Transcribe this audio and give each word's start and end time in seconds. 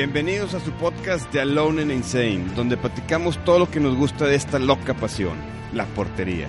Bienvenidos 0.00 0.54
a 0.54 0.60
su 0.60 0.72
podcast 0.72 1.30
de 1.30 1.42
Alone 1.42 1.82
and 1.82 1.90
Insane, 1.90 2.46
donde 2.56 2.78
platicamos 2.78 3.36
todo 3.44 3.58
lo 3.58 3.70
que 3.70 3.80
nos 3.80 3.96
gusta 3.96 4.24
de 4.24 4.34
esta 4.34 4.58
loca 4.58 4.94
pasión, 4.94 5.36
la 5.74 5.84
portería. 5.84 6.48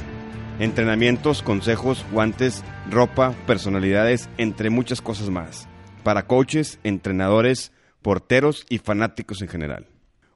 Entrenamientos, 0.57 1.41
consejos, 1.41 2.05
guantes, 2.13 2.63
ropa, 2.89 3.35
personalidades, 3.47 4.29
entre 4.37 4.69
muchas 4.69 5.01
cosas 5.01 5.29
más. 5.29 5.67
Para 6.03 6.27
coaches, 6.27 6.79
entrenadores, 6.83 7.73
porteros 8.01 8.65
y 8.69 8.77
fanáticos 8.77 9.41
en 9.41 9.49
general. 9.49 9.90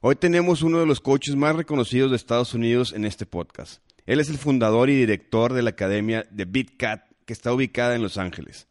Hoy 0.08 0.14
tenemos 0.14 0.62
uno 0.62 0.78
de 0.78 0.86
los 0.86 1.00
coaches 1.00 1.34
más 1.34 1.56
reconocidos 1.56 2.12
de 2.12 2.16
Estados 2.16 2.54
Unidos 2.54 2.92
en 2.92 3.04
este 3.04 3.26
podcast. 3.26 3.82
Él 4.06 4.20
es 4.20 4.30
el 4.30 4.38
fundador 4.38 4.88
y 4.88 4.94
director 4.94 5.52
de 5.52 5.62
la 5.62 5.70
academia 5.70 6.24
de 6.30 6.44
BitCat, 6.44 7.02
que 7.24 7.32
está 7.32 7.52
ubicada 7.52 7.96
en 7.96 8.02
Los 8.02 8.16
Ángeles. 8.16 8.68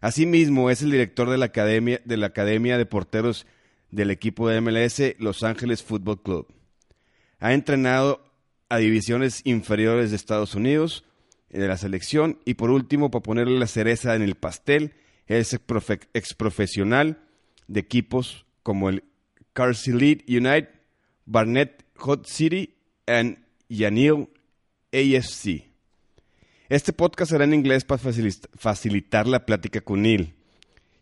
Asimismo, 0.00 0.70
es 0.70 0.80
el 0.80 0.90
director 0.90 1.28
de 1.28 1.36
la 1.36 1.44
academia 1.44 2.00
de, 2.06 2.16
la 2.16 2.28
academia 2.28 2.78
de 2.78 2.86
porteros 2.86 3.46
del 3.90 4.10
equipo 4.10 4.48
de 4.48 4.62
MLS 4.62 5.02
Los 5.18 5.42
Ángeles 5.42 5.82
Football 5.82 6.22
Club. 6.22 6.46
Ha 7.38 7.52
entrenado 7.52 8.24
a 8.70 8.78
divisiones 8.78 9.42
inferiores 9.44 10.08
de 10.08 10.16
Estados 10.16 10.54
Unidos, 10.54 11.04
de 11.50 11.68
la 11.68 11.76
selección, 11.76 12.38
y 12.46 12.54
por 12.54 12.70
último, 12.70 13.10
para 13.10 13.24
ponerle 13.24 13.58
la 13.58 13.66
cereza 13.66 14.14
en 14.14 14.22
el 14.22 14.36
pastel, 14.36 14.94
es 15.26 15.52
ex 15.52 16.32
profesional 16.32 17.18
de 17.68 17.80
equipos 17.80 18.46
como 18.62 18.88
el 18.88 19.04
Carcelit 19.56 20.28
United, 20.28 20.68
Barnett 21.24 21.86
Hot 21.96 22.26
City 22.26 22.74
y 23.06 23.76
Yanil 23.78 24.28
AFC. 24.92 25.64
Este 26.68 26.92
podcast 26.92 27.30
será 27.30 27.44
en 27.44 27.54
inglés 27.54 27.84
para 27.84 28.02
facilitar 28.54 29.26
la 29.26 29.46
plática 29.46 29.80
con 29.80 30.02
Neil. 30.02 30.34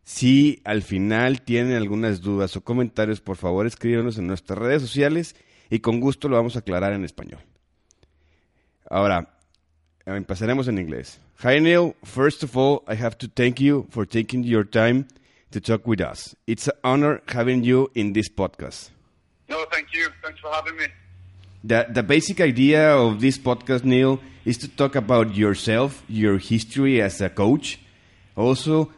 Si 0.04 0.62
al 0.64 0.82
final 0.82 1.42
tienen 1.42 1.74
algunas 1.74 2.20
dudas 2.20 2.56
o 2.56 2.62
comentarios, 2.62 3.20
por 3.20 3.36
favor 3.36 3.66
escríbanos 3.66 4.18
en 4.18 4.28
nuestras 4.28 4.56
redes 4.56 4.82
sociales 4.82 5.34
y 5.68 5.80
con 5.80 5.98
gusto 5.98 6.28
lo 6.28 6.36
vamos 6.36 6.54
a 6.54 6.60
aclarar 6.60 6.92
en 6.92 7.04
español. 7.04 7.40
Ahora, 8.88 9.36
empezaremos 10.06 10.68
en 10.68 10.78
inglés. 10.78 11.18
Hi 11.42 11.60
Neil, 11.60 11.96
first 12.04 12.44
of 12.44 12.56
all, 12.56 12.82
I 12.86 12.94
have 13.02 13.16
to 13.16 13.26
thank 13.26 13.58
you 13.58 13.88
for 13.90 14.06
taking 14.06 14.44
your 14.44 14.64
time 14.64 15.06
to 15.54 15.60
talk 15.60 15.86
with 15.86 16.00
us. 16.00 16.34
It's 16.48 16.66
an 16.66 16.74
honor 16.82 17.22
having 17.28 17.62
you 17.62 17.88
in 17.94 18.12
this 18.12 18.28
podcast. 18.28 18.90
No, 19.48 19.64
thank 19.70 19.94
you. 19.94 20.08
Thanks 20.20 20.40
for 20.40 20.50
having 20.50 20.76
me. 20.76 20.86
The, 21.62 21.86
the 21.88 22.02
basic 22.02 22.40
idea 22.40 22.92
of 22.96 23.20
this 23.20 23.38
podcast, 23.38 23.84
Neil, 23.84 24.18
is 24.44 24.58
to 24.58 24.68
talk 24.68 24.96
about 24.96 25.36
yourself, 25.36 26.02
your 26.08 26.38
history 26.38 27.00
as 27.00 27.20
a 27.20 27.28
coach. 27.28 27.78
Also, 28.36 28.92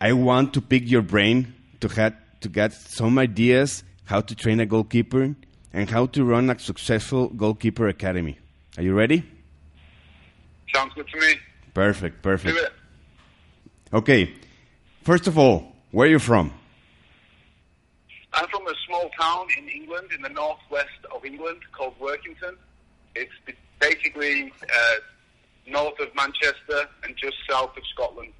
I 0.00 0.14
want 0.14 0.54
to 0.54 0.62
pick 0.62 0.88
your 0.90 1.02
brain 1.02 1.52
to, 1.80 1.88
have, 1.88 2.14
to 2.40 2.48
get 2.48 2.72
some 2.72 3.18
ideas 3.18 3.84
how 4.04 4.22
to 4.22 4.34
train 4.34 4.60
a 4.60 4.66
goalkeeper 4.66 5.36
and 5.74 5.90
how 5.90 6.06
to 6.06 6.24
run 6.24 6.48
a 6.48 6.58
successful 6.58 7.28
goalkeeper 7.28 7.86
academy. 7.86 8.38
Are 8.78 8.82
you 8.82 8.94
ready? 8.94 9.22
Sounds 10.74 10.94
good 10.94 11.08
to 11.08 11.20
me. 11.20 11.34
Perfect, 11.74 12.22
perfect. 12.22 12.58
Okay, 13.92 14.32
first 15.02 15.26
of 15.26 15.36
all, 15.36 15.74
where 15.90 16.06
are 16.06 16.10
you 16.10 16.18
from? 16.18 16.52
I'm 18.32 18.46
from 18.48 18.66
a 18.66 18.74
small 18.86 19.10
town 19.18 19.46
in 19.56 19.68
England, 19.68 20.10
in 20.14 20.22
the 20.22 20.28
northwest 20.28 21.00
of 21.14 21.24
England, 21.24 21.60
called 21.72 21.98
Workington. 21.98 22.56
It's 23.14 23.32
basically 23.80 24.52
uh, 24.62 24.94
north 25.66 25.98
of 26.00 26.14
Manchester 26.14 26.88
and 27.04 27.16
just 27.16 27.36
south 27.48 27.76
of 27.76 27.82
Scotland. 27.92 28.32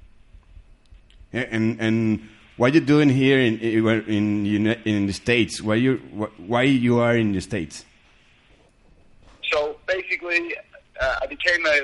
Yeah, 1.33 1.47
and 1.51 1.79
and 1.79 2.29
what 2.57 2.71
are 2.71 2.75
you 2.75 2.81
doing 2.81 3.09
here 3.09 3.39
in 3.39 3.59
in 3.59 4.67
in 4.67 5.07
the 5.07 5.13
states? 5.13 5.61
Why 5.61 5.75
you 5.75 5.97
why 6.37 6.63
you 6.63 6.99
are 6.99 7.15
in 7.15 7.31
the 7.33 7.41
states? 7.41 7.85
So 9.51 9.77
basically, 9.87 10.55
uh, 10.99 11.15
I 11.21 11.25
became 11.27 11.65
a 11.65 11.81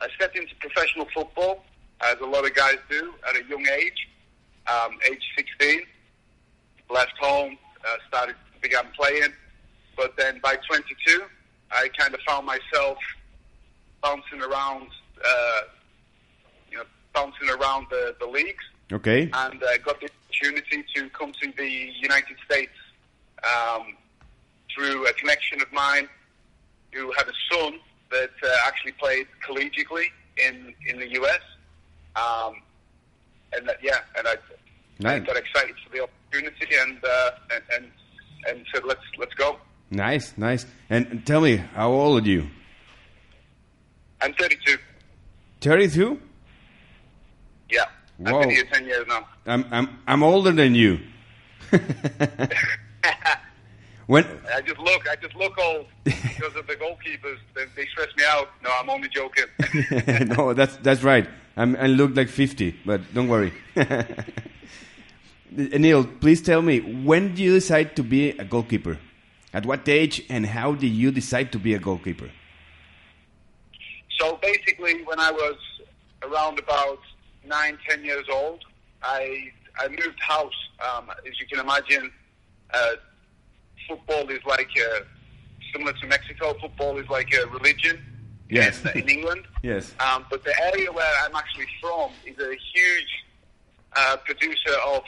I 0.00 0.08
stepped 0.16 0.36
into 0.36 0.54
professional 0.56 1.06
football 1.14 1.64
as 2.00 2.16
a 2.20 2.26
lot 2.26 2.44
of 2.44 2.54
guys 2.54 2.78
do 2.88 3.12
at 3.28 3.36
a 3.36 3.44
young 3.48 3.66
age, 3.66 4.08
um, 4.70 4.98
age 5.10 5.22
16 5.36 5.82
left 6.90 7.16
home, 7.18 7.56
uh, 7.86 7.96
started 8.08 8.36
began 8.60 8.86
playing, 8.96 9.32
but 9.96 10.16
then 10.16 10.40
by 10.42 10.56
22, 10.68 11.22
I 11.70 11.88
kind 11.96 12.14
of 12.14 12.20
found 12.26 12.46
myself 12.46 12.98
bouncing 14.02 14.42
around, 14.42 14.88
uh, 15.24 15.60
you 16.70 16.78
know, 16.78 16.84
bouncing 17.12 17.50
around 17.50 17.86
the, 17.90 18.14
the 18.20 18.26
leagues. 18.26 18.64
Okay. 18.92 19.30
And 19.32 19.62
uh, 19.62 19.78
got 19.84 20.00
the 20.00 20.08
opportunity 20.26 20.84
to 20.94 21.08
come 21.10 21.32
to 21.42 21.52
the 21.56 21.68
United 22.00 22.36
States 22.44 22.72
um, 23.44 23.96
through 24.74 25.06
a 25.06 25.12
connection 25.14 25.60
of 25.60 25.72
mine 25.72 26.08
who 26.92 27.12
had 27.12 27.26
a 27.28 27.32
son 27.52 27.78
that 28.10 28.30
uh, 28.42 28.48
actually 28.66 28.92
played 28.92 29.26
collegiately 29.46 30.06
in 30.36 30.74
in 30.86 30.98
the 30.98 31.08
US. 31.20 31.40
Um, 32.16 32.62
and 33.52 33.68
that, 33.68 33.76
yeah, 33.82 33.98
and 34.16 34.26
I, 34.26 34.36
nice. 35.00 35.22
I 35.22 35.24
got 35.24 35.36
excited 35.36 35.76
for 35.84 35.90
the 35.94 36.02
opportunity 36.02 36.76
and 36.80 37.04
uh, 37.04 37.30
and, 37.52 37.62
and 37.76 37.90
and 38.48 38.66
said 38.72 38.84
let's 38.84 39.00
let's 39.18 39.34
go. 39.34 39.58
Nice, 39.90 40.34
nice. 40.36 40.66
And 40.90 41.24
tell 41.26 41.40
me, 41.40 41.56
how 41.56 41.90
old 41.90 42.24
are 42.24 42.28
you? 42.28 42.46
I'm 44.20 44.34
32. 44.34 44.76
32? 45.60 46.20
Yeah, 47.70 47.84
Whoa. 48.18 48.36
I've 48.36 48.40
been 48.42 48.50
here 48.50 48.64
10 48.64 48.84
years 48.84 49.06
now. 49.08 49.26
I'm 49.46 49.64
I'm 49.70 49.98
I'm 50.06 50.22
older 50.22 50.52
than 50.52 50.74
you. 50.74 51.00
when 54.06 54.24
I 54.54 54.60
just 54.62 54.78
look, 54.78 55.08
I 55.08 55.16
just 55.16 55.34
look 55.36 55.56
old 55.58 55.86
because 56.04 56.54
of 56.56 56.66
the 56.66 56.74
goalkeepers. 56.74 57.38
They, 57.54 57.64
they 57.76 57.86
stress 57.86 58.08
me 58.16 58.24
out. 58.28 58.48
No, 58.62 58.70
I'm 58.78 58.90
only 58.90 59.08
joking. 59.08 59.44
no, 60.36 60.52
that's 60.54 60.76
that's 60.78 61.02
right. 61.02 61.28
I'm, 61.58 61.74
I 61.74 61.88
look 61.88 62.14
like 62.14 62.28
50, 62.28 62.76
but 62.86 63.12
don't 63.12 63.26
worry. 63.26 63.52
Neil, 65.50 66.04
please 66.04 66.40
tell 66.40 66.62
me 66.62 66.78
when 66.78 67.30
did 67.30 67.40
you 67.40 67.54
decide 67.54 67.96
to 67.96 68.04
be 68.04 68.30
a 68.30 68.44
goalkeeper? 68.44 68.98
At 69.52 69.66
what 69.66 69.88
age 69.88 70.24
and 70.28 70.46
how 70.46 70.74
did 70.74 70.92
you 70.92 71.10
decide 71.10 71.50
to 71.52 71.58
be 71.58 71.74
a 71.74 71.80
goalkeeper? 71.80 72.30
So 74.20 74.38
basically, 74.40 75.02
when 75.02 75.18
I 75.18 75.32
was 75.32 75.56
around 76.22 76.60
about 76.60 77.00
nine, 77.44 77.76
ten 77.88 78.04
years 78.04 78.26
old, 78.32 78.64
I 79.02 79.50
I 79.80 79.88
moved 79.88 80.20
house. 80.20 80.52
Um, 80.86 81.10
as 81.26 81.40
you 81.40 81.46
can 81.46 81.58
imagine, 81.58 82.12
uh, 82.72 82.92
football 83.88 84.28
is 84.28 84.40
like 84.46 84.68
a, 84.76 85.06
similar 85.72 85.92
to 85.94 86.06
Mexico. 86.06 86.54
Football 86.60 86.98
is 86.98 87.08
like 87.08 87.32
a 87.34 87.46
religion 87.48 87.98
Yes. 88.48 88.84
in, 88.94 89.02
in 89.02 89.08
England. 89.08 89.44
Yes. 89.62 89.94
Um, 90.00 90.24
but 90.30 90.44
the 90.44 90.54
area 90.72 90.90
where 90.90 91.12
I'm 91.24 91.34
actually 91.34 91.66
from 91.80 92.10
is 92.24 92.38
a 92.38 92.56
huge 92.74 93.24
uh, 93.96 94.16
producer 94.24 94.76
of 94.86 95.02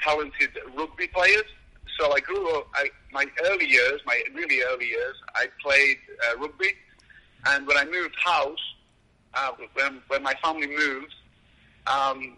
talented 0.00 0.50
rugby 0.76 1.08
players. 1.08 1.44
So 1.98 2.12
I 2.12 2.20
grew 2.20 2.58
up, 2.58 2.66
I, 2.74 2.90
my 3.12 3.26
early 3.44 3.66
years, 3.66 4.00
my 4.06 4.20
really 4.34 4.62
early 4.62 4.86
years, 4.86 5.14
I 5.34 5.46
played 5.62 5.98
uh, 6.28 6.38
rugby. 6.38 6.72
And 7.46 7.66
when 7.66 7.76
I 7.76 7.84
moved 7.84 8.16
house, 8.22 8.58
uh, 9.34 9.50
when, 9.74 10.00
when 10.08 10.22
my 10.22 10.34
family 10.42 10.66
moved, 10.66 11.14
um, 11.86 12.36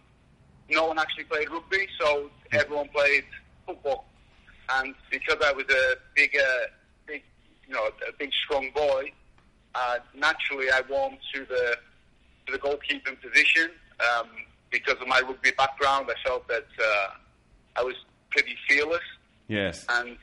no 0.68 0.86
one 0.86 0.98
actually 0.98 1.24
played 1.24 1.48
rugby, 1.50 1.86
so 1.98 2.30
everyone 2.52 2.88
played 2.88 3.24
football. 3.66 4.06
And 4.68 4.94
because 5.10 5.36
I 5.44 5.52
was 5.52 5.64
a 5.70 5.94
big, 6.14 6.36
uh, 6.36 6.66
big, 7.06 7.22
you 7.66 7.74
know, 7.74 7.86
a 7.86 8.12
big 8.18 8.30
strong 8.44 8.70
boy, 8.74 9.12
uh, 9.76 9.98
naturally 10.14 10.70
I 10.70 10.80
warmed 10.88 11.18
to 11.34 11.40
the 11.44 11.76
to 12.46 12.52
the 12.52 12.58
goalkeeping 12.58 13.20
position 13.20 13.70
um, 14.00 14.28
because 14.70 14.96
of 15.00 15.06
my 15.08 15.20
rugby 15.20 15.50
background. 15.56 16.08
I 16.10 16.14
felt 16.28 16.46
that 16.48 16.66
uh, 16.80 17.08
I 17.76 17.82
was 17.82 17.94
pretty 18.30 18.56
fearless, 18.68 19.02
Yes. 19.48 19.84
and 19.88 20.16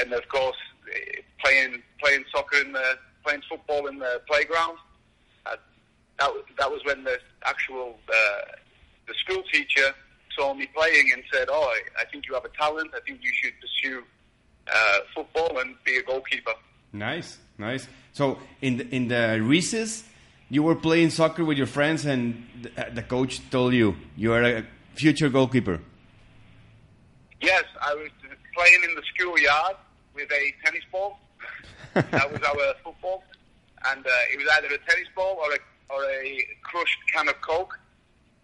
and 0.00 0.12
of 0.12 0.26
course, 0.28 0.56
playing 1.42 1.82
playing 2.02 2.24
soccer 2.34 2.58
in 2.60 2.72
the 2.72 2.98
playing 3.24 3.42
football 3.48 3.86
in 3.88 3.98
the 3.98 4.20
playground. 4.28 4.78
Uh, 5.46 5.56
that 6.18 6.30
that 6.58 6.70
was 6.70 6.80
when 6.84 7.04
the 7.04 7.18
actual 7.44 7.98
uh, 8.08 8.40
the 9.08 9.14
school 9.24 9.42
teacher 9.52 9.92
saw 10.38 10.54
me 10.54 10.66
playing 10.74 11.12
and 11.12 11.22
said, 11.32 11.48
"Oh, 11.50 11.62
I, 11.76 12.02
I 12.02 12.04
think 12.10 12.26
you 12.28 12.34
have 12.34 12.44
a 12.44 12.50
talent. 12.50 12.90
I 12.94 13.00
think 13.06 13.20
you 13.22 13.32
should 13.34 13.54
pursue 13.60 14.02
uh, 14.72 14.98
football 15.14 15.58
and 15.58 15.74
be 15.84 15.96
a 15.96 16.02
goalkeeper." 16.02 16.52
Nice, 16.92 17.38
nice. 17.58 17.86
So 18.12 18.38
in 18.60 18.78
the, 18.78 18.94
in 18.94 19.08
the 19.08 19.40
recess, 19.42 20.04
you 20.48 20.62
were 20.62 20.74
playing 20.74 21.10
soccer 21.10 21.44
with 21.44 21.58
your 21.58 21.66
friends, 21.66 22.06
and 22.06 22.46
the, 22.62 22.90
the 22.94 23.02
coach 23.02 23.40
told 23.50 23.74
you 23.74 23.96
you 24.16 24.32
are 24.32 24.42
a 24.42 24.64
future 24.94 25.28
goalkeeper. 25.28 25.80
Yes, 27.40 27.64
I 27.80 27.94
was 27.94 28.10
playing 28.54 28.82
in 28.84 28.94
the 28.94 29.02
schoolyard 29.14 29.76
with 30.14 30.30
a 30.30 30.54
tennis 30.64 30.84
ball. 30.90 31.18
that 31.94 32.32
was 32.32 32.42
our 32.42 32.74
football, 32.84 33.24
and 33.90 34.06
uh, 34.06 34.32
it 34.32 34.38
was 34.38 34.48
either 34.56 34.74
a 34.74 34.78
tennis 34.90 35.08
ball 35.14 35.38
or 35.40 35.52
a 35.52 35.58
or 35.88 36.02
a 36.04 36.44
crushed 36.62 36.98
can 37.12 37.28
of 37.28 37.40
Coke, 37.40 37.78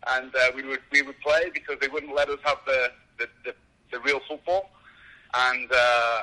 and 0.09 0.35
uh, 0.35 0.51
we 0.55 0.63
would 0.63 0.81
we 0.91 1.03
would 1.03 1.19
play 1.21 1.51
because 1.53 1.77
they 1.81 1.89
wouldn't 1.89 2.15
let 2.15 2.29
us 2.29 2.39
have 2.45 2.59
the 2.67 2.91
the, 3.19 3.29
the, 3.45 3.55
the 3.91 4.01
real 4.01 4.21
football, 4.29 4.71
and 5.35 5.71
uh, 5.71 6.23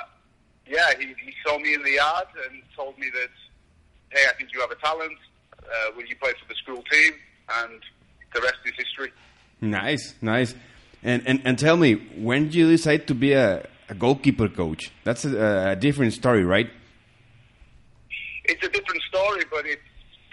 yeah, 0.70 0.94
he, 0.98 1.08
he 1.08 1.34
saw 1.46 1.58
me 1.58 1.74
in 1.74 1.84
the 1.84 1.92
yard 1.92 2.28
and 2.48 2.62
told 2.76 2.98
me 3.00 3.10
that, 3.14 3.30
hey, 4.12 4.26
I 4.30 4.34
think 4.38 4.54
you 4.54 4.62
have 4.62 4.72
a 4.72 4.76
talent. 4.76 5.18
Uh, 5.58 5.92
will 5.96 6.06
you 6.06 6.16
play 6.16 6.32
for 6.32 6.48
the 6.48 6.56
school 6.56 6.84
team? 6.92 7.14
And 7.56 7.82
the 8.34 8.42
rest 8.42 8.58
is 8.66 8.74
history. 8.78 9.12
Nice, 9.62 10.14
nice. 10.22 10.54
And 11.02 11.24
and, 11.26 11.42
and 11.44 11.58
tell 11.58 11.78
me, 11.78 11.96
when 12.18 12.46
did 12.46 12.56
you 12.56 12.70
decide 12.70 13.08
to 13.08 13.16
be 13.16 13.34
a, 13.34 13.68
a 13.90 13.96
goalkeeper 13.96 14.48
coach? 14.48 14.92
That's 15.04 15.26
a, 15.26 15.72
a 15.72 15.76
different 15.76 16.14
story, 16.14 16.44
right? 16.44 16.70
It's 18.46 18.64
a 18.64 18.70
different 18.70 19.02
story, 19.04 19.44
but 19.50 19.66
it's 19.66 19.82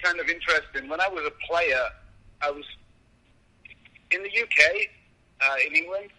kind 0.02 0.20
of 0.20 0.28
interesting. 0.28 0.88
When 0.88 1.00
I 1.00 1.08
was 1.08 1.24
a 1.26 1.46
player, 1.46 1.84
I 2.42 2.50
was 2.50 2.64
in 4.10 4.22
the 4.22 4.28
UK, 4.28 4.88
uh, 5.40 5.54
in 5.66 5.76
England. 5.76 6.10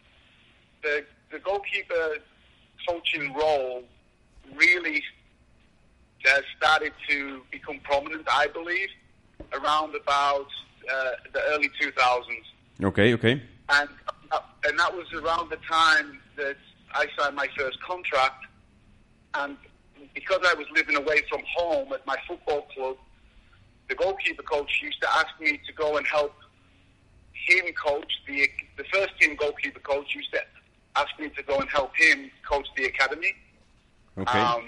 The 0.81 1.05
the 1.31 1.39
goalkeeper 1.39 2.17
coaching 2.87 3.33
role 3.33 3.83
really 4.55 5.03
uh, 6.29 6.41
started 6.57 6.93
to 7.09 7.41
become 7.51 7.79
prominent, 7.83 8.27
I 8.29 8.47
believe, 8.47 8.89
around 9.53 9.95
about 9.95 10.47
uh, 10.91 11.11
the 11.33 11.41
early 11.49 11.69
2000s. 11.81 12.23
Okay, 12.83 13.13
okay. 13.13 13.41
And 13.69 13.89
uh, 14.31 14.39
and 14.65 14.77
that 14.79 14.93
was 14.93 15.11
around 15.13 15.49
the 15.49 15.57
time 15.69 16.19
that 16.35 16.57
I 16.93 17.07
signed 17.17 17.35
my 17.35 17.47
first 17.57 17.81
contract. 17.81 18.45
And 19.33 19.57
because 20.13 20.39
I 20.45 20.53
was 20.53 20.65
living 20.73 20.95
away 20.95 21.21
from 21.29 21.41
home 21.55 21.91
at 21.93 22.05
my 22.05 22.17
football 22.27 22.67
club, 22.73 22.97
the 23.89 23.95
goalkeeper 23.95 24.43
coach 24.43 24.79
used 24.81 24.99
to 25.01 25.13
ask 25.15 25.27
me 25.39 25.59
to 25.65 25.73
go 25.73 25.97
and 25.97 26.05
help 26.05 26.33
him 27.33 27.65
coach 27.73 28.11
the 28.27 28.49
the 28.77 28.83
first 28.93 29.17
team 29.19 29.35
goalkeeper 29.35 29.79
coach 29.79 30.13
used 30.13 30.31
to 30.33 30.41
ask 30.95 31.07
me 31.19 31.29
to 31.29 31.43
go 31.43 31.59
and 31.59 31.69
help 31.69 31.95
him 31.95 32.29
coach 32.47 32.67
the 32.75 32.85
academy. 32.85 33.33
Okay. 34.17 34.39
Um, 34.39 34.65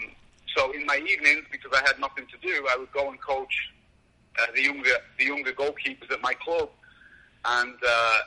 so 0.56 0.72
in 0.72 0.86
my 0.86 0.98
evenings, 0.98 1.46
because 1.52 1.72
I 1.74 1.82
had 1.86 2.00
nothing 2.00 2.26
to 2.28 2.38
do, 2.48 2.66
I 2.70 2.78
would 2.78 2.92
go 2.92 3.10
and 3.10 3.20
coach 3.22 3.72
uh, 4.40 4.46
the 4.54 4.64
younger 4.64 4.92
the 5.18 5.26
younger 5.26 5.52
goalkeepers 5.52 6.12
at 6.12 6.22
my 6.22 6.34
club, 6.34 6.70
and 7.46 7.76
uh, 7.88 8.20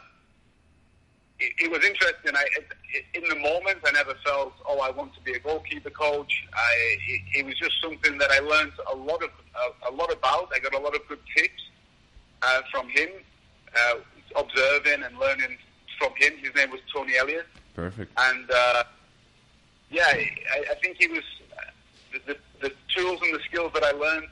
it, 1.39 1.53
it 1.65 1.71
was 1.71 1.85
interesting. 1.85 2.33
I, 2.35 2.45
it, 2.57 3.05
in 3.15 3.29
the 3.29 3.37
moment, 3.37 3.79
I 3.87 3.93
never 3.93 4.15
felt, 4.25 4.53
oh, 4.67 4.81
I 4.81 4.91
want 4.91 5.15
to 5.15 5.21
be 5.23 5.33
a 5.33 5.39
goalkeeper 5.39 5.91
coach. 5.91 6.45
I, 6.53 6.97
it, 7.09 7.21
it 7.39 7.47
was 7.47 7.57
just 7.59 7.81
something 7.83 8.19
that 8.19 8.31
I 8.31 8.41
learned 8.41 8.73
a 8.93 8.97
lot 8.97 9.23
of 9.23 9.31
a, 9.55 9.91
a 9.91 9.93
lot 9.93 10.13
about. 10.13 10.51
I 10.55 10.59
got 10.59 10.75
a 10.75 10.79
lot 10.79 10.95
of 10.95 11.07
good 11.09 11.21
tips 11.37 11.63
uh, 12.43 12.63
from 12.71 12.89
him, 12.89 13.09
uh, 13.77 13.95
observing 14.37 15.03
and 15.05 15.19
learning 15.19 15.57
from 15.99 16.13
him. 16.17 16.33
His 16.39 16.55
name 16.55 16.71
was 16.71 16.81
Tony 16.93 17.17
Elliott. 17.17 17.47
Perfect. 17.75 18.13
And 18.19 18.51
uh, 18.51 18.85
yeah, 19.93 20.05
I, 20.06 20.65
I 20.71 20.75
think 20.83 20.97
he 20.99 21.06
was 21.06 21.23
the, 22.12 22.19
the, 22.27 22.37
the 22.61 22.73
tools 22.94 23.21
and 23.23 23.35
the 23.35 23.41
skills 23.44 23.73
that 23.75 23.85
I 23.85 23.93
learned 23.93 24.29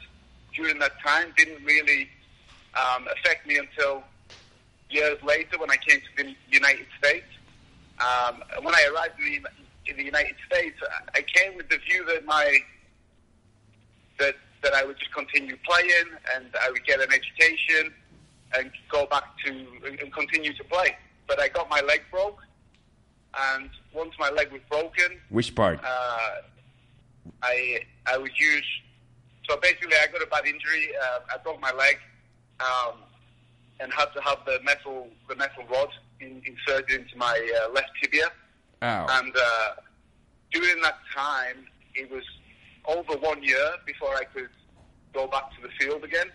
during 0.55 0.79
that 0.79 0.93
time 1.05 1.33
didn't 1.37 1.65
really 1.65 2.09
um, 2.75 3.07
affect 3.13 3.47
me 3.47 3.59
until 3.59 4.03
years 4.89 5.23
later 5.23 5.59
when 5.59 5.71
I 5.71 5.77
came 5.77 6.01
to 6.01 6.25
the 6.25 6.35
United 6.51 6.87
States. 6.99 7.27
Um, 8.01 8.43
when 8.63 8.75
I 8.75 8.91
arrived 8.93 9.21
in 9.21 9.43
the, 9.43 9.91
in 9.91 9.97
the 9.99 10.05
United 10.05 10.37
States, 10.51 10.77
I 11.15 11.23
came 11.23 11.57
with 11.57 11.69
the 11.69 11.79
view 11.79 12.05
that 12.07 12.25
my 12.25 12.59
that 14.19 14.37
that 14.63 14.75
I 14.75 14.85
would 14.85 14.99
just 14.99 15.13
continue 15.13 15.57
playing 15.65 16.09
and 16.35 16.47
I 16.63 16.71
would 16.71 16.85
get 16.85 17.01
an 17.01 17.09
education 17.13 17.93
and 18.57 18.71
go 18.91 19.07
back 19.07 19.25
to 19.45 19.51
and 19.85 20.13
continue 20.13 20.53
to 20.55 20.65
play. 20.65 20.97
But 21.27 21.41
I 21.41 21.49
got 21.49 21.69
my 21.71 21.81
leg 21.81 22.03
broke, 22.11 22.43
and 23.39 23.71
once 23.93 24.13
my 24.19 24.31
leg 24.31 24.51
was 24.53 24.61
broken, 24.71 25.19
Which 25.29 25.55
part? 25.55 25.81
uh, 25.85 26.31
I 27.43 27.81
I 28.07 28.17
would 28.19 28.37
use. 28.39 28.67
So 29.49 29.57
basically, 29.57 29.95
I 30.03 30.07
got 30.13 30.23
a 30.23 30.27
bad 30.27 30.47
injury. 30.47 30.91
Uh, 31.03 31.35
I 31.35 31.39
broke 31.39 31.61
my 31.61 31.73
leg, 31.73 31.99
um, 32.61 32.95
and 33.81 33.93
had 33.93 34.07
to 34.15 34.21
have 34.23 34.39
the 34.47 34.61
metal 34.65 35.09
the 35.29 35.37
metal 35.37 35.65
rod 35.71 35.89
in, 36.21 36.43
inserted 36.45 37.01
into 37.01 37.17
my 37.17 37.35
uh, 37.65 37.73
left 37.73 37.91
tibia. 38.03 38.31
Ow. 38.83 39.07
And 39.11 39.35
uh, 39.37 39.71
during 40.53 40.81
that 40.83 40.99
time, 41.15 41.67
it 41.95 42.11
was 42.11 42.25
over 42.87 43.15
one 43.19 43.43
year 43.43 43.73
before 43.87 44.15
I 44.15 44.25
could 44.25 44.49
go 45.13 45.27
back 45.27 45.55
to 45.57 45.63
the 45.63 45.69
field 45.79 46.05
again. 46.05 46.31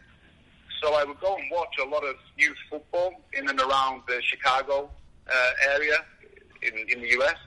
So 0.81 0.93
I 0.93 1.03
would 1.03 1.19
go 1.19 1.35
and 1.35 1.45
watch 1.51 1.73
a 1.81 1.87
lot 1.87 2.03
of 2.03 2.15
youth 2.37 2.57
football 2.69 3.23
in 3.33 3.49
and 3.49 3.59
around 3.59 4.03
the 4.07 4.21
Chicago 4.21 4.89
uh, 5.27 5.51
area 5.73 6.05
in, 6.61 6.73
in 6.89 7.01
the 7.01 7.19
US, 7.19 7.37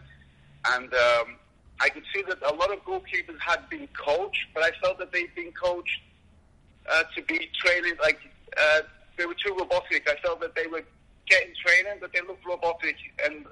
and 0.67 0.93
um, 0.93 1.37
I 1.81 1.89
could 1.89 2.05
see 2.15 2.23
that 2.23 2.39
a 2.43 2.55
lot 2.55 2.73
of 2.73 2.85
goalkeepers 2.85 3.39
had 3.41 3.69
been 3.69 3.89
coached, 3.89 4.47
but 4.55 4.63
I 4.65 4.71
felt 4.83 4.99
that 4.99 5.13
they'd 5.13 5.35
been 5.35 5.53
coached 5.53 6.01
uh, 6.91 7.05
to 7.15 7.23
be 7.23 7.49
training 7.63 7.95
like 8.01 8.19
uh, 8.57 8.81
they 9.17 9.27
were 9.27 9.35
too 9.35 9.55
robotic. 9.59 10.09
I 10.09 10.17
felt 10.25 10.41
that 10.41 10.55
they 10.55 10.67
were 10.67 10.83
getting 11.29 11.55
training, 11.65 11.99
but 12.01 12.13
they 12.13 12.21
looked 12.21 12.47
robotic, 12.47 12.97
and 13.25 13.47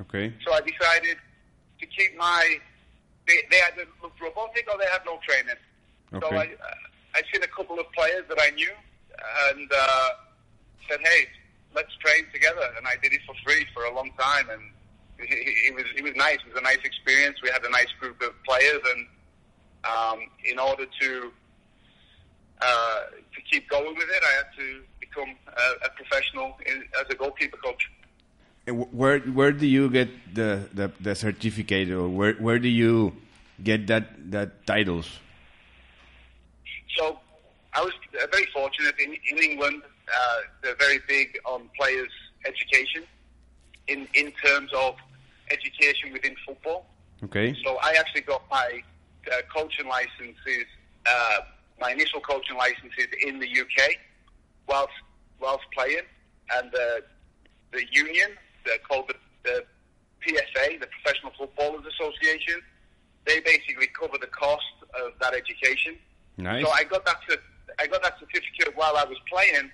okay. 0.00 0.32
so 0.44 0.52
I 0.52 0.60
decided 0.60 1.16
to 1.80 1.86
keep 1.86 2.16
my. 2.16 2.58
They, 3.26 3.40
they 3.50 3.58
either 3.72 3.88
looked 4.02 4.20
robotic 4.20 4.68
or 4.70 4.78
they 4.78 4.90
had 4.92 5.00
no 5.06 5.18
training. 5.26 5.56
So 6.12 6.26
Okay. 6.26 6.36
I, 6.36 7.18
I 7.18 7.22
seen 7.32 7.42
a 7.42 7.48
couple 7.48 7.80
of 7.80 7.90
players 7.92 8.24
that 8.28 8.38
I 8.38 8.50
knew 8.50 8.70
and 9.50 9.70
uh, 9.72 10.08
said, 10.88 11.00
"Hey, 11.02 11.26
let's 11.74 11.94
train 11.96 12.26
together." 12.32 12.68
And 12.76 12.86
I 12.86 12.96
did 13.02 13.12
it 13.12 13.20
for 13.26 13.34
free 13.44 13.66
for 13.72 13.84
a 13.84 13.94
long 13.94 14.10
time, 14.18 14.50
and 14.50 14.62
it 15.18 15.74
was 15.74 15.84
it 15.96 16.02
was 16.02 16.14
nice. 16.16 16.38
It 16.46 16.54
was 16.54 16.58
a 16.58 16.64
nice 16.64 16.82
experience. 16.84 17.40
We 17.42 17.50
had 17.50 17.64
a 17.64 17.70
nice 17.70 17.92
group 18.00 18.20
of 18.22 18.32
players, 18.44 18.80
and 18.94 19.06
um, 19.84 20.18
in 20.44 20.58
order 20.58 20.86
to 20.86 21.32
uh, 22.60 23.00
to 23.34 23.40
keep 23.50 23.68
going 23.68 23.94
with 23.94 24.08
it, 24.08 24.22
I 24.26 24.32
had 24.36 24.46
to 24.58 24.82
become 25.00 25.34
a, 25.46 25.86
a 25.86 25.90
professional 25.90 26.56
in, 26.66 26.84
as 27.00 27.06
a 27.10 27.14
goalkeeper 27.14 27.56
coach. 27.58 27.90
And 28.66 28.86
Where 28.92 29.20
where 29.20 29.52
do 29.52 29.66
you 29.66 29.90
get 29.90 30.08
the, 30.34 30.68
the, 30.72 30.90
the 31.00 31.14
certificate, 31.14 31.90
or 31.90 32.08
where 32.08 32.34
where 32.34 32.58
do 32.58 32.68
you 32.68 33.12
get 33.62 33.86
that 33.88 34.30
that 34.30 34.66
titles? 34.66 35.20
So 36.96 37.18
I 37.74 37.82
was 37.82 37.92
uh, 38.20 38.26
very 38.32 38.46
fortunate 38.54 38.94
in, 38.98 39.12
in 39.30 39.42
England. 39.42 39.82
Uh, 40.08 40.40
they're 40.62 40.76
very 40.76 41.00
big 41.08 41.38
on 41.44 41.68
players' 41.78 42.12
education 42.46 43.04
in 43.88 44.08
in 44.14 44.32
terms 44.32 44.70
of 44.72 44.96
education 45.50 46.12
within 46.12 46.34
football. 46.46 46.86
Okay. 47.22 47.56
So 47.64 47.78
I 47.82 47.94
actually 47.98 48.22
got 48.22 48.42
my 48.50 48.82
uh, 49.30 49.36
coaching 49.54 49.88
licenses, 49.88 50.66
uh, 51.06 51.40
my 51.80 51.92
initial 51.92 52.20
coaching 52.20 52.56
licenses 52.56 53.08
in 53.26 53.38
the 53.38 53.48
UK, 53.48 53.96
whilst 54.68 54.92
whilst 55.40 55.64
playing, 55.72 56.06
and 56.56 56.70
the 56.72 57.02
the 57.72 57.84
union, 57.90 58.30
they're 58.64 58.78
called 58.78 59.08
the, 59.08 59.14
the 59.44 59.64
PFA, 60.24 60.80
the 60.80 60.86
Professional 60.86 61.32
Footballers 61.36 61.84
Association. 61.86 62.62
They 63.26 63.40
basically 63.40 63.88
cover 63.98 64.18
the 64.20 64.28
cost 64.28 64.62
of 65.02 65.12
that 65.20 65.34
education. 65.34 65.96
Nice. 66.36 66.64
So 66.64 66.70
I 66.70 66.84
got 66.84 67.04
that 67.06 67.16
I 67.78 67.86
got 67.86 68.02
that 68.02 68.18
certificate 68.18 68.76
while 68.76 68.96
I 68.96 69.04
was 69.04 69.18
playing, 69.30 69.70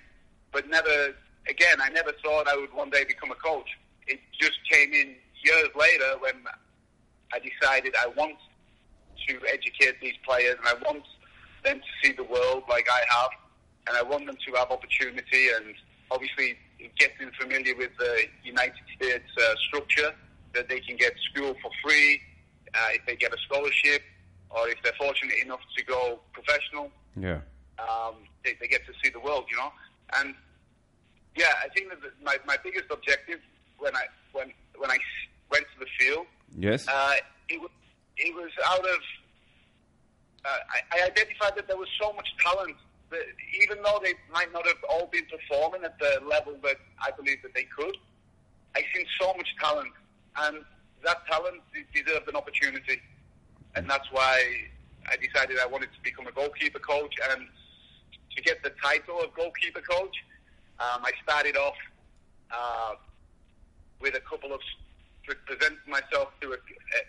but 0.51 0.67
never 0.69 1.13
again. 1.47 1.77
I 1.81 1.89
never 1.89 2.11
thought 2.23 2.47
I 2.47 2.55
would 2.55 2.73
one 2.73 2.89
day 2.89 3.03
become 3.03 3.31
a 3.31 3.35
coach. 3.35 3.69
It 4.07 4.19
just 4.39 4.57
came 4.69 4.93
in 4.93 5.15
years 5.43 5.69
later 5.75 6.17
when 6.19 6.35
I 7.33 7.39
decided 7.39 7.95
I 7.99 8.07
want 8.07 8.35
to 9.27 9.39
educate 9.47 9.99
these 10.01 10.15
players 10.27 10.55
and 10.57 10.67
I 10.67 10.73
want 10.85 11.03
them 11.63 11.79
to 11.79 11.91
see 12.03 12.13
the 12.13 12.23
world 12.23 12.63
like 12.69 12.87
I 12.91 13.01
have, 13.15 13.29
and 13.87 13.95
I 13.97 14.01
want 14.01 14.25
them 14.25 14.35
to 14.47 14.51
have 14.57 14.71
opportunity 14.71 15.49
and 15.55 15.75
obviously 16.09 16.57
getting 16.97 17.29
familiar 17.39 17.75
with 17.75 17.91
the 17.99 18.23
United 18.43 18.73
States 18.95 19.23
uh, 19.39 19.53
structure 19.67 20.11
that 20.53 20.67
they 20.67 20.79
can 20.79 20.97
get 20.97 21.13
school 21.31 21.55
for 21.61 21.71
free 21.83 22.19
uh, 22.73 22.87
if 22.93 23.05
they 23.05 23.15
get 23.15 23.31
a 23.33 23.37
scholarship 23.47 24.01
or 24.49 24.67
if 24.67 24.75
they're 24.83 24.91
fortunate 24.99 25.35
enough 25.45 25.61
to 25.77 25.85
go 25.85 26.19
professional, 26.33 26.91
Yeah. 27.15 27.39
um, 27.79 28.15
they, 28.43 28.55
they 28.59 28.67
get 28.67 28.85
to 28.87 28.93
see 29.03 29.09
the 29.11 29.19
world, 29.19 29.45
you 29.49 29.57
know. 29.57 29.71
And 30.19 30.35
yeah, 31.37 31.53
I 31.63 31.69
think 31.69 31.89
that 31.89 31.99
my 32.21 32.37
my 32.45 32.57
biggest 32.63 32.85
objective 32.91 33.39
when 33.81 33.95
I 33.95 34.05
when 34.31 34.47
when 34.77 34.89
I 34.89 34.97
went 35.49 35.65
to 35.73 35.79
the 35.79 35.87
field, 35.99 36.25
Yes. 36.57 36.87
uh, 36.87 37.15
it 37.49 37.59
was 37.59 37.69
it 38.17 38.33
was 38.35 38.51
out 38.65 38.79
of 38.79 38.99
uh, 40.45 40.49
I, 40.69 40.99
I 41.01 41.05
identified 41.07 41.55
that 41.55 41.67
there 41.67 41.77
was 41.77 41.89
so 42.01 42.13
much 42.13 42.27
talent 42.43 42.77
that 43.09 43.25
even 43.61 43.81
though 43.83 43.99
they 44.03 44.13
might 44.31 44.51
not 44.53 44.65
have 44.65 44.77
all 44.89 45.07
been 45.11 45.25
performing 45.25 45.83
at 45.83 45.97
the 45.99 46.21
level 46.25 46.55
that 46.63 46.77
I 47.01 47.11
believe 47.11 47.41
that 47.43 47.53
they 47.53 47.63
could, 47.65 47.95
I 48.75 48.81
seen 48.95 49.05
so 49.19 49.33
much 49.35 49.47
talent, 49.59 49.91
and 50.37 50.63
that 51.03 51.25
talent 51.27 51.61
de- 51.73 52.03
deserved 52.03 52.27
an 52.29 52.35
opportunity, 52.35 53.01
and 53.75 53.89
that's 53.89 54.07
why 54.11 54.41
I 55.09 55.17
decided 55.17 55.57
I 55.59 55.65
wanted 55.65 55.89
to 55.93 56.01
become 56.03 56.25
a 56.27 56.31
goalkeeper 56.31 56.79
coach 56.79 57.13
and 57.31 57.47
to 58.35 58.41
get 58.41 58.63
the 58.63 58.71
title 58.81 59.19
of 59.19 59.33
goalkeeper 59.35 59.81
coach. 59.81 60.15
Um, 60.79 61.03
I 61.03 61.11
started 61.21 61.57
off 61.57 61.75
uh, 62.49 62.93
with 64.01 64.15
a 64.15 64.19
couple 64.21 64.53
of 64.53 64.59
present 65.45 65.77
myself 65.87 66.29
to 66.41 66.53
a, 66.53 66.57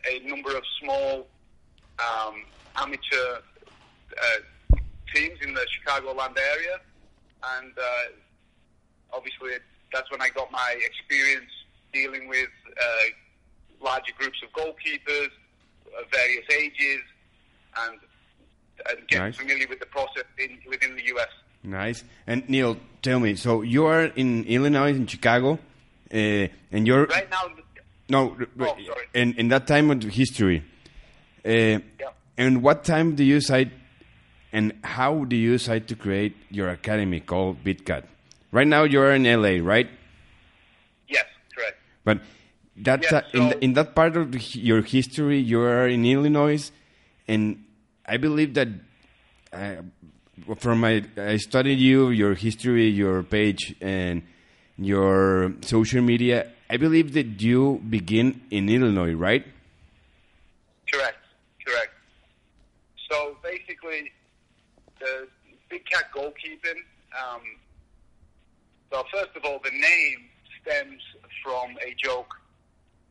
a, 0.09 0.29
number 0.29 0.57
of 0.57 0.63
small 0.81 1.27
um, 1.99 2.45
amateur 2.77 3.39
uh, 4.17 4.77
teams 5.15 5.39
in 5.43 5.55
the 5.55 5.67
Chicagoland 5.67 6.39
area, 6.39 6.79
and 7.57 7.73
uh, 7.77 9.13
obviously 9.13 9.51
that's 9.93 10.11
when 10.11 10.21
I 10.21 10.29
got 10.29 10.53
my 10.53 10.77
experience 10.85 11.51
dealing 11.93 12.29
with 12.29 12.51
uh, 12.81 13.85
larger 13.85 14.13
groups 14.17 14.39
of 14.43 14.53
goalkeepers 14.53 15.31
of 15.99 16.11
various 16.13 16.45
ages, 16.53 17.03
and 17.85 17.99
and 18.89 19.09
getting 19.09 19.27
Nice. 19.27 19.37
familiar 19.37 19.67
with 19.69 19.81
the 19.81 19.87
process 19.87 20.25
in, 20.39 20.59
within 20.69 20.97
the 20.97 21.05
US. 21.15 21.29
Nice. 21.63 22.05
And 22.27 22.49
Neil, 22.49 22.77
tell 23.03 23.21
me. 23.21 23.37
So 23.37 23.63
you 23.63 23.87
are 23.87 24.05
in 24.05 24.45
Illinois, 24.45 24.91
in 24.91 25.07
Chicago, 25.07 25.59
and 26.13 26.87
you're 26.87 27.07
Right 27.07 27.31
now, 27.31 27.49
no, 28.09 28.37
Oh, 28.61 28.77
in 29.15 29.35
in 29.35 29.49
that 29.49 29.67
time 29.67 29.91
of 29.91 30.03
history. 30.03 30.63
Uh, 31.45 31.79
And 32.39 32.63
what 32.63 32.83
time 32.85 33.15
do 33.15 33.23
you 33.25 33.41
decide, 33.41 33.71
and 34.53 34.73
how 34.83 35.25
do 35.25 35.37
you 35.37 35.53
decide 35.59 35.87
to 35.89 35.95
create 35.95 36.33
your 36.51 36.69
academy 36.71 37.21
called 37.21 37.63
Big 37.63 37.85
Cat? 37.85 38.05
Right 38.51 38.67
now, 38.67 38.85
you're 38.85 39.13
in 39.15 39.25
LA, 39.25 39.61
right? 39.61 39.89
yes, 41.09 41.25
correct. 41.55 41.77
But 42.05 42.19
that 42.77 43.03
Yeah, 43.03 43.21
ti- 43.21 43.39
in 43.39 43.45
in 43.61 43.73
that 43.75 43.95
part 43.95 44.17
of 44.17 44.33
your 44.57 44.81
history, 44.83 45.39
you 45.39 45.61
are 45.61 45.87
in 45.89 46.05
Illinois, 46.07 46.73
and 47.29 47.65
I 48.09 48.17
believe 48.17 48.55
that 48.55 48.69
uh, 49.53 49.83
from 50.57 50.81
my 50.81 51.05
I 51.17 51.37
studied 51.37 51.79
you, 51.79 52.09
your 52.11 52.35
history, 52.35 52.89
your 52.89 53.23
page, 53.23 53.75
and 53.81 54.23
your 54.79 55.53
social 55.63 56.03
media. 56.03 56.51
I 56.71 56.77
believe 56.77 57.13
that 57.15 57.41
you 57.43 57.83
begin 57.89 58.41
in 58.51 58.69
Illinois, 58.69 59.13
right? 59.15 59.45
Correct, 60.93 61.19
correct. 61.67 61.91
So 63.11 63.37
basically, 63.43 64.11
the 65.01 65.29
Big 65.69 65.85
Cat 65.87 66.05
goalkeeping. 66.15 66.81
Um, 67.13 67.41
well, 68.91 69.05
first 69.13 69.31
of 69.37 69.45
all, 69.45 69.59
the 69.63 69.71
name 69.71 70.19
stems 70.61 71.01
from 71.43 71.77
a 71.87 71.95
joke. 72.03 72.35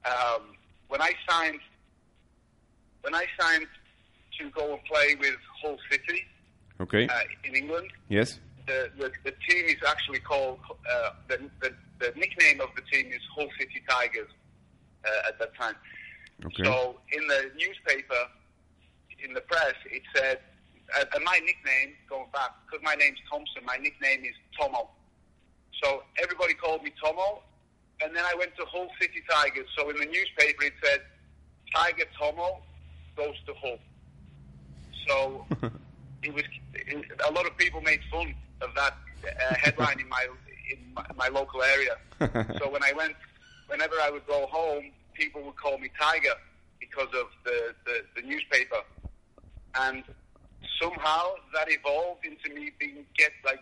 Um, 0.05 0.55
when 0.87 1.01
I 1.01 1.11
signed, 1.29 1.59
when 3.01 3.13
I 3.13 3.25
signed 3.39 3.67
to 4.39 4.49
go 4.49 4.73
and 4.73 4.83
play 4.85 5.15
with 5.19 5.35
Hull 5.61 5.77
City 5.91 6.23
Okay. 6.79 7.07
uh, 7.07 7.19
in 7.43 7.55
England, 7.55 7.87
yes. 8.09 8.39
The, 8.71 8.89
the, 8.97 9.11
the 9.23 9.31
team 9.47 9.65
is 9.65 9.81
actually 9.85 10.19
called, 10.19 10.59
uh, 10.69 11.11
the, 11.27 11.37
the, 11.61 11.73
the 11.99 12.11
nickname 12.17 12.61
of 12.61 12.69
the 12.75 12.81
team 12.91 13.11
is 13.11 13.21
Hull 13.35 13.47
City 13.59 13.81
Tigers 13.89 14.29
uh, 15.05 15.27
at 15.27 15.39
that 15.39 15.55
time. 15.55 15.75
Okay. 16.45 16.63
So 16.63 16.99
in 17.11 17.27
the 17.27 17.51
newspaper, 17.57 18.27
in 19.23 19.33
the 19.33 19.41
press, 19.41 19.75
it 19.91 20.03
said, 20.15 20.39
uh, 20.97 21.05
and 21.15 21.23
my 21.23 21.39
nickname, 21.39 21.95
going 22.09 22.27
back, 22.33 22.51
because 22.65 22.83
my 22.83 22.95
name's 22.95 23.19
Thompson, 23.29 23.63
my 23.65 23.77
nickname 23.77 24.23
is 24.25 24.35
Tomo. 24.59 24.89
So 25.83 26.03
everybody 26.21 26.53
called 26.53 26.83
me 26.83 26.91
Tomo, 27.03 27.43
and 28.03 28.15
then 28.15 28.23
I 28.25 28.35
went 28.37 28.55
to 28.57 28.65
Hull 28.65 28.89
City 28.99 29.21
Tigers. 29.29 29.67
So 29.77 29.89
in 29.89 29.97
the 29.97 30.05
newspaper, 30.05 30.63
it 30.63 30.73
said, 30.83 31.01
Tiger 31.73 32.05
Tomo 32.19 32.61
goes 33.15 33.35
to 33.45 33.53
Hull. 33.53 33.79
So 35.07 35.45
it 36.23 36.33
was 36.33 36.43
it, 36.73 37.05
a 37.27 37.31
lot 37.31 37.45
of 37.45 37.55
people 37.57 37.81
made 37.81 38.01
fun 38.11 38.33
of 38.61 38.73
that 38.75 38.95
uh, 39.25 39.55
headline 39.55 39.99
in 39.99 40.09
my 40.09 40.27
in 40.71 40.93
my, 40.93 41.05
my 41.15 41.27
local 41.27 41.61
area. 41.63 41.97
so 42.59 42.69
when 42.69 42.83
I 42.83 42.93
went, 42.93 43.15
whenever 43.67 43.95
I 44.01 44.09
would 44.09 44.25
go 44.27 44.47
home, 44.47 44.91
people 45.13 45.41
would 45.43 45.57
call 45.57 45.77
me 45.77 45.89
Tiger 45.99 46.35
because 46.79 47.09
of 47.13 47.27
the, 47.43 47.73
the, 47.85 48.01
the 48.15 48.27
newspaper, 48.27 48.81
and 49.75 50.03
somehow 50.81 51.33
that 51.53 51.67
evolved 51.69 52.25
into 52.25 52.53
me 52.53 52.71
being 52.79 53.05
get 53.17 53.31
like 53.45 53.61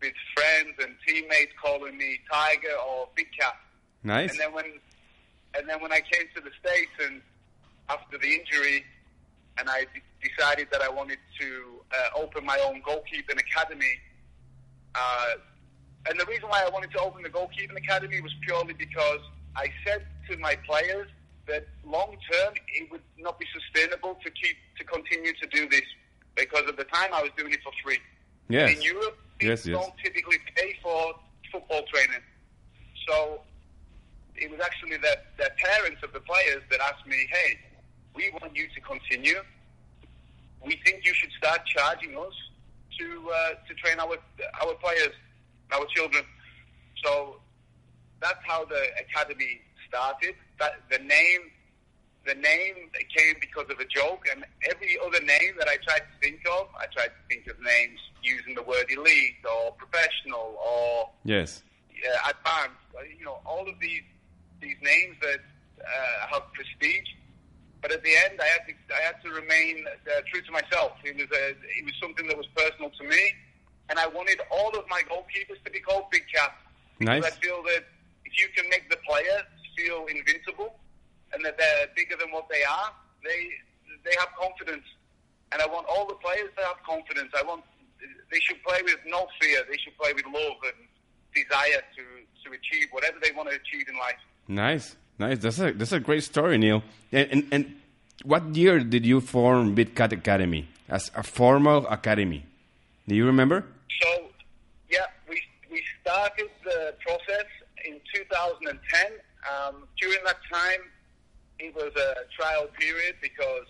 with 0.00 0.12
friends 0.34 0.74
and 0.80 0.94
teammates 1.06 1.52
calling 1.62 1.96
me 1.96 2.18
Tiger 2.30 2.76
or 2.88 3.08
Big 3.14 3.28
Cat. 3.38 3.56
Nice. 4.02 4.30
And 4.30 4.40
then 4.40 4.52
when 4.52 4.64
and 5.58 5.68
then 5.68 5.80
when 5.80 5.92
I 5.92 6.00
came 6.00 6.26
to 6.34 6.40
the 6.40 6.50
states 6.60 6.92
and 7.04 7.22
after 7.88 8.18
the 8.18 8.28
injury, 8.28 8.84
and 9.58 9.68
I 9.70 9.86
decided 10.28 10.68
that 10.72 10.82
I 10.82 10.88
wanted 10.88 11.18
to 11.40 11.80
uh, 11.92 12.20
open 12.20 12.44
my 12.44 12.58
own 12.66 12.82
goalkeeping 12.82 13.38
academy. 13.38 13.94
Uh, 14.94 15.34
and 16.08 16.18
the 16.18 16.26
reason 16.26 16.48
why 16.48 16.64
I 16.66 16.70
wanted 16.70 16.90
to 16.92 17.00
open 17.00 17.22
the 17.22 17.28
goalkeeping 17.30 17.76
academy 17.76 18.20
was 18.20 18.34
purely 18.42 18.74
because 18.74 19.20
I 19.56 19.72
said 19.84 20.06
to 20.30 20.36
my 20.38 20.56
players 20.66 21.08
that 21.48 21.66
long 21.84 22.16
term 22.30 22.54
it 22.74 22.90
would 22.90 23.02
not 23.18 23.38
be 23.38 23.46
sustainable 23.52 24.18
to 24.24 24.30
keep 24.30 24.56
to 24.78 24.84
continue 24.84 25.32
to 25.40 25.46
do 25.48 25.68
this 25.68 25.84
because 26.34 26.64
at 26.68 26.76
the 26.76 26.84
time 26.84 27.10
I 27.12 27.22
was 27.22 27.30
doing 27.36 27.52
it 27.52 27.60
for 27.62 27.72
free. 27.82 27.98
Yes. 28.48 28.76
In 28.76 28.82
Europe, 28.82 29.16
people 29.38 29.50
Yes, 29.50 29.66
yes. 29.66 29.76
don't 29.76 29.92
typically 30.02 30.38
pay 30.54 30.76
for 30.82 31.14
football 31.52 31.82
training. 31.92 32.22
So 33.08 33.40
it 34.36 34.50
was 34.50 34.60
actually 34.60 34.98
the, 34.98 35.16
the 35.38 35.50
parents 35.56 36.02
of 36.02 36.12
the 36.12 36.20
players 36.20 36.62
that 36.70 36.80
asked 36.80 37.06
me, 37.06 37.26
hey, 37.32 37.58
we 38.14 38.30
want 38.40 38.54
you 38.56 38.66
to 38.74 38.80
continue. 38.80 39.40
We 40.66 40.80
think 40.84 41.04
you 41.04 41.14
should 41.14 41.30
start 41.38 41.60
charging 41.66 42.16
us 42.16 42.34
to 42.98 43.30
uh, 43.32 43.50
to 43.68 43.74
train 43.74 43.98
our 44.00 44.16
our 44.62 44.74
players, 44.74 45.14
our 45.72 45.84
children. 45.94 46.24
So 47.04 47.36
that's 48.20 48.40
how 48.46 48.64
the 48.64 48.82
academy 49.00 49.60
started. 49.88 50.34
That 50.58 50.72
the 50.90 50.98
name 50.98 51.42
the 52.26 52.34
name 52.34 52.74
came 53.16 53.36
because 53.40 53.66
of 53.70 53.78
a 53.78 53.84
joke, 53.84 54.24
and 54.32 54.44
every 54.68 54.98
other 55.06 55.20
name 55.24 55.54
that 55.58 55.68
I 55.68 55.76
tried 55.86 56.00
to 56.00 56.14
think 56.20 56.40
of, 56.58 56.66
I 56.76 56.86
tried 56.86 57.12
to 57.14 57.22
think 57.30 57.46
of 57.46 57.56
names 57.62 58.00
using 58.22 58.54
the 58.56 58.62
word 58.62 58.86
elite 58.90 59.36
or 59.48 59.72
professional 59.72 60.58
or 60.58 61.10
Yes. 61.24 61.62
uh, 61.94 62.30
advanced. 62.30 62.82
You 63.18 63.24
know, 63.24 63.38
all 63.46 63.68
of 63.68 63.78
these 63.80 64.02
these 64.60 64.76
names 64.82 65.16
that 65.22 65.40
uh, 65.80 66.26
have 66.32 66.42
prestige. 66.52 67.06
But 67.86 67.94
at 67.94 68.02
the 68.02 68.16
end, 68.26 68.40
I 68.42 68.50
had 68.50 68.66
to 68.66 68.74
I 68.90 69.00
had 69.06 69.22
to 69.22 69.30
remain 69.30 69.86
uh, 69.86 70.18
true 70.26 70.42
to 70.42 70.50
myself. 70.50 70.98
It 71.04 71.14
was 71.14 71.30
a, 71.30 71.54
it 71.54 71.84
was 71.86 71.94
something 72.02 72.26
that 72.26 72.36
was 72.36 72.50
personal 72.56 72.90
to 72.90 73.04
me, 73.06 73.22
and 73.88 73.96
I 73.96 74.08
wanted 74.08 74.40
all 74.50 74.74
of 74.74 74.82
my 74.90 75.02
goalkeepers 75.06 75.62
to 75.64 75.70
be 75.70 75.78
called 75.78 76.10
Big 76.10 76.26
Cat. 76.34 76.50
Because 76.98 77.22
Nice. 77.22 77.30
I 77.30 77.38
feel 77.38 77.62
that 77.62 77.86
if 78.24 78.34
you 78.42 78.48
can 78.56 78.68
make 78.70 78.90
the 78.90 78.98
player 79.06 79.38
feel 79.78 80.06
invincible 80.10 80.74
and 81.32 81.44
that 81.44 81.58
they're 81.58 81.86
bigger 81.94 82.16
than 82.18 82.32
what 82.32 82.48
they 82.50 82.64
are, 82.64 82.90
they 83.22 83.54
they 84.02 84.18
have 84.18 84.34
confidence. 84.34 84.82
And 85.52 85.62
I 85.62 85.66
want 85.70 85.86
all 85.86 86.08
the 86.08 86.18
players 86.18 86.50
to 86.58 86.66
have 86.66 86.82
confidence. 86.82 87.30
I 87.38 87.46
want 87.46 87.62
they 88.32 88.40
should 88.40 88.60
play 88.66 88.82
with 88.82 88.98
no 89.06 89.28
fear. 89.40 89.62
They 89.70 89.78
should 89.78 89.96
play 89.96 90.10
with 90.12 90.26
love 90.26 90.58
and 90.66 90.90
desire 91.38 91.86
to 91.94 92.02
to 92.42 92.48
achieve 92.50 92.88
whatever 92.90 93.18
they 93.22 93.30
want 93.30 93.48
to 93.50 93.54
achieve 93.54 93.86
in 93.86 93.94
life. 93.94 94.18
Nice, 94.48 94.96
nice. 95.18 95.38
That's 95.38 95.58
a 95.58 95.72
that's 95.72 95.92
a 95.92 96.00
great 96.00 96.24
story, 96.24 96.58
Neil. 96.58 96.82
And 97.12 97.28
and, 97.30 97.46
and 97.52 97.76
what 98.24 98.54
year 98.56 98.80
did 98.80 99.04
you 99.04 99.20
form 99.20 99.74
Big 99.74 99.94
Cat 99.94 100.12
Academy 100.12 100.68
as 100.88 101.10
a 101.14 101.22
formal 101.22 101.86
academy? 101.88 102.44
Do 103.06 103.14
you 103.14 103.26
remember? 103.26 103.64
So, 104.02 104.24
yeah, 104.90 105.06
we 105.28 105.40
we 105.70 105.82
started 106.00 106.50
the 106.64 106.94
process 107.06 107.46
in 107.84 108.00
2010. 108.14 109.12
Um, 109.46 109.86
during 110.00 110.18
that 110.24 110.38
time, 110.52 110.80
it 111.58 111.74
was 111.74 111.92
a 111.94 112.26
trial 112.34 112.66
period 112.78 113.14
because 113.22 113.68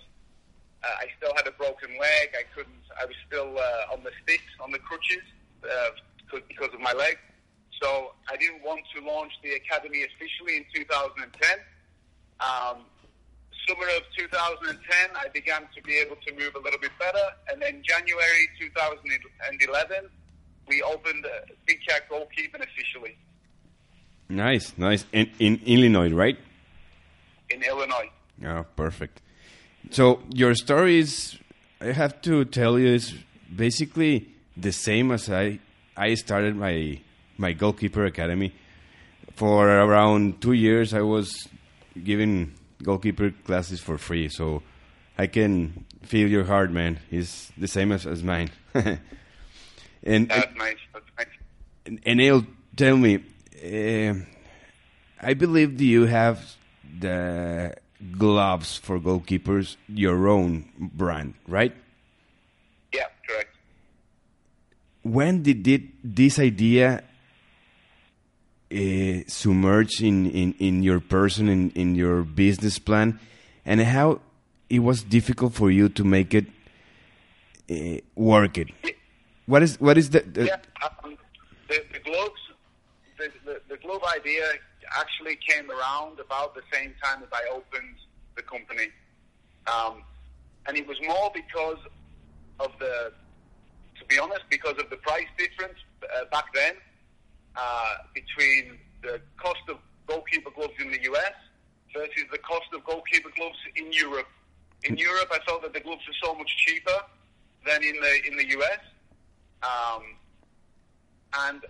uh, 0.82 0.88
I 1.00 1.06
still 1.18 1.34
had 1.36 1.46
a 1.46 1.52
broken 1.52 1.90
leg. 2.00 2.30
I 2.32 2.44
couldn't. 2.54 2.72
I 3.00 3.04
was 3.04 3.14
still 3.26 3.58
uh, 3.58 3.92
on 3.92 4.02
the 4.04 4.10
sticks, 4.22 4.52
on 4.60 4.70
the 4.70 4.78
crutches, 4.78 5.22
uh, 5.64 5.90
because, 6.16 6.46
because 6.48 6.72
of 6.72 6.80
my 6.80 6.92
leg. 6.92 7.18
So 7.83 8.12
I 8.30 8.37
didn't 8.37 8.62
want 8.62 8.83
to 8.95 9.04
launch 9.04 9.33
the 9.42 9.52
academy 9.52 10.02
officially 10.02 10.56
in 10.56 10.64
2010. 10.75 11.59
Um, 12.40 12.85
summer 13.68 13.87
of 13.97 14.02
2010, 14.16 15.16
I 15.16 15.28
began 15.28 15.62
to 15.75 15.83
be 15.83 15.95
able 15.99 16.16
to 16.26 16.33
move 16.35 16.54
a 16.54 16.61
little 16.61 16.78
bit 16.80 16.92
better. 16.99 17.26
And 17.50 17.61
then 17.61 17.83
January 17.83 18.49
2011, 18.61 20.09
we 20.68 20.83
opened 20.83 21.26
uh, 21.26 21.28
Big 21.66 21.78
Cat 21.87 22.09
Goalkeeping 22.11 22.62
officially 22.62 23.16
Nice, 24.28 24.73
nice. 24.76 25.04
In, 25.12 25.30
in 25.38 25.61
Illinois, 25.64 26.12
right? 26.12 26.37
in 27.49 27.62
Illinois. 27.62 28.11
Oh, 28.45 28.64
perfect. 28.75 29.23
So 29.90 30.21
your 30.30 30.54
story 30.54 30.99
is, 30.99 31.38
I 31.80 31.92
have 31.92 32.21
to 32.23 32.45
tell 32.45 32.78
you, 32.78 32.88
is 32.88 33.14
basically 33.54 34.28
the 34.56 34.73
same 34.73 35.12
as 35.12 35.30
I. 35.30 35.61
I 35.97 36.14
started 36.14 36.56
my 36.56 37.00
my 37.38 37.52
goalkeeper 37.52 38.04
academy. 38.04 38.52
For 39.34 39.68
around 39.68 40.40
two 40.40 40.52
years, 40.52 40.94
I 40.94 41.02
was 41.02 41.48
giving 42.02 42.54
goalkeeper 42.82 43.30
classes 43.44 43.80
for 43.80 43.98
free. 43.98 44.28
So 44.28 44.62
I 45.18 45.26
can 45.26 45.84
feel 46.02 46.28
your 46.28 46.44
heart, 46.44 46.70
man. 46.70 46.98
It's 47.10 47.50
the 47.56 47.68
same 47.68 47.92
as, 47.92 48.06
as 48.06 48.22
mine. 48.22 48.50
and, 48.74 48.98
and 50.02 50.28
That's 50.28 50.56
nice. 50.56 50.76
That's 50.92 51.06
nice. 51.18 51.26
and, 51.84 52.00
and 52.04 52.18
Neil, 52.18 52.46
tell 52.76 52.96
me, 52.96 53.16
uh, 53.16 54.14
I 55.20 55.34
believe 55.34 55.80
you 55.80 56.06
have 56.06 56.56
the 56.98 57.74
gloves 58.18 58.76
for 58.76 58.98
goalkeepers, 59.00 59.76
your 59.88 60.28
own 60.28 60.70
brand, 60.78 61.34
right? 61.48 61.74
Yeah, 62.92 63.06
correct. 63.26 63.56
When 65.02 65.42
did 65.42 65.66
it, 65.66 65.82
this 66.02 66.38
idea 66.38 67.02
uh, 68.73 69.23
submerge 69.28 70.00
in, 70.00 70.30
in, 70.30 70.54
in 70.58 70.82
your 70.82 71.00
person, 71.00 71.49
in, 71.49 71.70
in 71.70 71.94
your 71.94 72.23
business 72.23 72.78
plan, 72.78 73.20
and 73.64 73.80
how 73.80 74.20
it 74.68 74.80
was 74.80 75.02
difficult 75.02 75.54
for 75.54 75.70
you 75.70 75.88
to 75.88 76.04
make 76.04 76.35
it 76.35 76.46
uh, 77.70 78.00
work 78.14 78.58
it? 78.58 78.68
What 79.46 79.62
is 79.62 79.80
what 79.80 79.96
is 79.96 80.11
the, 80.11 80.20
the 80.20 80.46
Yeah, 80.46 80.56
um, 81.04 81.16
the, 81.68 81.85
the 81.92 82.00
the, 83.18 83.30
the, 83.44 83.61
the 83.68 83.76
glove 83.78 84.02
idea 84.14 84.44
actually 84.99 85.38
came 85.49 85.70
around 85.70 86.18
about 86.20 86.54
the 86.54 86.62
same 86.73 86.92
time 87.02 87.23
as 87.23 87.28
I 87.32 87.49
opened 87.52 87.96
the 88.35 88.42
company, 88.42 88.88
um, 89.73 90.02
and 90.66 90.76
it 90.76 90.87
was 90.87 90.96
more 91.06 91.30
because 91.32 91.78
of 92.58 92.73
the, 92.78 93.12
to 93.99 94.04
be 94.06 94.18
honest, 94.18 94.42
because 94.50 94.75
of 94.78 94.90
the 94.90 94.96
price 94.96 95.26
difference 95.38 95.78
uh, 96.02 96.25
back 96.30 96.52
then 96.54 96.75
uh, 97.56 97.94
between 98.14 98.78
the 99.02 99.20
cost 99.36 99.62
of 99.68 99.78
goalkeeper 100.06 100.50
gloves 100.50 100.75
in 100.80 100.90
the 100.90 101.02
US 101.02 101.34
versus 101.94 102.25
the 102.30 102.38
cost 102.38 102.66
of 102.75 102.84
goalkeeper 102.84 103.30
gloves 103.36 103.58
in 103.76 103.92
Europe. 103.92 104.28
In 104.84 104.96
Europe, 104.96 105.28
I 105.32 105.38
felt 105.46 105.62
that 105.62 105.72
the 105.72 105.80
gloves 105.80 106.02
were 106.06 106.28
so 106.28 106.34
much 106.34 106.50
cheaper 106.58 107.00
than 107.66 107.82
in 107.82 107.96
the 108.00 108.26
in 108.26 108.36
the 108.36 108.48
US. 108.58 108.80
Um, 109.62 110.02
and 111.34 111.60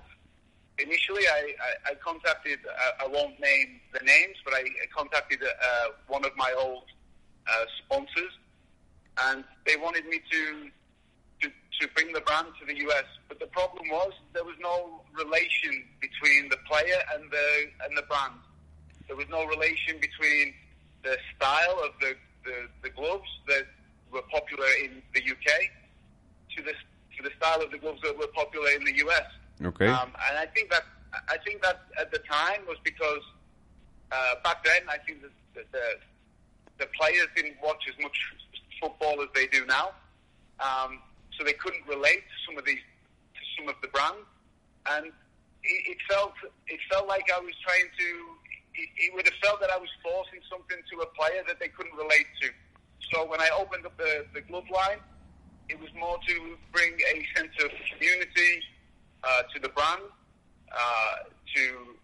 initially, 0.78 1.22
I, 1.28 1.54
I, 1.60 1.92
I 1.92 1.94
contacted, 1.94 2.58
uh, 2.66 3.04
I 3.04 3.08
won't 3.08 3.38
name 3.40 3.80
the 3.92 4.04
names, 4.04 4.36
but 4.44 4.54
I 4.54 4.64
contacted 4.94 5.42
uh, 5.42 5.88
one 6.08 6.24
of 6.24 6.32
my 6.36 6.54
old 6.58 6.84
uh, 7.46 7.64
sponsors, 7.78 8.32
and 9.24 9.44
they 9.66 9.76
wanted 9.76 10.06
me 10.06 10.20
to, 10.30 10.70
to, 11.80 11.88
bring 11.94 12.12
the 12.12 12.20
brand 12.20 12.48
to 12.60 12.66
the 12.66 12.76
US. 12.88 13.04
But 13.28 13.40
the 13.40 13.46
problem 13.46 13.88
was 13.88 14.12
there 14.32 14.44
was 14.44 14.56
no 14.60 15.00
relation 15.12 15.84
between 16.00 16.48
the 16.48 16.58
player 16.68 17.00
and 17.14 17.30
the, 17.30 17.48
and 17.84 17.96
the 17.96 18.02
brand. 18.02 18.34
There 19.06 19.16
was 19.16 19.26
no 19.30 19.44
relation 19.46 19.96
between 20.00 20.54
the 21.02 21.16
style 21.36 21.80
of 21.84 21.92
the, 22.00 22.14
the, 22.44 22.68
the 22.82 22.90
gloves 22.90 23.28
that 23.48 23.66
were 24.12 24.22
popular 24.30 24.66
in 24.82 25.02
the 25.14 25.20
UK 25.20 25.70
to 26.56 26.62
the 26.62 26.72
to 27.16 27.22
the 27.22 27.30
style 27.36 27.62
of 27.62 27.70
the 27.70 27.78
gloves 27.78 28.00
that 28.02 28.16
were 28.16 28.26
popular 28.28 28.68
in 28.70 28.84
the 28.84 28.94
US. 29.06 29.24
okay? 29.64 29.88
Um, 29.88 30.12
and 30.28 30.38
I 30.38 30.46
think 30.46 30.70
that 30.70 30.84
I 31.28 31.38
think 31.44 31.62
that 31.62 31.82
at 31.98 32.10
the 32.12 32.18
time 32.30 32.60
was 32.66 32.76
because 32.84 33.22
uh, 34.12 34.34
back 34.44 34.64
then 34.64 34.82
I 34.88 34.98
think 34.98 35.22
the, 35.22 35.30
the 35.54 35.64
the 35.72 35.86
the 36.78 36.86
players 36.98 37.28
didn't 37.34 37.56
watch 37.62 37.82
as 37.88 38.02
much 38.02 38.16
football 38.80 39.22
as 39.22 39.28
they 39.34 39.46
do 39.46 39.64
now, 39.64 39.92
um, 40.60 41.00
so 41.36 41.44
they 41.44 41.54
couldn't 41.54 41.86
relate 41.86 42.24
to 42.24 42.36
some 42.46 42.58
of 42.58 42.64
these 42.64 42.82
to 43.34 43.42
some 43.58 43.68
of 43.68 43.76
the 43.82 43.88
brands, 43.88 44.26
and 44.90 45.06
it, 45.06 45.80
it 45.96 45.98
felt 46.08 46.34
it 46.66 46.80
felt 46.90 47.06
like 47.08 47.24
I 47.34 47.40
was 47.40 47.54
trying 47.62 47.88
to. 47.98 48.08
It, 48.76 48.88
it 49.08 49.14
would 49.14 49.24
have 49.24 49.38
felt 49.42 49.60
that 49.60 49.70
I 49.70 49.78
was 49.78 49.88
forcing 50.04 50.40
something 50.50 50.76
to 50.76 50.94
a 51.00 51.08
player 51.16 51.40
that 51.48 51.58
they 51.58 51.68
couldn't 51.68 51.96
relate 51.96 52.28
to. 52.42 52.48
So 53.12 53.24
when 53.24 53.40
I 53.40 53.48
opened 53.56 53.86
up 53.86 53.96
the, 53.96 54.26
the 54.34 54.42
glove 54.42 54.68
line, 54.68 55.00
it 55.68 55.80
was 55.80 55.88
more 55.98 56.18
to 56.28 56.56
bring 56.72 56.92
a 56.92 57.26
sense 57.36 57.52
of 57.64 57.70
community 57.90 58.60
uh, 59.24 59.42
to 59.54 59.60
the 59.60 59.68
brand, 59.70 60.02
uh, 60.72 61.16
to 61.54 61.96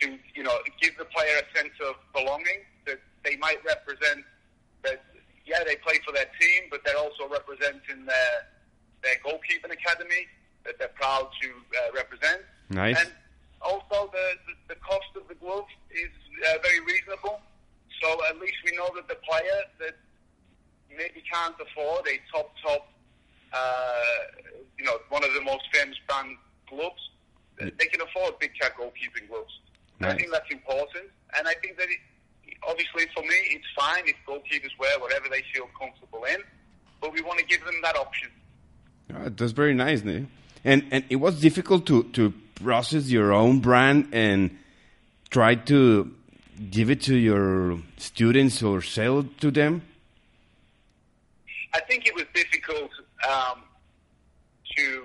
to 0.00 0.18
you 0.34 0.42
know 0.42 0.56
give 0.80 0.96
the 0.98 1.04
player 1.06 1.40
a 1.40 1.58
sense 1.58 1.74
of 1.86 1.96
belonging 2.14 2.64
that 2.86 3.00
they 3.24 3.36
might 3.36 3.64
represent. 3.64 4.24
That 4.82 5.02
yeah, 5.46 5.64
they 5.64 5.76
play 5.76 5.98
for 6.06 6.12
their 6.12 6.30
team, 6.40 6.70
but 6.70 6.84
they're 6.84 6.98
also 6.98 7.28
representing 7.28 8.06
their 8.06 8.34
their 9.02 9.16
goalkeeping 9.24 9.72
academy 9.72 10.28
that 10.64 10.78
they're 10.78 10.94
proud 11.10 11.28
to 11.42 11.48
uh, 11.50 11.92
represent. 11.94 12.42
Nice. 12.70 12.98
And 13.00 13.10
also 13.62 14.10
the, 14.12 14.26
the 14.46 14.74
the 14.74 14.78
cost 14.80 15.10
of 15.16 15.26
the 15.28 15.34
glove 15.34 15.66
is 15.90 16.14
uh, 16.46 16.58
very 16.62 16.80
reasonable. 16.80 17.40
So 18.00 18.08
at 18.30 18.38
least 18.38 18.58
we 18.64 18.76
know 18.76 18.88
that 18.94 19.08
the 19.08 19.18
player 19.28 19.60
that 19.80 19.96
maybe 20.88 21.22
can't 21.32 21.54
afford 21.60 22.06
a 22.06 22.16
top 22.32 22.48
top, 22.64 22.82
uh, 23.52 23.58
you 24.78 24.84
know, 24.84 24.96
one 25.08 25.24
of 25.24 25.32
the 25.34 25.42
most 25.42 25.64
famous 25.72 25.98
brand 26.08 26.36
gloves, 26.68 27.02
they 27.58 27.86
can 27.92 28.00
afford 28.00 28.38
big 28.38 28.52
cat 28.60 28.72
goalkeeping 28.78 29.28
gloves. 29.28 29.54
And 29.98 30.08
I 30.08 30.14
think 30.16 30.30
that's 30.32 30.50
important. 30.50 31.06
And 31.36 31.46
I 31.46 31.54
think 31.62 31.76
that 31.76 31.88
it, 31.94 32.00
obviously 32.66 33.04
for 33.14 33.22
me, 33.22 33.38
it's 33.56 33.66
fine 33.76 34.04
if 34.06 34.16
goalkeepers 34.26 34.74
wear 34.78 34.98
whatever 34.98 35.26
they 35.28 35.42
feel 35.52 35.68
comfortable 35.78 36.24
in, 36.24 36.40
but 37.02 37.12
we 37.12 37.20
want 37.20 37.38
to 37.38 37.44
give 37.44 37.62
them 37.66 37.78
that 37.82 37.96
option. 37.96 38.30
Uh, 39.14 39.28
that's 39.36 39.52
very 39.52 39.74
nice, 39.74 40.02
Neil. 40.02 40.24
And 40.64 40.86
and 40.90 41.04
it 41.08 41.16
was 41.16 41.40
difficult 41.40 41.86
to 41.86 42.04
to 42.12 42.32
process 42.56 43.08
your 43.08 43.32
own 43.32 43.60
brand 43.60 44.08
and 44.12 44.58
try 45.30 45.54
to 45.54 46.12
give 46.70 46.90
it 46.90 47.00
to 47.02 47.16
your 47.16 47.78
students 47.96 48.62
or 48.62 48.82
sell 48.82 49.24
to 49.40 49.50
them. 49.50 49.82
I 51.72 51.80
think 51.80 52.06
it 52.06 52.14
was 52.14 52.24
difficult 52.34 52.90
um, 53.28 53.62
to 54.76 55.04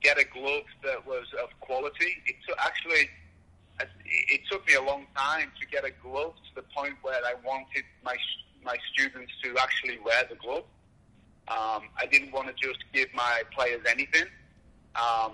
get 0.00 0.18
a 0.18 0.24
glove 0.24 0.62
that 0.84 1.04
was 1.06 1.26
of 1.42 1.48
quality. 1.60 2.16
It 2.26 2.36
took, 2.46 2.56
actually, 2.58 3.10
it 4.08 4.40
took 4.50 4.66
me 4.66 4.74
a 4.74 4.82
long 4.82 5.06
time 5.16 5.50
to 5.60 5.66
get 5.66 5.84
a 5.84 5.90
glove 6.02 6.34
to 6.48 6.54
the 6.54 6.62
point 6.74 6.94
where 7.02 7.20
I 7.24 7.34
wanted 7.44 7.84
my 8.04 8.16
my 8.64 8.76
students 8.92 9.32
to 9.44 9.56
actually 9.60 9.98
wear 10.04 10.24
the 10.28 10.34
glove. 10.36 10.64
Um, 11.48 11.82
I 12.00 12.06
didn't 12.10 12.32
want 12.32 12.48
to 12.48 12.54
just 12.54 12.82
give 12.92 13.08
my 13.14 13.42
players 13.54 13.80
anything. 13.88 14.24
Um, 14.96 15.32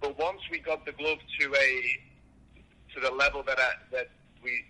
but 0.00 0.18
once 0.18 0.40
we 0.50 0.58
got 0.58 0.84
the 0.84 0.92
glove 0.92 1.18
to 1.40 1.54
a 1.54 1.98
to 2.94 3.00
the 3.00 3.10
level 3.14 3.42
that 3.44 3.58
I, 3.58 3.72
that 3.92 4.10
we 4.42 4.64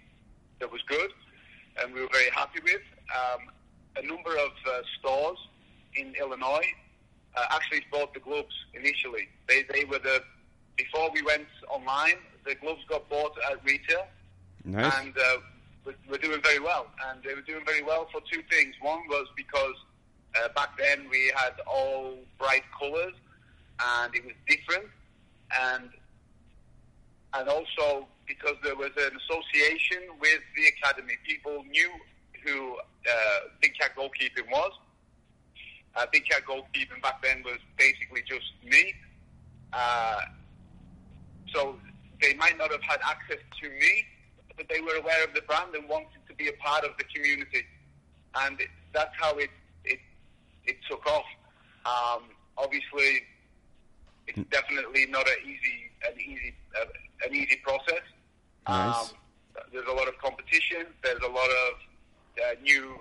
that 0.58 0.70
was 0.70 0.80
good, 0.88 1.10
and 1.80 1.92
we 1.94 2.00
were 2.00 2.08
very 2.12 2.30
happy 2.30 2.60
with. 2.64 2.82
Um, 3.14 3.48
a 3.98 4.06
number 4.06 4.32
of 4.32 4.50
uh, 4.68 4.82
stores 4.98 5.38
in 5.94 6.14
Illinois 6.20 6.66
uh, 7.34 7.46
actually 7.50 7.82
bought 7.90 8.12
the 8.12 8.20
gloves 8.20 8.54
initially. 8.74 9.28
They 9.48 9.62
they 9.72 9.84
were 9.84 9.98
the 9.98 10.22
before 10.76 11.10
we 11.14 11.22
went 11.22 11.46
online. 11.68 12.16
The 12.44 12.54
gloves 12.56 12.82
got 12.88 13.08
bought 13.08 13.32
at 13.50 13.64
retail, 13.64 14.06
Nice. 14.64 14.92
and 15.00 15.16
uh, 15.16 15.38
we're, 15.84 15.94
we're 16.08 16.18
doing 16.18 16.40
very 16.42 16.60
well. 16.60 16.86
And 17.08 17.22
they 17.24 17.34
were 17.34 17.40
doing 17.40 17.64
very 17.64 17.82
well 17.82 18.06
for 18.12 18.20
two 18.30 18.42
things. 18.50 18.74
One 18.80 19.00
was 19.08 19.26
because 19.36 19.74
uh, 20.40 20.48
back 20.54 20.76
then 20.78 21.06
we 21.10 21.32
had 21.34 21.54
all 21.66 22.18
bright 22.38 22.62
colours, 22.78 23.14
and 23.98 24.14
it 24.14 24.24
was 24.24 24.34
different, 24.48 24.86
and 25.60 25.90
and 27.34 27.48
also 27.48 28.06
because 28.26 28.56
there 28.62 28.76
was 28.76 28.90
an 28.96 29.12
association 29.16 30.02
with 30.20 30.40
the 30.56 30.66
academy. 30.66 31.14
People 31.26 31.64
knew 31.70 31.90
who 32.44 32.76
uh, 32.76 33.38
Big 33.60 33.72
Cat 33.78 33.92
goalkeeping 33.96 34.50
was. 34.50 34.72
Uh, 35.94 36.06
Big 36.12 36.24
Cat 36.28 36.42
goalkeeping 36.46 37.00
back 37.02 37.22
then 37.22 37.42
was 37.44 37.58
basically 37.78 38.22
just 38.26 38.52
me. 38.64 38.94
Uh, 39.72 40.20
so 41.52 41.76
they 42.20 42.34
might 42.34 42.56
not 42.58 42.70
have 42.70 42.82
had 42.82 43.00
access 43.04 43.38
to 43.62 43.68
me, 43.68 44.04
but 44.56 44.68
they 44.68 44.80
were 44.80 44.96
aware 44.96 45.24
of 45.24 45.34
the 45.34 45.42
brand 45.42 45.74
and 45.74 45.88
wanted 45.88 46.20
to 46.28 46.34
be 46.34 46.48
a 46.48 46.52
part 46.54 46.84
of 46.84 46.90
the 46.98 47.04
community. 47.04 47.64
And 48.34 48.60
it, 48.60 48.68
that's 48.92 49.14
how 49.20 49.36
it, 49.38 49.50
it, 49.84 49.98
it 50.64 50.76
took 50.88 51.06
off. 51.06 51.24
Um, 51.86 52.24
obviously, 52.58 53.22
it's 54.26 54.38
definitely 54.50 55.06
not 55.06 55.26
an 55.28 55.36
easy, 55.44 55.90
an 56.06 56.20
easy, 56.20 56.54
uh, 56.80 56.86
an 57.26 57.34
easy 57.34 57.56
process. 57.76 58.04
Nice. 58.68 59.10
Um, 59.10 59.16
there's 59.72 59.86
a 59.88 59.92
lot 59.92 60.08
of 60.08 60.18
competition. 60.18 60.86
There's 61.02 61.22
a 61.22 61.28
lot 61.28 61.48
of 61.48 61.72
uh, 62.38 62.60
new. 62.62 62.96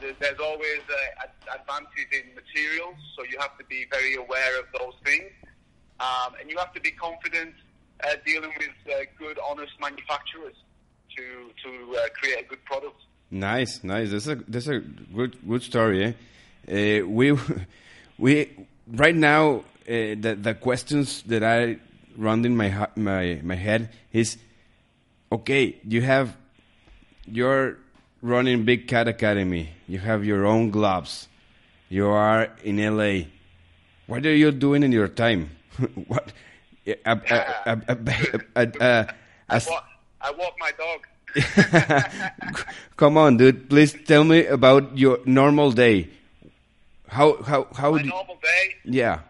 There's, 0.00 0.40
always 0.40 0.80
uh, 0.90 1.22
ad- 1.22 1.60
advances 1.60 2.06
in 2.10 2.34
materials, 2.34 2.96
so 3.16 3.22
you 3.22 3.38
have 3.38 3.56
to 3.58 3.64
be 3.66 3.86
very 3.88 4.16
aware 4.16 4.58
of 4.58 4.66
those 4.76 4.94
things, 5.04 5.30
um, 6.00 6.34
and 6.40 6.50
you 6.50 6.58
have 6.58 6.72
to 6.74 6.80
be 6.80 6.90
confident 6.90 7.54
uh, 8.02 8.14
dealing 8.26 8.50
with 8.58 8.92
uh, 8.92 9.04
good, 9.16 9.38
honest 9.48 9.72
manufacturers 9.80 10.56
to 11.16 11.50
to 11.62 11.96
uh, 11.96 12.08
create 12.18 12.40
a 12.44 12.48
good 12.48 12.64
product. 12.64 13.00
Nice, 13.30 13.84
nice. 13.84 14.10
That's 14.10 14.26
a 14.26 14.34
that's 14.48 14.66
a 14.66 14.80
good 14.80 15.38
good 15.46 15.62
story. 15.62 16.16
Eh? 16.68 17.02
Uh, 17.02 17.06
we 17.06 17.38
we 18.18 18.66
right 18.88 19.14
now 19.14 19.58
uh, 19.86 20.18
the 20.18 20.36
the 20.40 20.54
questions 20.54 21.22
that 21.22 21.44
I 21.44 21.78
run 22.16 22.44
in 22.44 22.56
my 22.56 22.88
my 22.96 23.40
my 23.42 23.54
head 23.54 23.90
is 24.12 24.38
okay. 25.30 25.76
You 25.84 26.02
have 26.02 26.36
you're 27.26 27.78
running 28.22 28.64
Big 28.64 28.88
Cat 28.88 29.08
Academy. 29.08 29.70
You 29.86 29.98
have 30.00 30.24
your 30.24 30.46
own 30.46 30.70
gloves. 30.70 31.28
You 31.88 32.08
are 32.08 32.48
in 32.64 32.76
LA. 32.78 33.26
What 34.06 34.26
are 34.26 34.34
you 34.34 34.50
doing 34.50 34.82
in 34.82 34.92
your 34.92 35.08
time? 35.08 35.50
what? 36.06 36.32
I 37.04 37.14
walk, 39.68 39.84
I 40.20 40.30
walk 40.30 40.54
my 40.58 40.72
dog. 40.78 41.06
Come 42.96 43.16
on, 43.16 43.36
dude. 43.36 43.68
Please 43.68 43.94
tell 44.06 44.24
me 44.24 44.46
about 44.46 44.96
your 44.96 45.18
normal 45.24 45.72
day. 45.72 46.08
How 47.08 47.42
how 47.42 47.66
how 47.74 47.92
My 47.92 48.02
normal 48.02 48.38
day, 48.42 48.74
yeah. 48.84 49.20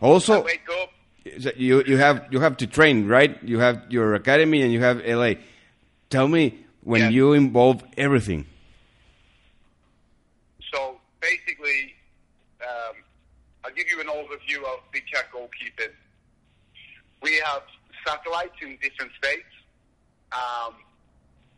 I 0.00 0.06
Also, 0.06 0.42
wake 0.42 0.66
up. 0.80 0.90
You 1.24 1.82
you 1.84 1.96
have 1.98 2.26
you 2.30 2.40
have 2.40 2.56
to 2.58 2.66
train, 2.66 3.06
right? 3.06 3.40
You 3.42 3.58
have 3.58 3.82
your 3.90 4.14
academy 4.14 4.62
and 4.62 4.72
you 4.72 4.80
have 4.80 5.00
LA. 5.04 5.34
Tell 6.08 6.28
me 6.28 6.64
when 6.82 7.02
Yeah. 7.02 7.08
you 7.10 7.32
involve 7.34 7.82
everything. 7.96 8.46
So 10.72 11.00
basically, 11.20 11.94
um, 12.62 12.96
I'll 13.64 13.72
give 13.72 13.88
you 13.90 14.00
an 14.00 14.06
overview 14.06 14.64
of 14.64 14.80
Big 14.92 15.04
Cat 15.12 15.26
goalkeeping. 15.32 15.92
We 17.22 17.36
have 17.44 17.62
satellites 18.06 18.56
in 18.62 18.78
different 18.80 19.12
states, 19.18 19.52
um, 20.32 20.74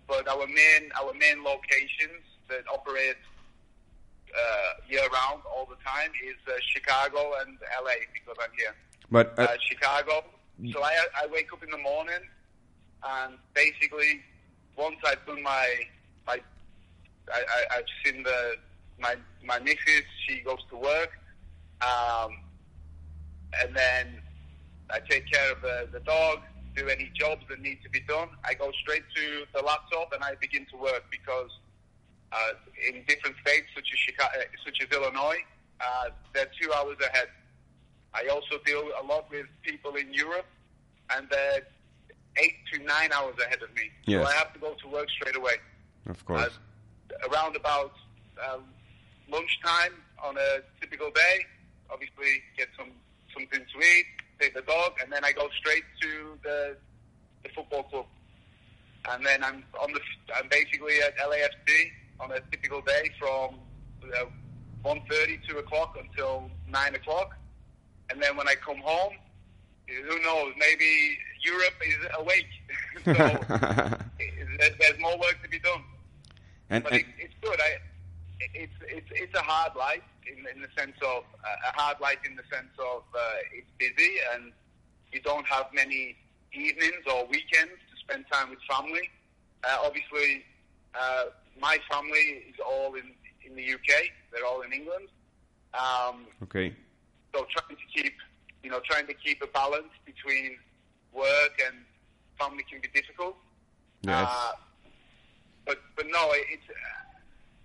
but 0.09 0.27
our 0.29 0.47
main 0.47 0.91
our 1.01 1.13
main 1.15 1.43
locations 1.45 2.23
that 2.49 2.65
operate 2.73 3.17
uh, 4.35 4.73
year 4.89 5.07
round 5.13 5.43
all 5.55 5.67
the 5.67 5.77
time 5.85 6.11
is 6.27 6.37
uh, 6.49 6.53
Chicago 6.75 7.35
and 7.41 7.59
LA 7.85 7.93
because 8.13 8.37
I'm 8.43 8.51
here. 8.59 8.75
But 9.13 9.39
uh, 9.39 9.43
uh, 9.43 9.57
Chicago. 9.61 10.25
So 10.73 10.83
I, 10.83 10.93
I 11.23 11.27
wake 11.31 11.53
up 11.53 11.63
in 11.63 11.71
the 11.71 11.79
morning, 11.79 12.25
and 13.07 13.35
basically, 13.53 14.23
once 14.77 14.97
I've 15.07 15.25
done 15.27 15.43
my 15.43 15.69
my, 16.27 16.41
I, 17.33 17.39
I, 17.39 17.77
I've 17.77 17.91
seen 18.03 18.23
the 18.23 18.55
my 18.99 19.17
my 19.45 19.59
missus. 19.59 20.07
She 20.27 20.41
goes 20.41 20.61
to 20.71 20.77
work, 20.77 21.11
um, 21.83 22.39
and 23.61 23.77
then 23.77 24.23
I 24.91 25.01
take 25.11 25.31
care 25.31 25.53
of 25.53 25.61
the, 25.61 25.89
the 25.93 26.01
dog. 26.01 26.39
Do 26.75 26.89
any 26.89 27.11
jobs 27.15 27.43
that 27.51 27.61
need 27.61 27.83
to 27.83 27.91
be 27.91 28.01
done. 28.09 28.29
I 28.45 28.55
go 28.55 28.71
straight 28.81 29.05
to 29.15 29.45
the 29.55 29.61
laptop 29.61 30.15
and 30.15 30.25
I 30.25 30.37
begin 30.41 30.65
to 30.73 30.77
work 30.79 31.05
because 31.11 31.51
uh, 32.33 32.53
in 32.89 33.05
different 33.07 33.37
states 33.45 33.67
such 33.75 33.89
as 33.93 33.99
Chicago, 33.99 34.33
such 34.65 34.79
as 34.81 34.89
Illinois, 34.97 35.45
uh, 35.83 36.09
they're 36.33 36.49
two 36.59 36.73
hours 36.73 36.97
ahead. 37.07 37.29
I 38.15 38.29
also 38.29 38.59
deal 38.65 38.85
a 39.01 39.05
lot 39.07 39.31
with 39.31 39.47
people 39.63 39.95
in 39.97 40.13
Europe, 40.13 40.47
and 41.15 41.29
they're 41.31 41.63
eight 42.39 42.57
to 42.73 42.79
nine 42.85 43.13
hours 43.13 43.37
ahead 43.45 43.63
of 43.63 43.75
me. 43.75 43.91
Yes. 44.07 44.25
So 44.25 44.31
I 44.31 44.35
have 44.35 44.53
to 44.55 44.59
go 44.61 44.75
to 44.75 44.89
work 44.89 45.09
straight 45.11 45.37
away. 45.37 45.57
of 46.09 46.25
course, 46.25 46.59
Uh, 47.13 47.29
around 47.29 47.57
about 47.57 47.93
um, 48.47 48.65
lunchtime 49.31 49.95
on 50.23 50.37
a 50.37 50.61
typical 50.81 51.11
day, 51.11 51.47
obviously 51.91 52.43
get 52.57 52.69
some 52.77 52.91
something 53.35 53.61
to 53.73 53.79
eat, 53.81 54.07
take 54.39 54.55
the 54.55 54.63
dog, 54.63 54.93
and 55.03 55.11
then 55.13 55.25
I 55.25 55.33
go 55.33 55.49
straight 55.61 55.85
to 56.03 56.39
the 56.43 56.77
the 57.43 57.49
football 57.51 57.85
club. 57.85 58.07
And 59.11 59.27
then 59.27 59.43
I'm 59.43 59.65
on 59.81 59.93
the 59.93 60.01
I'm 60.37 60.49
basically 60.49 61.01
at 61.03 61.17
LAFC 61.19 61.91
on 62.21 62.31
a 62.31 62.41
typical 62.51 62.81
day 62.83 63.11
from 63.19 63.57
uh, 64.05 64.27
1.30, 64.85 65.41
2 65.49 65.59
o'clock 65.59 65.97
until 66.01 66.51
9 66.69 66.95
o'clock. 66.95 67.37
And 68.11 68.23
then 68.23 68.37
when 68.37 68.49
I 68.49 68.55
come 68.55 68.79
home, 68.79 69.15
who 69.89 70.21
knows, 70.21 70.53
maybe 70.59 71.19
Europe 71.43 71.75
is 71.87 71.97
awake. 72.19 72.47
so 73.05 73.13
there's, 74.59 74.77
there's 74.79 75.01
more 75.01 75.19
work 75.19 75.43
to 75.43 75.49
be 75.49 75.59
done. 75.59 75.83
and, 76.71 76.85
But 76.85 76.93
and 76.93 77.01
it, 77.03 77.07
it's 77.19 77.35
good. 77.43 77.59
I, 77.61 77.77
it's 78.55 78.73
it's 78.89 79.07
it's 79.11 79.35
a 79.35 79.43
hard 79.43 79.77
life 79.77 80.03
in, 80.27 80.39
in 80.55 80.63
the 80.63 80.69
sense 80.77 80.97
of 81.03 81.25
uh, 81.45 81.71
a 81.71 81.81
hard 81.81 82.01
life 82.01 82.19
in 82.27 82.37
the 82.37 82.43
sense 82.53 82.73
of 82.79 83.03
uh, 83.15 83.19
it's 83.55 83.71
busy 83.79 84.17
and 84.35 84.53
you 85.13 85.21
don't 85.21 85.47
have 85.47 85.67
many 85.75 86.17
evenings 86.53 87.05
or 87.07 87.27
weekends 87.27 87.79
to 87.91 87.97
spend 88.01 88.25
time 88.33 88.51
with 88.51 88.59
family. 88.69 89.09
Uh, 89.65 89.79
obviously, 89.85 90.45
uh, 90.95 91.25
my 91.61 91.79
family 91.91 92.45
is 92.51 92.57
all 92.65 92.95
in 92.95 93.13
in 93.47 93.55
the 93.57 93.75
UK. 93.75 94.11
They're 94.33 94.47
all 94.47 94.63
in 94.63 94.73
England. 94.73 95.09
Um, 95.75 96.27
okay, 96.43 96.75
so 97.35 97.47
trying 97.51 97.77
to 97.77 97.87
keep, 97.95 98.15
you 98.63 98.71
know, 98.71 98.81
trying 98.85 99.07
to 99.07 99.15
keep 99.15 99.43
a 99.43 99.47
balance 99.49 99.93
between 100.05 100.59
work 101.13 101.55
and 101.67 101.77
family 102.39 102.65
can 102.71 102.81
be 102.81 102.89
difficult. 102.89 103.37
yes, 104.03 104.29
Uh, 104.29 104.53
but 105.67 105.79
but 105.97 106.07
no, 106.07 106.33
it's. 106.33 106.69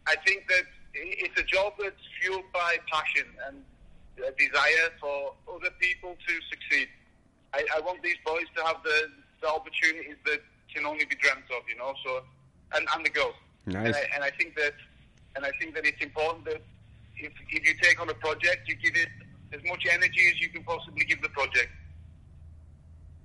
I 0.08 0.16
think 0.26 0.48
that 0.48 0.64
it's 0.94 1.40
a 1.40 1.44
job 1.44 1.74
that's 1.80 1.96
fueled 2.22 2.46
by 2.54 2.78
passion 2.92 3.28
and 3.48 3.64
a 4.26 4.32
desire 4.32 4.90
for 5.00 5.34
other 5.54 5.70
people 5.80 6.16
to 6.28 6.34
succeed. 6.50 6.88
I, 7.54 7.66
I 7.76 7.80
want 7.82 8.02
these 8.02 8.16
boys 8.26 8.46
to 8.56 8.64
have 8.64 8.78
the, 8.84 9.12
the 9.42 9.50
opportunities 9.50 10.16
that 10.26 10.42
can 10.74 10.86
only 10.86 11.06
be 11.06 11.16
dreamt 11.16 11.46
of, 11.56 11.64
you 11.70 11.78
know. 11.78 11.94
So, 12.06 12.24
and, 12.74 12.88
and 12.96 13.06
the 13.06 13.10
girls. 13.10 13.36
Nice. 13.66 13.88
And 13.88 13.96
I, 13.96 14.04
and 14.16 14.24
I 14.24 14.32
think 14.32 14.56
that, 14.56 14.74
and 15.36 15.46
I 15.46 15.52
think 15.60 15.76
that 15.76 15.86
it's 15.86 16.02
important 16.02 16.46
that 16.46 16.62
if 17.18 17.34
if 17.50 17.68
you 17.68 17.74
take 17.82 18.00
on 18.02 18.10
a 18.10 18.14
project, 18.14 18.68
you 18.68 18.76
give 18.76 18.96
it 18.96 19.10
as 19.54 19.62
much 19.66 19.86
energy 19.90 20.28
as 20.32 20.42
you 20.42 20.50
can 20.50 20.64
possibly 20.64 21.06
give 21.06 21.22
the 21.22 21.30
project. 21.30 21.70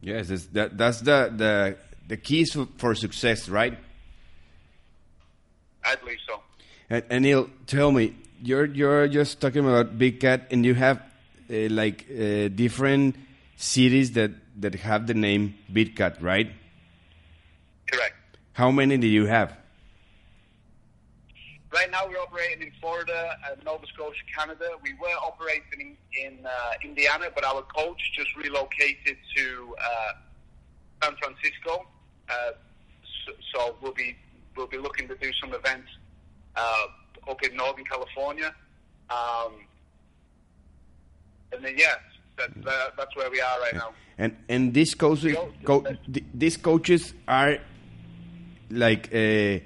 yes. 0.01 0.29
That 0.53 0.79
that's 0.79 1.01
the 1.01 1.33
the 1.35 1.77
the 2.09 2.17
keys 2.17 2.53
for, 2.53 2.67
for 2.77 2.95
success, 2.95 3.49
right? 3.49 3.79
I 5.85 5.97
believe 5.97 6.19
so. 6.27 6.41
And, 6.91 7.05
and 7.11 7.23
Neil, 7.25 7.51
tell 7.67 7.91
me, 7.93 8.15
you're 8.43 8.67
you're 8.67 9.09
just 9.09 9.41
talking 9.41 9.67
about 9.67 9.99
Big 9.99 10.21
Cat, 10.21 10.49
and 10.51 10.65
you 10.65 10.75
have 10.75 10.99
uh, 11.51 11.69
like 11.71 12.07
uh, 12.11 12.49
different 12.49 13.17
cities 13.57 14.13
that 14.13 14.33
that 14.61 14.75
have 14.77 15.07
the 15.07 15.15
name 15.15 15.55
Big 15.73 15.97
Cat, 15.97 16.21
right? 16.21 16.51
Correct. 17.91 18.15
How 18.53 18.71
many 18.71 18.99
do 18.99 19.07
you 19.07 19.27
have? 19.27 19.57
Right 21.73 21.91
now, 21.91 22.07
we're 22.07 22.19
operating 22.19 22.63
in 22.67 22.73
Florida 22.81 23.35
and 23.51 23.65
Nova 23.65 23.87
Scotia, 23.87 24.21
Canada. 24.37 24.69
We 24.83 24.93
were 24.95 25.17
operating 25.25 25.97
in, 26.21 26.37
in 26.39 26.47
uh, 26.47 26.51
Indiana, 26.85 27.29
but 27.35 27.45
our 27.45 27.63
coach 27.63 27.99
just 28.15 28.37
relocated 28.37 29.17
to 29.37 29.75
uh, 29.81 30.13
San 31.03 31.17
Francisco. 31.17 31.87
Uh, 32.29 32.35
so, 33.25 33.33
so 33.55 33.77
we'll 33.81 33.95
be 33.95 34.15
we'll 34.55 34.67
be 34.67 34.77
looking 34.77 35.09
to 35.09 35.15
do 35.17 35.33
some 35.41 35.55
events 35.55 35.89
uh, 36.57 36.87
up 37.27 37.43
in 37.43 37.57
Northern 37.57 37.85
California, 37.87 38.55
um, 39.09 39.53
and 41.53 41.65
then 41.65 41.75
yeah, 41.79 41.95
that, 42.37 42.51
that, 42.65 42.97
that's 42.99 43.17
where 43.17 43.31
we 43.31 43.41
are 43.41 43.61
right 43.61 43.75
now. 43.75 43.93
And 44.19 44.37
and 44.49 44.75
these 44.75 44.95
coaches, 44.95 45.37
co- 45.65 45.87
these 46.35 46.59
coaches 46.59 47.15
are 47.27 47.59
like 48.71 49.09
uh, 49.15 49.61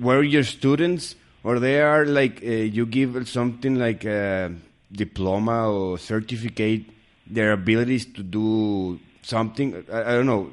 were 0.00 0.22
your 0.24 0.42
students, 0.42 1.14
or 1.44 1.60
they 1.60 1.80
are 1.80 2.06
like 2.06 2.42
uh, 2.42 2.48
you 2.48 2.86
give 2.86 3.28
something 3.28 3.76
like 3.78 4.04
a 4.04 4.52
diploma 4.90 5.70
or 5.70 5.98
certificate 5.98 6.82
their 7.26 7.52
abilities 7.52 8.06
to 8.06 8.22
do 8.22 8.98
something. 9.22 9.84
I, 9.92 10.00
I 10.00 10.12
don't 10.16 10.26
know 10.26 10.50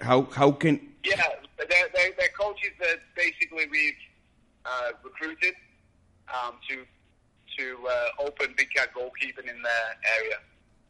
how 0.00 0.22
how 0.32 0.52
can 0.52 0.80
Yeah, 1.02 1.20
they're, 1.56 1.88
they're, 1.94 2.12
they're 2.16 2.34
coaches 2.38 2.72
that 2.80 3.00
basically 3.16 3.66
we've 3.70 4.02
uh, 4.64 4.90
recruited 5.02 5.54
um, 6.28 6.54
to 6.68 6.84
to 7.58 7.78
uh, 7.88 8.24
open 8.26 8.54
Big 8.56 8.68
Cat 8.74 8.90
goalkeeping 8.94 9.48
in 9.48 9.62
their 9.62 9.86
area. 10.18 10.38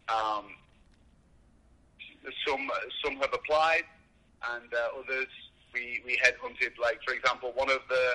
Um, 0.08 0.44
some 2.46 2.70
some 3.04 3.16
have 3.16 3.32
applied, 3.32 3.84
and 4.54 4.72
uh, 4.72 5.00
others 5.00 5.28
we, 5.72 6.00
we 6.04 6.16
headhunted. 6.16 6.78
Like 6.80 7.00
for 7.06 7.14
example, 7.14 7.52
one 7.54 7.70
of 7.70 7.80
the 7.88 8.14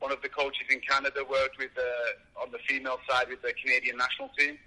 one 0.00 0.10
of 0.12 0.20
the 0.22 0.28
coaches 0.28 0.66
in 0.70 0.80
Canada 0.80 1.20
worked 1.28 1.58
with 1.58 1.70
uh, 1.78 2.42
on 2.42 2.50
the 2.50 2.58
female 2.66 2.98
side 3.08 3.28
with 3.28 3.40
the 3.42 3.52
Canadian 3.62 3.96
national 3.96 4.30
team. 4.36 4.58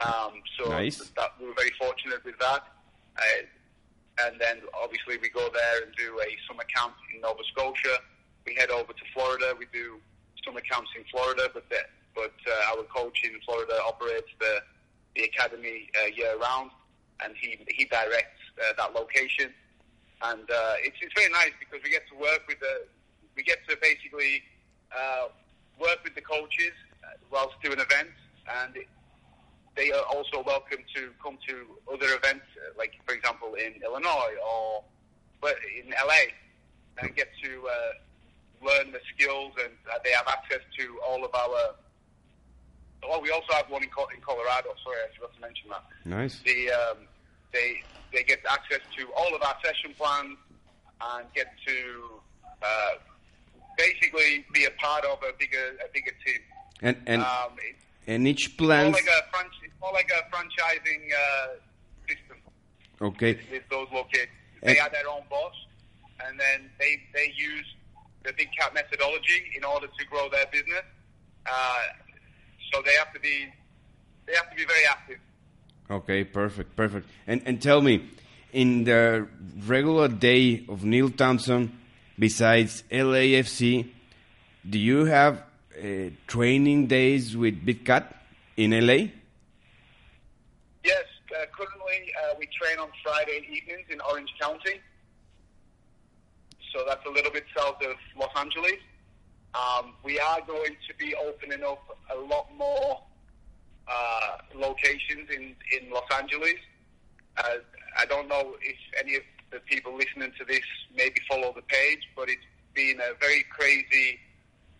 Um, 0.00 0.40
so 0.58 0.70
Nice. 0.70 0.98
that 1.16 1.32
we 1.38 1.46
were 1.46 1.54
very 1.54 1.72
fortunate 1.78 2.24
with 2.24 2.38
that. 2.40 2.64
Uh, 3.16 4.26
and 4.26 4.40
then 4.40 4.60
obviously 4.82 5.18
we 5.20 5.28
go 5.28 5.48
there 5.52 5.84
and 5.84 5.94
do 5.96 6.18
a 6.20 6.30
summer 6.48 6.64
camp 6.64 6.94
in 7.14 7.20
Nova 7.20 7.42
Scotia. 7.52 8.00
We 8.46 8.54
head 8.54 8.70
over 8.70 8.92
to 8.92 9.04
Florida. 9.12 9.54
We 9.58 9.66
do 9.72 10.00
summer 10.44 10.60
camps 10.60 10.90
in 10.96 11.04
Florida, 11.10 11.48
but 11.52 11.68
the, 11.68 11.76
but 12.14 12.32
uh, 12.48 12.76
our 12.76 12.82
coach 12.84 13.22
in 13.24 13.38
Florida 13.44 13.78
operates 13.86 14.28
the 14.40 14.62
the 15.16 15.24
academy 15.24 15.90
uh, 16.00 16.06
year 16.14 16.38
round, 16.38 16.70
and 17.24 17.34
he 17.36 17.58
he 17.68 17.84
directs 17.84 18.40
uh, 18.58 18.72
that 18.78 18.94
location. 18.94 19.52
And 20.22 20.48
uh, 20.50 20.74
it's 20.86 20.96
it's 21.00 21.12
very 21.14 21.30
nice 21.32 21.52
because 21.58 21.82
we 21.84 21.90
get 21.90 22.08
to 22.08 22.16
work 22.16 22.42
with 22.48 22.60
the 22.60 22.86
we 23.36 23.42
get 23.42 23.58
to 23.68 23.76
basically 23.80 24.42
uh, 24.96 25.28
work 25.78 25.98
with 26.04 26.14
the 26.14 26.20
coaches 26.20 26.72
whilst 27.30 27.54
doing 27.62 27.78
events, 27.78 28.18
and 28.62 28.74
they 29.76 29.92
are 29.92 30.04
also 30.14 30.42
welcome 30.44 30.78
to 30.94 31.10
come 31.22 31.38
to 31.46 31.66
other 31.92 32.14
events, 32.14 32.44
uh, 32.58 32.72
like 32.76 32.92
for 33.06 33.14
example 33.14 33.54
in 33.54 33.80
Illinois 33.82 34.34
or 34.44 34.84
in 35.42 35.90
LA, 35.90 36.28
and 37.00 37.14
get 37.16 37.28
to 37.42 37.66
uh, 37.66 38.66
learn 38.66 38.92
the 38.92 39.00
skills, 39.14 39.52
and 39.62 39.72
uh, 39.90 39.98
they 40.04 40.10
have 40.10 40.26
access 40.28 40.60
to 40.78 40.98
all 41.06 41.24
of 41.24 41.34
our. 41.34 41.74
Well, 43.08 43.22
we 43.22 43.30
also 43.30 43.54
have 43.54 43.70
one 43.70 43.82
in, 43.82 43.88
Col- 43.88 44.10
in 44.14 44.20
Colorado. 44.20 44.68
Sorry, 44.84 44.96
I 45.08 45.14
forgot 45.16 45.34
to 45.34 45.40
mention 45.40 45.70
that. 45.70 45.84
Nice. 46.04 46.40
The 46.44 46.70
um, 46.70 46.96
they 47.52 47.82
they 48.12 48.22
get 48.24 48.40
access 48.50 48.80
to 48.98 49.06
all 49.16 49.34
of 49.34 49.42
our 49.42 49.56
session 49.64 49.94
plans 49.96 50.36
and 51.00 51.26
get 51.34 51.46
to 51.66 52.20
uh, 52.62 52.90
basically 53.84 54.44
be 54.52 54.62
a 54.64 54.70
part 54.84 55.04
of 55.04 55.18
a 55.22 55.32
bigger 55.38 55.66
a 55.84 55.88
bigger 55.96 56.14
team. 56.24 56.40
And 56.86 56.96
and 57.06 57.22
Um, 57.22 57.56
and 58.06 58.26
each 58.32 58.44
more 58.48 58.56
plan. 58.66 58.92
like 58.92 59.06
a 59.18 59.20
it's 59.64 59.78
more 59.80 59.92
like 60.00 60.10
a 60.18 60.20
franchising 60.30 61.02
uh, 61.22 61.48
system 62.08 62.36
Okay. 63.08 63.32
with 63.50 63.64
those 63.74 63.88
locations. 63.92 64.34
They 64.62 64.76
And- 64.76 64.80
are 64.84 64.90
their 64.90 65.08
own 65.08 65.24
boss, 65.34 65.56
and 66.24 66.38
then 66.44 66.58
they 66.80 66.92
they 67.16 67.28
use 67.50 67.66
the 68.26 68.32
big 68.40 68.48
cat 68.58 68.74
methodology 68.74 69.40
in 69.56 69.62
order 69.64 69.88
to 69.98 70.02
grow 70.10 70.28
their 70.28 70.46
business. 70.56 70.84
Uh, 71.46 71.82
so 72.72 72.82
they 72.86 72.94
have 73.02 73.12
to 73.14 73.20
be 73.20 73.36
they 74.26 74.34
have 74.40 74.48
to 74.50 74.56
be 74.56 74.64
very 74.74 74.84
active. 74.96 75.18
Okay, 75.90 76.24
perfect, 76.24 76.76
perfect. 76.76 77.06
And 77.26 77.38
and 77.46 77.60
tell 77.62 77.80
me, 77.80 77.94
in 78.52 78.84
the 78.84 79.26
regular 79.66 80.08
day 80.08 80.64
of 80.68 80.84
Neil 80.84 81.10
Thompson, 81.10 81.62
besides 82.20 82.84
LAFC, 82.92 83.88
do 84.68 84.78
you 84.78 85.06
have 85.06 85.42
uh, 85.82 86.10
training 86.26 86.86
days 86.86 87.36
with 87.36 87.64
Big 87.64 87.84
Cat 87.84 88.14
in 88.56 88.72
LA? 88.72 89.08
Yes, 90.84 91.04
uh, 91.32 91.46
currently 91.56 92.12
uh, 92.22 92.34
we 92.38 92.46
train 92.46 92.78
on 92.78 92.90
Friday 93.02 93.48
evenings 93.50 93.86
in 93.88 94.00
Orange 94.02 94.30
County. 94.40 94.80
So 96.72 96.84
that's 96.86 97.04
a 97.06 97.10
little 97.10 97.32
bit 97.32 97.44
south 97.56 97.82
of 97.82 97.96
Los 98.16 98.30
Angeles. 98.36 98.78
Um, 99.54 99.94
we 100.04 100.20
are 100.20 100.40
going 100.46 100.76
to 100.88 100.94
be 100.98 101.14
opening 101.16 101.64
up 101.64 101.82
a 102.14 102.18
lot 102.18 102.46
more 102.56 103.02
uh, 103.88 104.36
locations 104.54 105.28
in, 105.30 105.56
in 105.76 105.90
Los 105.90 106.04
Angeles. 106.14 106.54
Uh, 107.36 107.56
I 107.98 108.04
don't 108.04 108.28
know 108.28 108.54
if 108.62 108.76
any 109.00 109.16
of 109.16 109.22
the 109.50 109.60
people 109.60 109.96
listening 109.96 110.32
to 110.38 110.44
this 110.44 110.62
maybe 110.94 111.20
follow 111.28 111.52
the 111.54 111.62
page, 111.62 112.08
but 112.16 112.28
it's 112.28 112.42
been 112.74 113.00
a 113.00 113.14
very 113.20 113.44
crazy, 113.50 114.18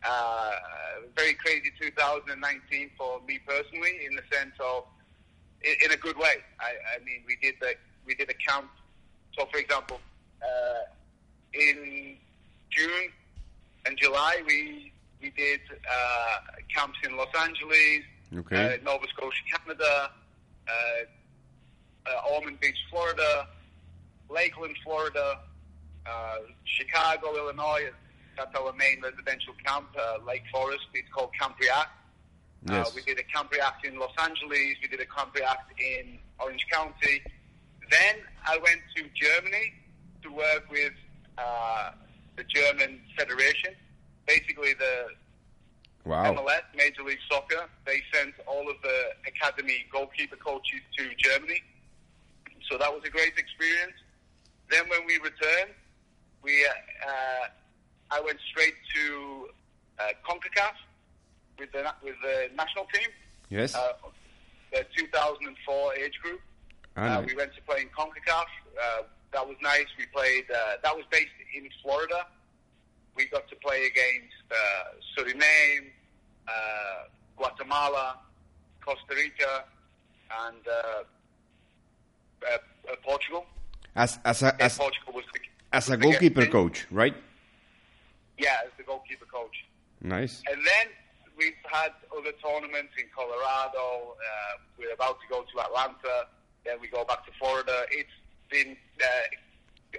uh, 0.08 0.50
very 1.16 1.34
crazy 1.34 1.70
2019 1.80 2.90
for 2.96 3.20
me 3.26 3.38
personally, 3.46 4.06
in 4.06 4.14
the 4.14 4.22
sense 4.32 4.54
of 4.60 4.84
in, 5.62 5.74
in 5.84 5.92
a 5.92 5.96
good 5.96 6.16
way. 6.16 6.36
I, 6.60 6.72
I 6.96 7.04
mean, 7.04 7.22
we 7.26 7.36
did 7.42 7.54
the 7.60 7.74
we 8.06 8.14
did 8.14 8.30
a 8.30 8.34
camp. 8.34 8.70
So, 9.36 9.46
for 9.50 9.58
example, 9.58 10.00
uh, 10.42 10.82
in 11.52 12.16
June 12.70 13.10
and 13.86 13.96
July, 13.98 14.42
we 14.46 14.92
we 15.20 15.30
did 15.30 15.60
uh, 15.90 16.36
camps 16.74 16.98
in 17.04 17.16
Los 17.16 17.28
Angeles, 17.38 18.02
Okay. 18.38 18.74
uh, 18.74 18.84
Nova 18.84 19.06
Scotia, 19.08 19.42
Canada, 19.52 20.10
uh, 20.68 20.72
uh, 22.06 22.32
Ormond 22.34 22.58
Beach, 22.60 22.78
Florida, 22.90 23.46
Lakeland, 24.30 24.76
Florida, 24.84 25.38
uh, 26.06 26.36
Chicago, 26.64 27.36
Illinois. 27.36 27.90
That's 28.36 28.54
our 28.56 28.72
main 28.72 29.00
residential 29.02 29.54
camp. 29.64 29.88
Uh, 29.98 30.18
Lake 30.26 30.44
Forest. 30.52 30.86
It's 30.94 31.08
called 31.12 31.30
Camp 31.38 31.56
React. 31.60 31.90
Uh, 32.68 32.84
we 32.94 33.02
did 33.02 33.18
a 33.18 33.22
Camp 33.24 33.50
React 33.50 33.86
in 33.86 33.98
Los 33.98 34.12
Angeles. 34.22 34.76
We 34.82 34.88
did 34.88 35.00
a 35.00 35.06
Camp 35.06 35.34
React 35.34 35.72
in 35.80 36.18
Orange 36.38 36.66
County. 36.70 37.22
Then 37.90 38.16
I 38.46 38.58
went 38.58 38.80
to 38.96 39.04
Germany 39.14 39.72
to 40.22 40.32
work 40.32 40.70
with 40.70 40.92
uh, 41.38 41.92
the 42.36 42.44
German 42.44 43.00
Federation. 43.16 43.74
Basically, 44.26 44.74
the 44.74 45.06
Wow. 46.04 46.32
MLS, 46.32 46.62
Major 46.74 47.02
League 47.02 47.18
Soccer, 47.30 47.68
they 47.84 48.02
sent 48.12 48.34
all 48.46 48.70
of 48.70 48.76
the 48.82 48.98
academy 49.26 49.84
goalkeeper 49.92 50.36
coaches 50.36 50.80
to 50.96 51.10
Germany. 51.18 51.62
So 52.70 52.78
that 52.78 52.92
was 52.92 53.02
a 53.04 53.10
great 53.10 53.36
experience. 53.36 53.92
Then 54.70 54.88
when 54.88 55.04
we 55.06 55.14
returned, 55.18 55.72
we 56.42 56.64
uh, 56.64 57.46
I 58.10 58.20
went 58.20 58.38
straight 58.50 58.74
to 58.94 59.48
uh, 59.98 60.02
CONCACAF 60.26 60.74
with 61.58 61.72
the 61.72 61.84
with 62.02 62.14
the 62.22 62.48
national 62.54 62.86
team, 62.94 63.08
Yes. 63.50 63.74
uh, 63.74 63.92
the 64.72 64.84
2004 64.96 65.94
age 65.96 66.18
group. 66.22 66.40
Ah, 66.96 67.18
Uh, 67.18 67.22
we 67.22 67.34
went 67.34 67.52
to 67.54 67.62
play 67.62 67.80
in 67.82 67.88
CONCACAF. 67.90 68.46
Uh, 68.80 69.02
that 69.32 69.46
was 69.46 69.56
nice. 69.62 69.86
We 69.98 70.06
played. 70.06 70.46
Uh, 70.50 70.76
that 70.82 70.94
was 70.96 71.04
based 71.10 71.34
in 71.54 71.68
Florida. 71.82 72.26
We 73.16 73.26
got 73.26 73.48
to 73.48 73.56
play 73.56 73.86
against 73.86 74.38
uh, 74.50 74.56
Suriname, 75.12 75.90
uh, 76.48 77.04
Guatemala, 77.36 78.18
Costa 78.84 79.14
Rica, 79.14 79.64
and 80.46 80.62
uh, 80.66 80.72
uh, 82.46 82.58
uh, 82.90 82.96
Portugal. 83.04 83.46
As 83.94 84.18
as 84.24 84.42
a 84.42 84.62
as, 84.62 84.78
Portugal 84.78 85.14
was 85.14 85.24
the, 85.32 85.40
as 85.72 85.88
a 85.88 85.92
was 85.92 85.98
the 85.98 86.04
goalkeeper 86.04 86.46
coach, 86.46 86.86
right? 86.90 87.14
Yeah, 88.38 88.56
as 88.64 88.70
the 88.76 88.84
goalkeeper 88.84 89.26
coach. 89.26 89.64
Nice. 90.00 90.42
And 90.50 90.58
then 90.66 90.86
we've 91.36 91.52
had 91.70 91.92
other 92.16 92.32
tournaments 92.42 92.92
in 92.98 93.06
Colorado. 93.14 94.14
Uh, 94.14 94.58
we're 94.78 94.92
about 94.94 95.18
to 95.20 95.26
go 95.28 95.42
to 95.42 95.60
Atlanta. 95.60 96.26
Then 96.64 96.76
we 96.80 96.88
go 96.88 97.04
back 97.04 97.24
to 97.26 97.32
Florida. 97.38 97.84
It's 97.90 98.10
been 98.50 98.76
uh, 99.02 99.98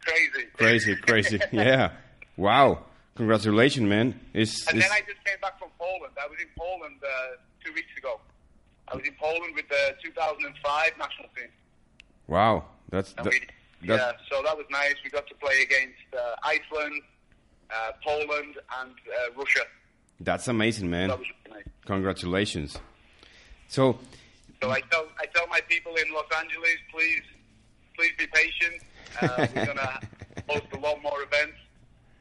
crazy. 0.00 0.46
Crazy, 0.56 0.96
crazy. 0.96 1.40
yeah. 1.52 1.92
Wow. 2.36 2.84
Congratulations, 3.14 3.88
man. 3.88 4.18
It's, 4.32 4.66
And 4.68 4.78
it's 4.78 4.88
then 4.88 4.96
I 4.96 5.00
just 5.00 5.24
came 5.24 5.40
back 5.42 5.58
from 5.58 5.70
Poland. 5.78 6.14
I 6.22 6.28
was 6.28 6.38
in 6.40 6.48
Poland 6.56 7.00
uh, 7.02 7.36
two 7.64 7.72
weeks 7.72 7.90
ago. 7.96 8.20
I 8.86 8.96
was 8.96 9.04
in 9.06 9.14
Poland 9.20 9.54
with 9.54 9.68
the 9.68 9.96
2005 10.02 10.92
national 10.98 11.28
team. 11.36 11.48
wow. 12.26 12.64
That's 12.90 13.12
that, 13.14 13.26
we, 13.26 13.40
that's 13.86 14.00
yeah, 14.00 14.12
so 14.30 14.42
that 14.42 14.56
was 14.56 14.66
nice. 14.70 14.94
We 15.04 15.10
got 15.10 15.26
to 15.28 15.34
play 15.34 15.62
against 15.62 15.98
uh, 16.16 16.36
Iceland, 16.42 17.02
uh, 17.70 17.92
Poland, 18.04 18.56
and 18.80 18.90
uh, 18.92 19.38
Russia. 19.38 19.60
that's 20.20 20.48
amazing, 20.48 20.90
man. 20.90 21.08
That 21.08 21.18
was 21.18 21.28
nice. 21.50 21.64
Congratulations. 21.86 22.78
So, 23.68 23.98
So 24.62 24.70
I 24.70 24.80
tell 24.90 25.06
I 25.20 25.26
tell 25.34 25.46
my 25.48 25.60
people 25.68 25.94
in 25.96 26.12
Los 26.12 26.26
Angeles, 26.36 26.78
please, 26.92 27.22
please 27.96 28.12
be 28.18 28.26
patient. 28.28 28.82
Uh, 29.20 29.46
we're 29.54 29.66
gonna 29.66 30.00
host 30.48 30.66
a 30.72 30.78
lot 30.78 31.02
more 31.02 31.22
events. 31.22 31.58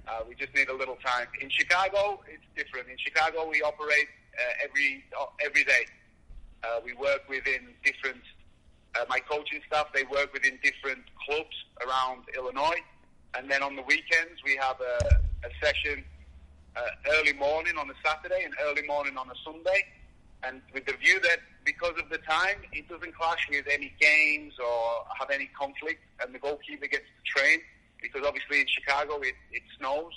Uh, 0.08 0.23
we 0.27 0.36
just 0.36 0.53
need 0.56 0.69
a 0.69 0.73
little 0.73 0.97
time. 1.06 1.27
In 1.41 1.49
Chicago, 1.49 2.21
it's 2.27 2.43
different. 2.56 2.88
In 2.89 2.97
Chicago, 2.97 3.49
we 3.49 3.62
operate 3.62 4.08
uh, 4.38 4.63
every 4.63 5.03
uh, 5.19 5.25
every 5.43 5.63
day. 5.63 5.86
Uh, 6.63 6.80
we 6.84 6.93
work 6.93 7.27
within 7.30 7.73
different. 7.84 8.21
Uh, 8.97 9.05
my 9.10 9.19
coaching 9.19 9.62
staff 9.67 9.88
they 9.93 10.03
work 10.05 10.33
within 10.33 10.57
different 10.63 11.03
clubs 11.25 11.55
around 11.86 12.23
Illinois, 12.36 12.81
and 13.38 13.49
then 13.49 13.62
on 13.62 13.75
the 13.75 13.81
weekends 13.83 14.41
we 14.43 14.55
have 14.55 14.77
a, 14.81 15.15
a 15.45 15.49
session 15.63 16.03
uh, 16.75 16.81
early 17.15 17.33
morning 17.33 17.77
on 17.77 17.89
a 17.89 17.93
Saturday 18.03 18.43
and 18.43 18.53
early 18.63 18.81
morning 18.88 19.17
on 19.17 19.29
a 19.29 19.36
Sunday, 19.43 19.86
and 20.43 20.62
with 20.73 20.86
the 20.86 20.93
view 20.93 21.19
that 21.21 21.39
because 21.65 21.93
of 22.01 22.10
the 22.10 22.17
time, 22.19 22.57
it 22.71 22.88
doesn't 22.88 23.13
clash 23.15 23.45
with 23.51 23.65
any 23.69 23.93
games 23.99 24.53
or 24.57 25.05
have 25.19 25.29
any 25.29 25.49
conflict, 25.60 26.01
and 26.21 26.33
the 26.33 26.39
goalkeeper 26.39 26.88
gets 26.88 27.03
to 27.03 27.39
train 27.39 27.60
because 28.01 28.21
obviously 28.25 28.62
in 28.62 28.67
Chicago 28.67 29.19
it, 29.21 29.36
it 29.51 29.63
snows 29.77 30.13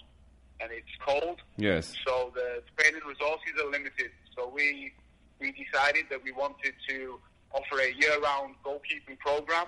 and 0.60 0.70
it's 0.70 0.94
cold, 1.04 1.40
yes. 1.56 1.94
so 2.06 2.30
the 2.34 2.62
training 2.76 3.00
resources 3.06 3.52
are 3.62 3.70
limited. 3.70 4.10
So 4.36 4.48
we 4.48 4.92
we 5.40 5.52
decided 5.52 6.04
that 6.10 6.22
we 6.22 6.32
wanted 6.32 6.74
to 6.88 7.18
offer 7.52 7.80
a 7.80 7.92
year-round 7.92 8.54
goalkeeping 8.64 9.18
program 9.18 9.66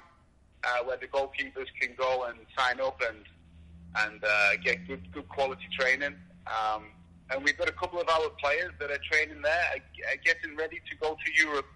uh, 0.64 0.84
where 0.84 0.96
the 0.96 1.08
goalkeepers 1.08 1.66
can 1.80 1.94
go 1.96 2.24
and 2.24 2.38
sign 2.56 2.80
up 2.80 3.00
and 3.08 3.18
and 4.04 4.24
uh, 4.24 4.56
get 4.64 4.86
good 4.88 5.12
good 5.12 5.28
quality 5.28 5.66
training. 5.78 6.14
Um, 6.46 6.84
and 7.30 7.44
we've 7.44 7.56
got 7.56 7.68
a 7.68 7.72
couple 7.72 8.00
of 8.00 8.08
our 8.08 8.30
players 8.40 8.72
that 8.80 8.90
are 8.90 8.98
training 9.10 9.40
there, 9.42 9.64
are, 9.74 10.16
getting 10.24 10.56
ready 10.56 10.80
to 10.90 10.96
go 10.96 11.16
to 11.24 11.42
Europe 11.42 11.66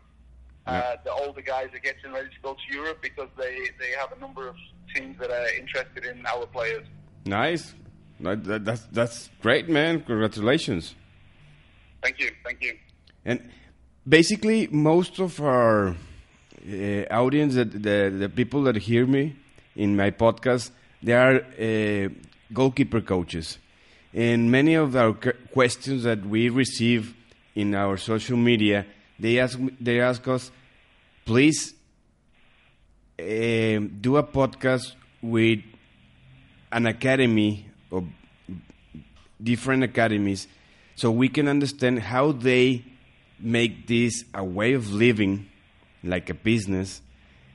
Uh, 0.67 0.97
the 1.05 1.13
older 1.13 1.41
guys 1.43 1.69
are 1.73 1.79
getting 1.79 2.13
ready 2.13 2.29
to 2.29 2.41
go 2.43 2.55
to 2.55 2.75
Europe 2.75 2.99
because 3.01 3.29
they, 3.39 3.69
they 3.79 3.93
have 3.97 4.11
a 4.11 4.19
number 4.19 4.49
of 4.49 4.57
teams 4.93 5.17
that 5.19 5.31
are 5.31 5.49
interested 5.51 6.05
in 6.05 6.27
our 6.27 6.45
players. 6.47 6.85
Nice. 7.25 7.75
That, 8.19 8.43
that, 8.45 8.65
that's 8.65 8.85
that's 8.91 9.31
great, 9.41 9.69
man. 9.69 10.01
Congratulations. 10.03 10.95
Thank 12.03 12.19
you, 12.19 12.31
thank 12.45 12.63
you. 12.63 12.75
And 13.25 13.51
basically, 14.09 14.69
most 14.69 15.19
of 15.19 15.41
our 15.41 15.89
uh, 15.89 17.03
audience, 17.11 17.55
the, 17.55 17.65
the 17.65 18.15
the 18.19 18.29
people 18.29 18.63
that 18.65 18.77
hear 18.77 19.07
me 19.07 19.37
in 19.75 19.97
my 19.97 20.11
podcast, 20.11 20.71
they 21.03 21.13
are 21.13 21.37
uh, 21.59 22.09
goalkeeper 22.53 23.01
coaches, 23.01 23.59
and 24.15 24.51
many 24.51 24.75
of 24.75 24.97
our 24.97 25.13
questions 25.53 26.05
that 26.05 26.25
we 26.25 26.49
receive 26.49 27.15
in 27.55 27.75
our 27.75 27.97
social 27.97 28.37
media, 28.37 28.87
they 29.19 29.39
ask 29.39 29.59
they 29.81 30.01
ask 30.01 30.27
us, 30.29 30.51
please 31.25 31.75
uh, 33.19 33.23
do 33.23 34.17
a 34.17 34.23
podcast 34.23 34.95
with 35.23 35.61
an 36.73 36.87
academy 36.87 37.67
or 37.91 38.05
different 39.43 39.83
academies 39.83 40.49
so 40.95 41.11
we 41.11 41.29
can 41.29 41.47
understand 41.49 42.01
how 42.01 42.33
they 42.33 42.83
make 43.39 43.87
this 43.87 44.25
a 44.35 44.45
way 44.45 44.73
of 44.73 44.93
living 44.93 45.49
like 46.03 46.31
a 46.31 46.35
business 46.35 47.03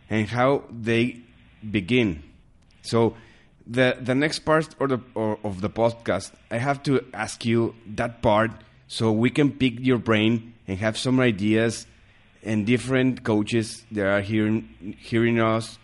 and 0.10 0.28
how 0.28 0.64
they 0.72 1.20
begin 1.70 2.22
so 2.82 3.16
the 3.68 3.98
the 4.02 4.16
next 4.16 4.40
part 4.40 4.76
or 4.80 4.88
the 4.88 5.00
or 5.16 5.40
of 5.44 5.62
the 5.62 5.70
podcast 5.70 6.32
i 6.50 6.58
have 6.58 6.82
to 6.84 7.04
ask 7.14 7.46
you 7.46 7.76
that 7.86 8.22
part 8.22 8.52
so 8.88 9.12
we 9.12 9.30
can 9.30 9.52
pick 9.52 9.80
your 9.80 9.98
brain 9.98 10.54
and 10.68 10.80
have 10.80 10.98
some 10.98 11.20
ideas 11.20 11.86
and 12.44 12.66
different 12.66 13.24
coaches 13.24 13.84
that 13.92 14.06
are 14.06 14.22
hearing 14.22 14.96
hearing 15.00 15.40
us 15.40 15.78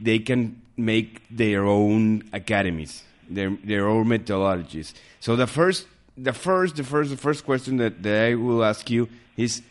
they 0.00 0.18
can 0.18 0.60
make 0.76 1.22
their 1.30 1.64
own 1.64 2.22
academies, 2.32 3.04
their 3.28 3.56
their 3.64 3.88
own 3.88 4.06
methodologies. 4.06 4.92
So 5.20 5.36
the 5.36 5.46
first, 5.46 5.86
the 6.22 6.32
first, 6.32 6.76
the 6.76 6.84
first, 6.84 7.10
the 7.10 7.16
first 7.16 7.44
question 7.44 7.78
that, 7.78 8.02
that 8.02 8.26
I 8.26 8.34
will 8.34 8.62
ask 8.62 8.88
you 8.90 9.08
is, 9.36 9.62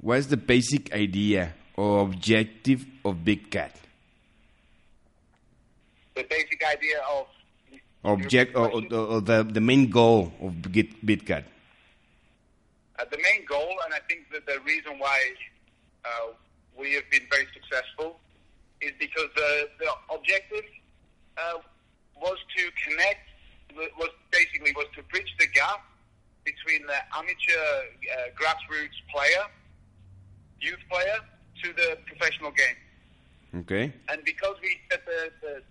what's 0.00 0.26
the 0.26 0.36
basic 0.36 0.92
idea 0.92 1.54
or 1.74 2.00
objective 2.02 2.86
of 3.04 3.24
Big 3.24 3.50
Cat? 3.50 3.74
The 6.14 6.24
basic 6.24 6.62
idea 6.64 6.98
of 7.12 7.26
Object 8.04 8.54
or, 8.54 8.70
or, 8.70 8.94
or 8.94 9.20
the 9.20 9.42
the 9.42 9.60
main 9.60 9.90
goal 9.90 10.32
of 10.40 10.62
Big, 10.62 10.94
Big 11.04 11.26
Cat. 11.26 11.44
Uh, 12.98 13.04
the 13.10 13.16
main 13.16 13.44
goal, 13.44 13.74
and 13.84 13.92
I 13.92 13.98
think 14.08 14.30
that 14.30 14.46
the 14.46 14.60
reason 14.60 14.96
why 14.98 15.18
uh, 16.04 16.30
we 16.78 16.92
have 16.94 17.02
been 17.10 17.26
very 17.28 17.48
successful, 17.52 18.20
is 18.80 18.92
because 19.00 19.26
the 19.34 19.68
the 19.80 19.90
objective 20.14 20.62
uh, 21.36 21.58
was 22.22 22.38
to 22.56 22.70
connect, 22.86 23.26
was 23.98 24.10
basically 24.30 24.72
was 24.76 24.86
to 24.94 25.02
bridge 25.10 25.34
the 25.40 25.48
gap 25.48 25.82
between 26.46 26.86
the 26.86 26.96
amateur 27.12 27.34
uh, 27.50 28.30
grassroots 28.38 28.96
player, 29.12 29.44
youth 30.60 30.80
player, 30.88 31.18
to 31.62 31.72
the 31.74 31.98
professional 32.06 32.52
game. 32.52 32.78
Okay. 33.62 33.92
And 34.08 34.24
because 34.24 34.56
we 34.62 34.78
set 34.90 35.04
the, 35.04 35.30
the 35.42 35.62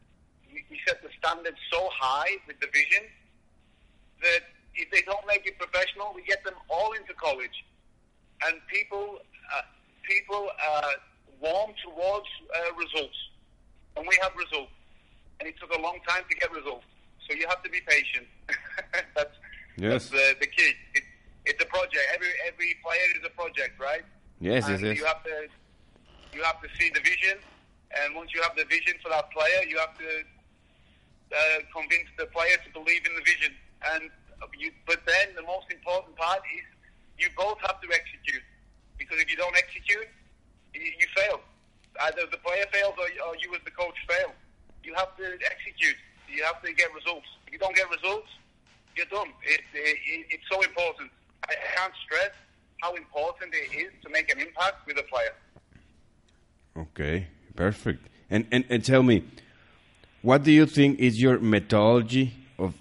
we 0.51 0.79
set 0.87 1.01
the 1.01 1.09
standard 1.19 1.55
so 1.71 1.89
high 1.91 2.37
with 2.47 2.59
the 2.59 2.67
vision 2.67 3.03
that 4.21 4.43
if 4.75 4.89
they 4.91 5.01
don't 5.01 5.25
make 5.27 5.45
it 5.45 5.57
professional, 5.57 6.11
we 6.15 6.23
get 6.23 6.43
them 6.43 6.55
all 6.69 6.93
into 6.93 7.13
college, 7.13 7.65
and 8.47 8.55
people 8.67 9.19
uh, 9.55 9.61
people 10.03 10.49
uh, 10.49 10.91
warm 11.41 11.71
towards 11.83 12.27
uh, 12.55 12.73
results, 12.75 13.17
and 13.95 14.07
we 14.07 14.17
have 14.21 14.31
results, 14.35 14.71
and 15.39 15.47
it 15.47 15.55
took 15.59 15.71
a 15.75 15.81
long 15.81 15.99
time 16.07 16.23
to 16.29 16.35
get 16.35 16.51
results. 16.51 16.85
So 17.27 17.35
you 17.35 17.47
have 17.47 17.63
to 17.63 17.69
be 17.69 17.81
patient. 17.87 18.27
that's 19.15 19.35
Yes. 19.77 20.09
that's 20.09 20.09
the, 20.09 20.35
the. 20.39 20.47
It, 20.95 21.03
it's 21.45 21.61
a 21.61 21.67
project. 21.67 22.01
Every 22.13 22.31
every 22.47 22.75
player 22.83 23.07
is 23.17 23.23
a 23.25 23.29
project, 23.29 23.79
right? 23.79 24.03
Yes, 24.39 24.67
yes, 24.67 24.81
yes. 24.81 24.97
You 24.97 25.05
have 25.05 25.23
to 25.23 25.47
you 26.33 26.43
have 26.43 26.61
to 26.61 26.69
see 26.77 26.89
the 26.89 26.99
vision, 27.01 27.37
and 28.01 28.15
once 28.15 28.33
you 28.33 28.41
have 28.41 28.55
the 28.55 28.65
vision 28.65 28.95
for 29.03 29.09
that 29.09 29.31
player, 29.31 29.63
you 29.67 29.77
have 29.77 29.97
to 29.97 30.09
uh, 31.31 31.59
convince 31.73 32.09
the 32.17 32.25
player 32.27 32.57
to 32.65 32.69
believe 32.73 33.05
in 33.05 33.13
the 33.15 33.23
vision. 33.23 33.53
And 33.93 34.09
you, 34.57 34.71
but 34.87 34.99
then 35.05 35.35
the 35.35 35.43
most 35.43 35.71
important 35.71 36.15
part 36.15 36.41
is 36.55 36.65
you 37.19 37.29
both 37.37 37.59
have 37.61 37.79
to 37.81 37.87
execute, 37.93 38.43
because 38.97 39.19
if 39.19 39.29
you 39.29 39.37
don't 39.37 39.55
execute, 39.55 40.07
you, 40.73 40.81
you 40.81 41.07
fail. 41.15 41.39
Either 42.01 42.27
the 42.29 42.41
player 42.43 42.65
fails 42.73 42.93
or, 42.99 43.07
or 43.27 43.35
you 43.39 43.53
as 43.55 43.63
the 43.63 43.71
coach 43.71 43.95
fail. 44.07 44.35
You 44.83 44.93
have 44.95 45.15
to 45.15 45.23
execute. 45.47 45.95
You 46.27 46.43
have 46.43 46.61
to 46.61 46.73
get 46.73 46.93
results. 46.93 47.27
If 47.47 47.53
you 47.53 47.59
don't 47.59 47.75
get 47.75 47.89
results, 47.89 48.27
you're 48.95 49.05
done. 49.07 49.27
It, 49.43 49.61
it, 49.73 49.97
it, 50.07 50.25
it's 50.29 50.43
so 50.51 50.61
important. 50.61 51.11
I 51.47 51.53
can't 51.75 51.93
stress 52.05 52.31
how 52.81 52.93
important 52.95 53.53
it 53.53 53.75
is 53.75 53.91
to 54.03 54.09
make 54.09 54.31
an 54.33 54.39
impact 54.39 54.87
with 54.87 54.97
a 54.97 55.03
player. 55.03 55.35
Okay, 56.77 57.27
perfect. 57.55 58.07
And, 58.29 58.47
and 58.51 58.65
and 58.69 58.83
tell 58.83 59.03
me, 59.03 59.23
what 60.21 60.43
do 60.43 60.51
you 60.51 60.65
think 60.65 60.99
is 60.99 61.21
your 61.21 61.39
methodology 61.39 62.33
of 62.57 62.73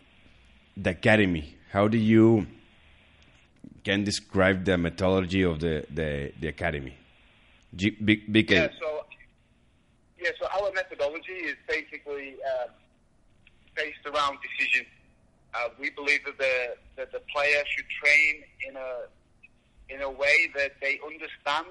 the 0.77 0.91
academy? 0.91 1.57
How 1.71 1.89
do 1.89 1.99
you 1.99 2.47
can 3.85 4.03
describe 4.03 4.65
the 4.65 4.79
methodology 4.79 5.43
of 5.43 5.61
the 5.61 5.85
the, 5.91 6.33
the 6.41 6.49
academy? 6.49 6.97
G, 7.77 7.91
big 7.91 8.51
Yeah, 8.51 8.69
so 8.81 9.05
yeah, 10.19 10.31
so 10.41 10.47
our 10.59 10.73
methodology 10.73 11.33
is 11.33 11.57
basically 11.69 12.37
uh, 12.43 12.69
based 13.77 14.05
around 14.07 14.39
decision. 14.41 14.87
Uh, 15.55 15.69
we 15.79 15.91
believe 15.91 16.25
that 16.25 16.37
the 16.39 16.77
that 16.97 17.13
the 17.13 17.21
player 17.33 17.63
should 17.77 17.89
train 17.89 18.43
in 18.69 18.77
a 18.77 19.95
in 19.95 20.01
a 20.03 20.11
way 20.11 20.51
that 20.57 20.73
they 20.81 20.99
understand 21.05 21.67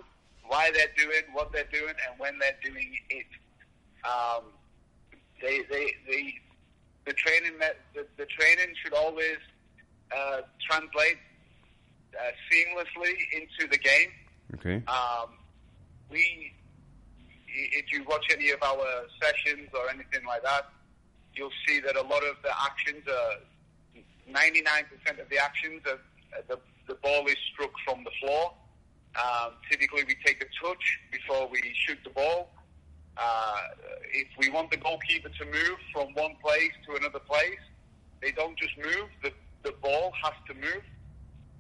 why 0.48 0.72
they're 0.74 0.94
doing 0.98 1.24
what 1.34 1.52
they're 1.52 1.68
doing 1.72 1.94
and 2.08 2.20
when 2.20 2.38
they're 2.40 2.58
doing 2.64 2.96
it. 3.10 3.26
Um, 4.04 4.44
they, 5.42 5.62
they, 5.70 5.92
they, 6.08 6.36
the 7.06 7.14
training 7.14 7.54
the, 7.94 8.06
the 8.18 8.26
training 8.26 8.74
should 8.82 8.94
always 8.94 9.38
uh, 10.16 10.42
translate 10.70 11.18
uh, 12.18 12.32
seamlessly 12.52 13.14
into 13.34 13.70
the 13.70 13.78
game. 13.78 14.10
Okay. 14.56 14.84
Um, 14.88 15.30
we, 16.10 16.54
if 17.48 17.92
you 17.92 18.04
watch 18.04 18.26
any 18.32 18.52
of 18.52 18.62
our 18.62 18.86
sessions 19.22 19.70
or 19.74 19.90
anything 19.90 20.26
like 20.28 20.44
that, 20.44 20.70
you'll 21.34 21.50
see 21.68 21.80
that 21.80 21.96
a 21.96 22.04
lot 22.04 22.24
of 22.24 22.36
the 22.44 22.52
actions 22.62 23.04
are 23.08 23.36
99% 24.30 25.22
of 25.22 25.30
the 25.30 25.38
actions 25.38 25.82
are 25.86 26.00
the, 26.48 26.60
the 26.88 26.96
ball 26.96 27.26
is 27.28 27.38
struck 27.54 27.72
from 27.86 28.04
the 28.04 28.12
floor. 28.22 28.54
Um, 29.16 29.54
typically, 29.70 30.04
we 30.04 30.16
take 30.26 30.42
a 30.42 30.66
touch 30.66 31.00
before 31.12 31.48
we 31.48 31.62
shoot 31.86 32.00
the 32.04 32.10
ball. 32.10 32.50
Uh, 33.16 33.56
if 34.12 34.28
we 34.40 34.50
want 34.50 34.72
the 34.72 34.78
goalkeeper 34.78 35.30
to 35.30 35.46
move 35.46 35.78
from 35.92 36.14
one 36.16 36.36
place 36.44 36.72
to 36.88 36.96
another 36.96 37.20
place, 37.20 37.60
they 38.22 38.32
don't 38.32 38.58
just 38.58 38.76
move. 38.78 39.10
The, 39.22 39.32
the 39.62 39.76
ball 39.84 40.14
has 40.24 40.34
to 40.48 40.54
move 40.56 40.84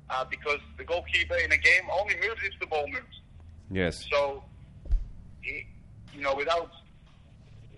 uh, 0.09 0.25
because 0.25 0.59
the 0.77 0.83
goalkeeper 0.83 1.35
in 1.35 1.51
a 1.51 1.57
game 1.57 1.83
only 1.99 2.15
moves 2.15 2.41
if 2.43 2.59
the 2.59 2.65
ball 2.65 2.87
moves. 2.87 3.21
Yes. 3.69 4.05
So, 4.11 4.43
it, 5.43 5.65
you 6.13 6.21
know, 6.21 6.35
without, 6.35 6.71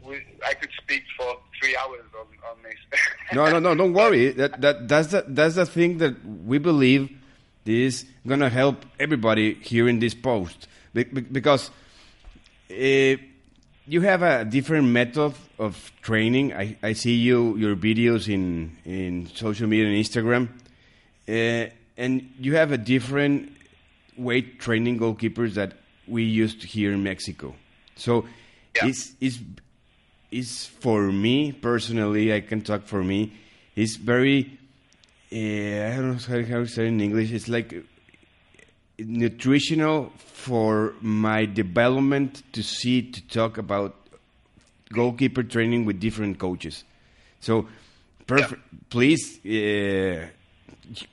we, 0.05 0.21
I 0.45 0.53
could 0.53 0.69
speak 0.81 1.03
for 1.17 1.37
three 1.59 1.75
hours 1.77 2.01
on, 2.19 2.27
on 2.49 2.57
this. 2.63 2.99
No, 3.33 3.49
no, 3.49 3.59
no. 3.59 3.75
Don't 3.75 3.93
worry. 3.93 4.31
That 4.37 4.61
that 4.61 4.87
that's 4.87 5.07
the 5.09 5.25
that's 5.27 5.55
the 5.55 5.65
thing 5.65 5.97
that 5.99 6.13
we 6.25 6.57
believe 6.57 7.09
is 7.65 8.05
gonna 8.27 8.49
help 8.49 8.85
everybody 8.99 9.55
here 9.55 9.87
in 9.87 9.99
this 9.99 10.13
post 10.13 10.67
Be- 10.93 11.03
be- 11.05 11.21
because 11.21 11.71
uh, 12.69 13.15
you 13.87 14.01
have 14.01 14.21
a 14.23 14.45
different 14.45 14.87
method 14.87 15.33
of 15.59 15.91
training. 16.01 16.53
I, 16.53 16.77
I 16.83 16.93
see 16.93 17.15
you 17.15 17.55
your 17.57 17.75
videos 17.75 18.27
in 18.31 18.77
in 18.85 19.27
social 19.33 19.67
media 19.67 19.87
and 19.87 19.95
Instagram, 20.05 20.49
uh, 21.27 21.69
and 21.97 22.29
you 22.39 22.55
have 22.55 22.71
a 22.71 22.77
different 22.77 23.51
way 24.17 24.41
training 24.41 24.99
goalkeepers 24.99 25.53
that 25.55 25.73
we 26.07 26.23
used 26.23 26.63
here 26.63 26.91
in 26.91 27.03
Mexico. 27.03 27.55
So 27.95 28.25
Yeah. 28.75 28.87
it's 28.89 29.13
it's 29.21 29.39
is 30.35 30.65
for 30.65 31.11
me 31.11 31.51
personally, 31.51 32.33
I 32.33 32.41
can 32.41 32.61
talk 32.61 32.83
for 32.83 33.03
me, 33.03 33.31
it's 33.75 33.95
very, 33.95 34.57
uh, 35.31 35.35
I 35.35 35.95
don't 35.95 36.29
know 36.29 36.43
how, 36.43 36.59
to 36.59 36.67
say 36.67 36.83
it 36.83 36.87
in 36.87 37.01
English, 37.01 37.31
it's 37.31 37.47
like 37.47 37.73
uh, 37.73 37.79
nutritional 38.99 40.11
for 40.17 40.93
my 41.01 41.45
development 41.45 42.43
to 42.53 42.61
see, 42.63 43.01
to 43.01 43.21
talk 43.27 43.57
about 43.57 43.95
goalkeeper 44.93 45.43
training 45.43 45.85
with 45.85 45.99
different 45.99 46.37
coaches. 46.37 46.83
So, 47.39 47.67
perfect. 48.27 48.61
Please 48.89 49.39
uh, 49.45 50.27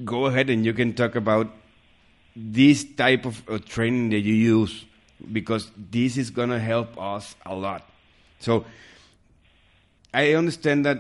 go 0.05 0.27
ahead 0.27 0.51
and 0.51 0.65
you 0.65 0.73
can 0.73 0.95
talk 0.95 1.15
about 1.15 1.49
this 2.35 2.85
type 2.85 3.27
of 3.27 3.43
uh, 3.49 3.59
training 3.59 4.11
that 4.11 4.21
you 4.21 4.35
use 4.35 4.85
because 5.33 5.71
this 5.77 6.17
is 6.17 6.31
gonna 6.31 6.59
help 6.59 7.01
us 7.01 7.35
a 7.47 7.55
lot. 7.55 7.89
So 8.41 8.65
I 10.15 10.35
understand 10.35 10.85
that 10.87 10.99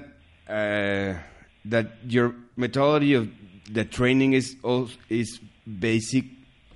uh, 0.48 1.18
that 1.66 1.92
your 2.06 2.34
methodology 2.56 3.14
of 3.14 3.30
the 3.70 3.84
training 3.84 4.32
is 4.32 4.56
also, 4.62 4.94
is 5.08 5.40
basic 5.78 6.24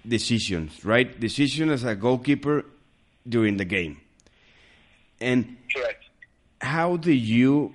decisions, 0.06 0.84
right? 0.84 1.18
Decision 1.18 1.70
as 1.70 1.84
a 1.84 1.94
goalkeeper 1.94 2.64
during 3.28 3.56
the 3.56 3.64
game. 3.64 4.00
And 5.20 5.56
Correct. 5.74 6.04
how 6.60 6.96
do 6.96 7.12
you 7.12 7.74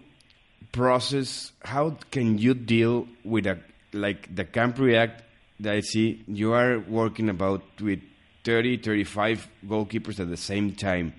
process 0.71 1.51
how 1.63 1.97
can 2.11 2.37
you 2.37 2.53
deal 2.53 3.07
with 3.23 3.45
a 3.45 3.59
like 3.93 4.33
the 4.33 4.45
camp 4.45 4.79
react 4.79 5.21
that 5.59 5.73
i 5.73 5.79
see 5.81 6.23
you 6.27 6.53
are 6.53 6.79
working 6.79 7.29
about 7.29 7.61
with 7.81 7.99
30 8.45 8.77
35 8.77 9.49
goalkeepers 9.67 10.19
at 10.19 10.29
the 10.29 10.37
same 10.37 10.73
time 10.73 11.13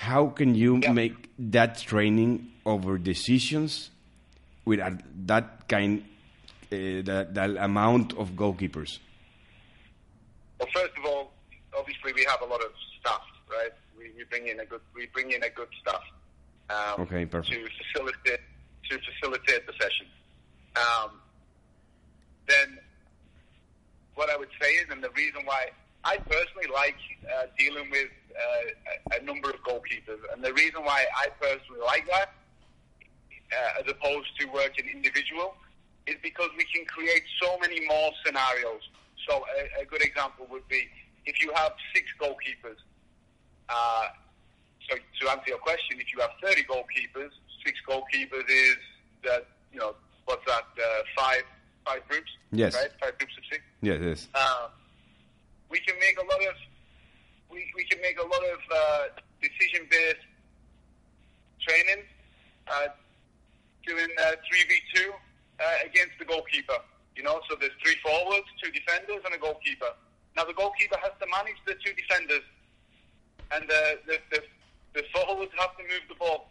how 0.00 0.28
can 0.28 0.54
you 0.54 0.78
Yeah. 0.82 0.92
make 0.92 1.28
that 1.38 1.76
training 1.78 2.50
over 2.64 2.96
decisions 2.96 3.90
with 4.64 4.80
that 5.26 5.68
kind 5.68 6.04
uh, 6.72 7.02
that, 7.04 7.34
that 7.34 7.50
amount 7.58 8.12
of 8.16 8.30
goalkeepers 8.32 8.98
Well, 10.58 10.68
first 10.72 10.94
of 10.96 11.04
all, 11.04 11.32
obviously 11.78 12.12
we 12.14 12.24
have 12.32 12.40
a 12.42 12.46
lot 12.46 12.60
of 12.62 12.72
staff, 13.00 13.24
right? 13.50 13.72
We, 13.98 14.04
we 14.16 14.24
bring 14.30 14.46
in 14.48 14.60
a 14.60 14.64
good 14.64 14.80
we 14.94 15.06
bring 15.12 15.32
in 15.32 15.42
a 15.42 15.50
good 15.50 15.68
staff 15.82 16.04
um, 16.70 17.02
Okay, 17.04 17.26
perfect. 17.26 17.52
to 17.52 17.68
facilitate 17.80 18.40
to 18.88 18.98
facilitate 19.08 19.66
the 19.66 19.74
session. 19.82 20.06
Um, 20.76 21.10
then, 22.48 22.78
what 24.14 24.30
I 24.30 24.36
would 24.36 24.48
say 24.60 24.70
is, 24.80 24.86
and 24.90 25.02
the 25.04 25.10
reason 25.10 25.42
why 25.44 25.62
I 26.04 26.16
personally 26.16 26.68
like 26.72 26.96
uh, 27.24 27.46
dealing 27.58 27.90
with 27.90 28.08
uh, 28.32 29.18
a, 29.20 29.24
number 29.24 29.50
of 29.50 29.56
goalkeepers, 29.62 30.20
and 30.32 30.42
the 30.42 30.52
reason 30.54 30.82
why 30.82 31.04
I 31.16 31.28
personally 31.40 31.80
like 31.84 32.06
that, 32.06 32.32
uh, 33.52 33.80
as 33.80 33.90
opposed 33.90 34.28
to 34.38 34.46
working 34.46 34.86
individual, 34.88 35.54
is 36.06 36.16
because 36.22 36.48
we 36.56 36.64
can 36.64 36.84
create 36.86 37.22
so 37.42 37.58
many 37.58 37.86
more 37.86 38.10
scenarios. 38.24 38.80
So 39.28 39.44
a, 39.78 39.82
a 39.82 39.84
good 39.84 40.02
example 40.02 40.46
would 40.50 40.66
be 40.68 40.88
if 41.26 41.42
you 41.42 41.52
have 41.54 41.72
six 41.94 42.06
goalkeepers. 42.20 42.80
Uh, 43.68 44.08
so 44.88 44.96
to 44.96 45.30
answer 45.30 45.48
your 45.48 45.58
question, 45.58 46.00
if 46.00 46.12
you 46.14 46.20
have 46.20 46.30
30 46.42 46.64
goalkeepers, 46.64 47.30
six 47.64 47.78
goalkeepers 47.86 48.48
is 48.48 48.76
that 49.24 49.46
you 49.72 49.78
know 49.78 49.94
what's 50.24 50.44
that? 50.46 50.64
Uh, 50.78 51.02
five 51.16 51.42
five 51.84 52.08
groups. 52.08 52.30
Yes. 52.52 52.74
Right. 52.74 52.90
Five 53.00 53.18
groups 53.18 53.34
of 53.36 53.44
six. 53.50 53.62
yes 53.82 54.00
yes 54.02 54.28
Uh, 54.34 54.68
we 55.70 55.78
can 55.80 55.96
make 55.98 56.18
a 56.18 56.26
lot 56.26 56.42
of 56.42 56.54
we, 57.50 57.66
we 57.74 57.84
can 57.84 58.00
make 58.02 58.18
a 58.18 58.26
lot 58.26 58.44
of 58.44 58.60
uh, 58.70 59.02
decision 59.40 59.86
based 59.90 60.26
training 61.62 62.04
uh, 62.68 62.88
doing 63.86 64.10
three 64.48 64.64
v 64.68 64.72
two 64.94 65.10
against 65.86 66.18
the 66.18 66.24
goalkeeper. 66.24 66.78
You 67.16 67.22
know, 67.24 67.40
so 67.50 67.56
there's 67.60 67.74
three 67.84 67.96
forwards, 68.02 68.46
two 68.62 68.70
defenders, 68.70 69.20
and 69.24 69.34
a 69.34 69.38
goalkeeper. 69.38 69.92
Now 70.36 70.44
the 70.44 70.54
goalkeeper 70.54 70.96
has 71.02 71.12
to 71.20 71.26
manage 71.26 71.58
the 71.66 71.74
two 71.84 71.92
defenders, 71.94 72.46
and 73.52 73.68
the 73.68 73.98
the, 74.06 74.16
the, 74.30 74.40
the 74.94 75.02
forwards 75.12 75.52
have 75.58 75.76
to 75.76 75.82
move 75.84 76.04
the 76.08 76.14
ball. 76.14 76.48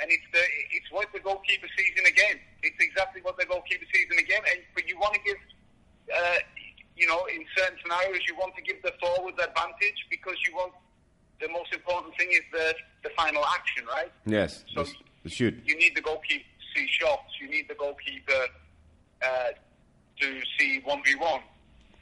And 0.00 0.10
it's 0.10 0.26
the 0.32 0.42
it's 0.74 0.90
what 0.90 1.06
the 1.14 1.20
goalkeeper 1.20 1.68
sees 1.78 1.94
in 1.96 2.06
a 2.06 2.10
game. 2.10 2.42
It's 2.62 2.76
exactly 2.82 3.22
what 3.22 3.38
the 3.38 3.46
goalkeeper 3.46 3.86
sees 3.94 4.08
in 4.10 4.18
a 4.18 4.26
game. 4.26 4.42
And 4.50 4.60
but 4.74 4.88
you 4.88 4.98
want 4.98 5.14
to 5.14 5.20
give 5.22 5.38
uh, 6.10 6.38
you 6.96 7.06
know, 7.06 7.24
in 7.26 7.44
certain 7.56 7.76
scenarios, 7.82 8.20
you 8.28 8.36
want 8.36 8.54
to 8.56 8.62
give 8.62 8.80
the 8.82 8.92
forwards 9.00 9.38
advantage 9.38 10.06
because 10.10 10.36
you 10.46 10.54
want 10.54 10.72
the 11.40 11.48
most 11.48 11.72
important 11.72 12.16
thing 12.16 12.28
is 12.30 12.42
the 12.52 12.74
the 13.02 13.10
final 13.16 13.44
action, 13.46 13.84
right? 13.86 14.10
yes 14.24 14.64
So 14.74 14.84
the, 15.24 15.28
shoot 15.30 15.54
You 15.66 15.76
need 15.76 15.94
the 15.96 16.00
goalkeeper 16.00 16.44
to 16.44 16.66
see 16.80 16.86
shots. 16.88 17.32
You 17.40 17.48
need 17.50 17.68
the 17.68 17.74
goalkeeper 17.74 18.42
uh, 19.22 19.50
to 20.20 20.40
see 20.58 20.80
one 20.84 21.02
v 21.04 21.14
one. 21.16 21.42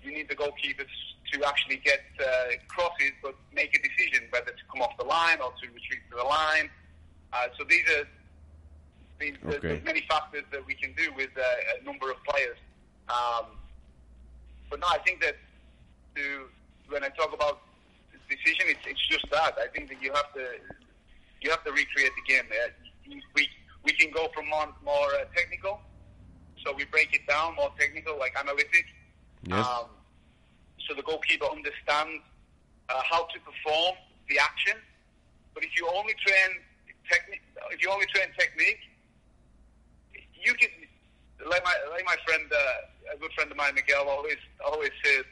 You 0.05 0.12
need 0.12 0.28
the 0.28 0.34
goalkeeper 0.34 0.84
to 1.32 1.45
actually 1.45 1.76
get 1.78 2.03
uh, 2.20 2.26
crosses, 2.68 3.12
but 3.22 3.34
make 3.55 3.74
a 3.74 3.80
decision 3.88 4.26
whether 4.30 4.51
to 4.53 4.64
come 4.70 4.82
off 4.82 4.95
the 4.99 5.05
line 5.05 5.38
or 5.40 5.51
to 5.62 5.66
retreat 5.72 6.01
to 6.11 6.16
the 6.16 6.24
line. 6.24 6.68
Uh, 7.32 7.47
so 7.57 7.64
these 7.64 7.86
are 7.97 8.07
these, 9.18 9.34
Okay. 9.47 9.59
there's 9.62 9.84
many 9.84 10.05
factors 10.09 10.45
that 10.53 10.66
we 10.66 10.74
can 10.74 10.93
do 10.95 11.11
with 11.16 11.30
uh, 11.38 11.80
a 11.80 11.84
number 11.84 12.11
of 12.11 12.16
players. 12.24 12.59
Um, 13.09 13.47
but 14.72 14.80
no, 14.80 14.86
I 14.88 14.98
think 15.04 15.20
that 15.20 15.36
to 16.16 16.48
when 16.88 17.04
I 17.04 17.10
talk 17.10 17.34
about 17.34 17.60
decision, 18.26 18.72
it's, 18.72 18.80
it's 18.86 19.06
just 19.06 19.28
that. 19.30 19.54
I 19.60 19.68
think 19.68 19.90
that 19.90 20.00
you 20.00 20.10
have 20.14 20.32
to 20.32 20.44
you 21.42 21.50
have 21.50 21.62
to 21.64 21.72
recreate 21.72 22.12
the 22.16 22.32
game. 22.32 22.48
Uh, 22.48 23.12
we 23.36 23.48
we 23.84 23.92
can 23.92 24.10
go 24.10 24.28
from 24.34 24.48
more 24.48 24.68
more 24.82 25.08
uh, 25.20 25.28
technical, 25.36 25.78
so 26.64 26.72
we 26.72 26.86
break 26.86 27.12
it 27.12 27.26
down 27.28 27.54
more 27.54 27.70
technical, 27.78 28.18
like 28.18 28.32
analytic. 28.40 28.86
Yes. 29.44 29.66
Um, 29.66 29.92
so 30.88 30.94
the 30.94 31.02
goalkeeper 31.02 31.44
understands 31.52 32.24
uh, 32.88 33.02
how 33.04 33.28
to 33.28 33.38
perform 33.40 33.94
the 34.30 34.38
action. 34.38 34.80
But 35.52 35.64
if 35.64 35.76
you 35.76 35.86
only 35.94 36.14
train 36.24 36.50
technique, 37.12 37.42
if 37.70 37.82
you 37.82 37.90
only 37.90 38.06
train 38.06 38.28
technique, 38.38 38.80
you 40.32 40.54
can 40.54 40.70
like 41.44 41.62
my 41.62 41.76
like 41.90 42.06
my 42.06 42.16
friend, 42.24 42.44
uh, 42.50 42.56
a 43.12 43.16
good 43.18 43.32
friend 43.34 43.50
of 43.50 43.56
mine, 43.56 43.74
Miguel, 43.74 44.08
always 44.08 44.38
always 44.64 44.90
says, 45.04 45.24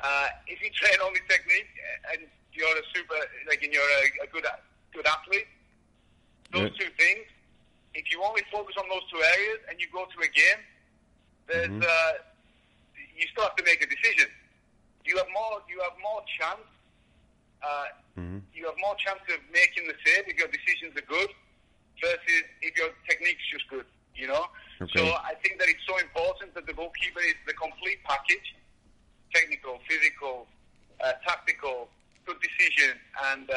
uh, 0.00 0.28
if 0.46 0.60
you 0.62 0.70
train 0.70 0.98
only 1.02 1.20
technique 1.28 1.68
and 2.12 2.20
you're 2.52 2.68
a 2.78 2.84
super 2.94 3.18
like 3.48 3.62
and 3.62 3.72
you're 3.72 3.82
a, 3.82 4.24
a 4.24 4.28
good 4.32 4.46
good 4.94 5.06
athlete, 5.06 5.46
those 6.52 6.70
Yeah. 6.72 6.86
two 6.86 6.90
things, 6.98 7.26
if 7.94 8.04
you 8.12 8.22
only 8.22 8.42
focus 8.52 8.74
on 8.78 8.88
those 8.88 9.02
two 9.10 9.20
areas 9.22 9.60
and 9.68 9.80
you 9.80 9.86
go 9.92 10.04
to 10.06 10.18
a 10.22 10.30
game, 10.30 10.60
there's 11.48 11.68
Mm-hmm. 11.68 11.82
uh, 11.82 12.12
you 13.16 13.26
still 13.30 13.44
have 13.44 13.56
to 13.56 13.64
make 13.64 13.82
a 13.82 13.86
decision. 13.86 14.28
You 15.04 15.16
have 15.18 15.28
more 15.34 15.60
you 15.68 15.80
have 15.82 15.96
more 16.02 16.22
chance. 16.38 16.66
Uh, 17.62 17.86
Mm-hmm. 18.14 18.38
You 18.54 18.66
have 18.70 18.78
more 18.78 18.94
chance 18.94 19.18
of 19.34 19.42
making 19.50 19.88
the 19.90 19.94
save 20.06 20.28
if 20.30 20.38
your 20.38 20.46
decisions 20.46 20.94
are 20.94 21.02
good 21.10 21.30
versus 22.00 22.44
if 22.62 22.78
your 22.78 22.90
technique's 23.10 23.42
just 23.50 23.66
good. 23.68 23.84
You 24.14 24.28
know. 24.28 24.46
Okay. 24.80 24.98
So 24.98 25.04
I 25.14 25.34
think 25.42 25.58
that 25.60 25.68
it's 25.68 25.86
so 25.86 25.96
important 25.98 26.54
that 26.54 26.66
the 26.66 26.72
goalkeeper 26.72 27.20
is 27.20 27.34
the 27.46 27.54
complete 27.54 28.02
package: 28.04 28.54
technical, 29.32 29.78
physical, 29.88 30.46
uh, 31.02 31.12
tactical, 31.26 31.88
good 32.26 32.36
decision, 32.40 32.98
and 33.32 33.50
uh, 33.50 33.56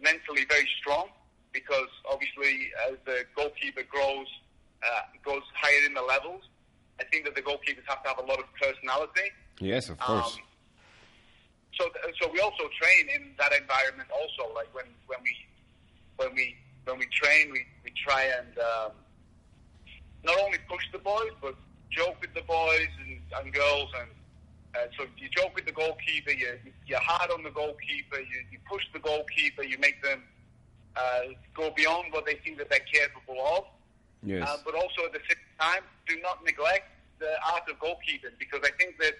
mentally 0.00 0.44
very 0.48 0.68
strong. 0.80 1.08
Because 1.52 1.88
obviously, 2.08 2.70
as 2.88 2.96
the 3.04 3.24
goalkeeper 3.34 3.82
grows, 3.90 4.26
uh, 4.82 5.02
goes 5.24 5.42
higher 5.54 5.84
in 5.86 5.94
the 5.94 6.02
levels, 6.02 6.42
I 7.00 7.04
think 7.04 7.24
that 7.24 7.34
the 7.34 7.42
goalkeepers 7.42 7.82
have 7.88 8.02
to 8.04 8.08
have 8.10 8.18
a 8.18 8.26
lot 8.26 8.38
of 8.38 8.46
personality. 8.54 9.32
yes 9.58 9.88
of 9.90 9.98
course 9.98 10.36
Um, 10.36 10.42
so, 11.78 11.88
so 12.20 12.30
we 12.30 12.40
also 12.40 12.68
train 12.80 13.08
in 13.16 13.32
that 13.38 13.52
environment. 13.52 14.08
Also, 14.10 14.52
like 14.54 14.68
when 14.74 14.86
when 15.06 15.18
we 15.22 15.32
when 16.16 16.34
we 16.34 16.56
when 16.84 16.98
we 16.98 17.06
train, 17.06 17.50
we, 17.50 17.64
we 17.84 17.90
try 18.06 18.24
and 18.38 18.58
um, 18.58 18.92
not 20.24 20.38
only 20.38 20.58
push 20.68 20.84
the 20.92 20.98
boys, 20.98 21.32
but 21.40 21.54
joke 21.90 22.16
with 22.20 22.32
the 22.34 22.42
boys 22.42 22.88
and, 23.04 23.20
and 23.38 23.52
girls. 23.52 23.90
And 24.00 24.10
uh, 24.74 24.88
so 24.96 25.06
you 25.16 25.28
joke 25.28 25.54
with 25.54 25.66
the 25.66 25.72
goalkeeper. 25.72 26.30
You 26.30 26.58
you're 26.86 27.00
hard 27.00 27.30
on 27.30 27.42
the 27.42 27.50
goalkeeper. 27.50 28.18
You, 28.20 28.38
you 28.50 28.58
push 28.68 28.84
the 28.92 29.00
goalkeeper. 29.00 29.62
You 29.62 29.78
make 29.78 30.02
them 30.02 30.22
uh, 30.96 31.20
go 31.54 31.70
beyond 31.76 32.12
what 32.12 32.26
they 32.26 32.34
think 32.44 32.58
that 32.58 32.70
they're 32.70 32.88
capable 32.92 33.40
of. 33.56 33.64
yes 34.22 34.46
Uh, 34.46 34.56
but 34.64 34.74
also 34.74 35.06
at 35.06 35.12
the 35.12 35.24
same 35.28 35.42
time, 35.58 35.82
do 36.06 36.18
not 36.20 36.44
neglect 36.44 36.88
the 37.18 37.32
art 37.52 37.62
of 37.68 37.78
goalkeeping 37.78 38.34
because 38.38 38.60
I 38.64 38.70
think 38.78 38.98
that 38.98 39.14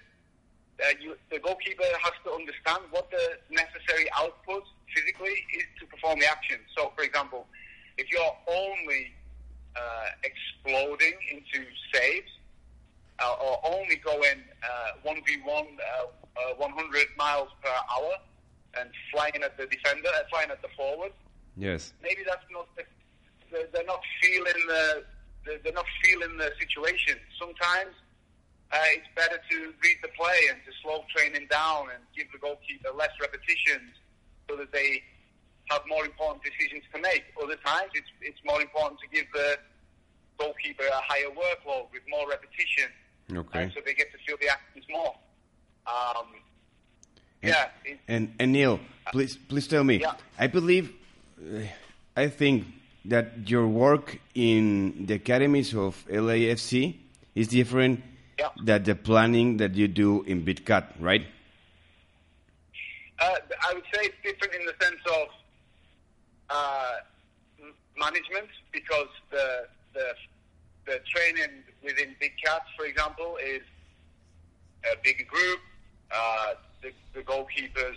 uh, 0.81 0.93
you, 0.99 1.15
the 1.29 1.39
goalkeeper 1.39 1.85
has 2.01 2.13
to 2.25 2.31
understand 2.31 2.81
what 2.89 3.09
the 3.11 3.37
necessary 3.49 4.09
output 4.17 4.63
physically 4.93 5.37
is 5.53 5.65
to 5.79 5.85
perform 5.85 6.19
the 6.19 6.25
action. 6.25 6.57
So, 6.75 6.91
for 6.95 7.03
example, 7.03 7.45
if 7.97 8.11
you're 8.11 8.35
only 8.47 9.13
uh, 9.75 10.05
exploding 10.23 11.13
into 11.31 11.65
saves. 11.93 12.31
Uh, 13.19 13.35
or 13.45 13.59
only 13.75 13.97
going 13.97 14.41
uh, 14.65 15.07
1v1 15.07 15.45
uh, 15.45 16.05
uh, 16.41 16.55
100 16.57 17.07
miles 17.17 17.49
per 17.61 17.69
hour 17.69 18.13
and 18.79 18.89
flying 19.11 19.43
at 19.43 19.55
the 19.57 19.67
defender, 19.67 20.09
uh, 20.09 20.23
flying 20.31 20.49
at 20.49 20.61
the 20.63 20.67
forward, 20.75 21.11
yes. 21.57 21.93
Maybe 22.01 22.23
that's 22.25 22.45
not 22.51 22.67
the, 22.75 22.83
they're, 23.51 23.85
not 23.85 24.01
feeling 24.21 24.61
the 24.67 25.03
they're 25.45 25.57
they're 25.63 25.73
not 25.73 25.85
feeling 26.03 26.37
the 26.37 26.51
situation. 26.59 27.17
Sometimes 27.37 27.93
uh, 28.71 28.77
it's 28.95 29.07
better 29.15 29.39
to 29.49 29.57
read 29.83 29.97
the 30.01 30.09
play 30.17 30.39
and 30.49 30.59
to 30.65 30.71
slow 30.81 31.03
training 31.15 31.47
down 31.49 31.89
and 31.93 32.01
give 32.15 32.31
the 32.31 32.39
goalkeeper 32.39 32.89
less 32.95 33.11
repetitions 33.19 33.91
so 34.49 34.55
that 34.55 34.71
they 34.71 35.03
have 35.71 35.81
more 35.87 36.05
important 36.05 36.43
decisions 36.43 36.83
to 36.93 36.99
make. 37.01 37.23
Other 37.41 37.55
times 37.65 37.91
it's 37.95 38.11
it's 38.21 38.39
more 38.45 38.61
important 38.61 38.99
to 39.01 39.07
give 39.15 39.25
the 39.33 39.57
goalkeeper 40.37 40.83
a 40.83 41.01
higher 41.11 41.31
workload 41.43 41.85
with 41.93 42.03
more 42.09 42.27
repetition, 42.29 42.87
okay 43.33 43.65
uh, 43.65 43.69
so 43.73 43.79
they 43.85 43.93
get 43.93 44.11
to 44.11 44.17
feel 44.25 44.37
the 44.41 44.49
actions 44.49 44.85
more. 44.89 45.13
Um, 45.87 46.27
yeah. 47.41 47.69
And 48.07 48.33
and 48.39 48.51
Neil, 48.51 48.79
please 49.11 49.37
please 49.49 49.67
tell 49.67 49.83
me. 49.83 49.95
Yeah. 50.01 50.13
I 50.37 50.47
believe, 50.47 50.93
uh, 51.41 51.61
I 52.15 52.27
think 52.27 52.65
that 53.05 53.49
your 53.49 53.67
work 53.67 54.19
in 54.35 55.05
the 55.07 55.15
academies 55.15 55.73
of 55.73 56.05
LAFC 56.07 56.95
is 57.33 57.47
different 57.47 58.03
Yeah. 58.37 58.49
than 58.63 58.83
the 58.83 58.95
planning 58.95 59.57
that 59.57 59.73
you 59.75 59.87
do 59.87 60.21
in 60.23 60.43
Big 60.45 60.65
Cat, 60.65 60.93
right? 60.99 61.25
Uh, 63.19 63.37
I 63.69 63.73
would 63.73 63.85
say 63.93 64.01
it's 64.09 64.17
different 64.23 64.53
in 64.55 64.65
the 64.65 64.73
sense 64.81 65.01
of 65.17 65.27
uh, 66.51 66.97
management 67.97 68.49
because 68.71 69.07
the, 69.31 69.67
the 69.93 70.13
the 70.87 70.99
training 71.13 71.63
within 71.83 72.15
Big 72.19 72.31
Cats, 72.43 72.65
for 72.75 72.85
example, 72.85 73.37
is 73.37 73.61
a 74.91 74.95
big 75.03 75.27
group. 75.27 75.59
Uh, 76.11 76.53
the, 76.81 76.91
the 77.13 77.21
goalkeepers 77.21 77.95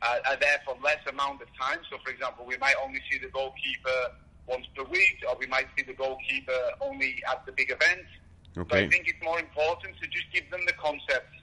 are, 0.00 0.18
are 0.28 0.36
there 0.40 0.60
for 0.64 0.76
less 0.82 1.00
amount 1.08 1.42
of 1.42 1.48
time. 1.60 1.78
So, 1.90 1.98
for 2.04 2.10
example, 2.10 2.46
we 2.46 2.56
might 2.58 2.76
only 2.84 3.00
see 3.10 3.18
the 3.18 3.28
goalkeeper 3.28 4.12
once 4.46 4.66
per 4.76 4.84
week, 4.84 5.24
or 5.28 5.36
we 5.38 5.46
might 5.46 5.66
see 5.76 5.84
the 5.84 5.94
goalkeeper 5.94 6.52
only 6.80 7.22
at 7.28 7.44
the 7.46 7.52
big 7.52 7.70
events. 7.70 8.08
So 8.54 8.64
I 8.70 8.88
think 8.88 9.08
it's 9.08 9.22
more 9.22 9.40
important 9.40 9.96
to 10.00 10.06
just 10.06 10.26
give 10.32 10.48
them 10.50 10.60
the 10.66 10.74
concept, 10.74 11.34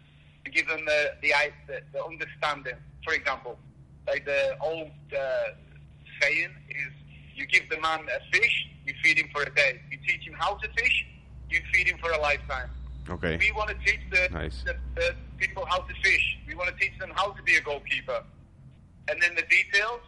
to 0.46 0.52
give 0.52 0.68
them 0.70 0.86
the 0.86 1.12
the, 1.22 1.34
the, 1.68 1.82
the 1.92 2.04
understanding. 2.04 2.76
For 3.04 3.14
example, 3.14 3.60
like 4.08 4.26
the 4.26 4.56
old 4.62 4.92
uh, 5.18 5.20
saying 6.22 6.50
is, 6.70 6.92
you 7.36 7.46
give 7.48 7.70
the 7.70 7.80
man 7.80 8.02
a 8.02 8.38
fish, 8.38 8.68
you 8.86 8.94
feed 9.04 9.18
him 9.18 9.30
for 9.34 9.44
a 9.44 9.56
day. 9.56 9.82
You 9.90 9.98
teach 10.08 10.28
him 10.28 10.34
how 10.38 10.56
to 10.56 10.68
fish, 10.74 11.06
you 11.50 11.60
feed 11.74 11.88
him 11.88 11.98
for 12.00 12.12
a 12.12 12.20
lifetime. 12.20 12.70
Okay. 13.10 13.38
We 13.38 13.52
want 13.54 13.70
to 13.70 13.76
teach 13.86 14.02
the, 14.12 14.30
Nice. 14.32 14.64
the, 14.64 14.76
the 14.96 15.16
people 15.38 15.66
how 15.66 15.80
to 15.80 15.94
fish. 16.04 16.38
We 16.48 16.56
want 16.56 16.70
to 16.70 16.76
teach 16.76 16.98
them 17.00 17.12
how 17.16 17.32
to 17.32 17.42
be 17.44 17.56
a 17.56 17.62
goalkeeper. 17.62 18.24
And 19.10 19.22
then 19.22 19.34
the 19.36 19.42
details, 19.44 20.02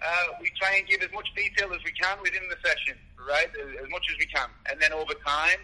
uh, 0.00 0.06
we 0.40 0.50
try 0.60 0.76
and 0.76 0.86
give 0.86 1.02
as 1.02 1.12
much 1.12 1.28
detail 1.34 1.72
as 1.74 1.82
we 1.84 1.92
can 1.92 2.18
within 2.22 2.42
the 2.48 2.56
session, 2.66 2.96
right? 3.28 3.48
As, 3.48 3.84
as 3.84 3.90
much 3.90 4.06
as 4.10 4.16
we 4.18 4.26
can. 4.26 4.48
And 4.70 4.80
then 4.80 4.92
over 4.92 5.14
time, 5.26 5.58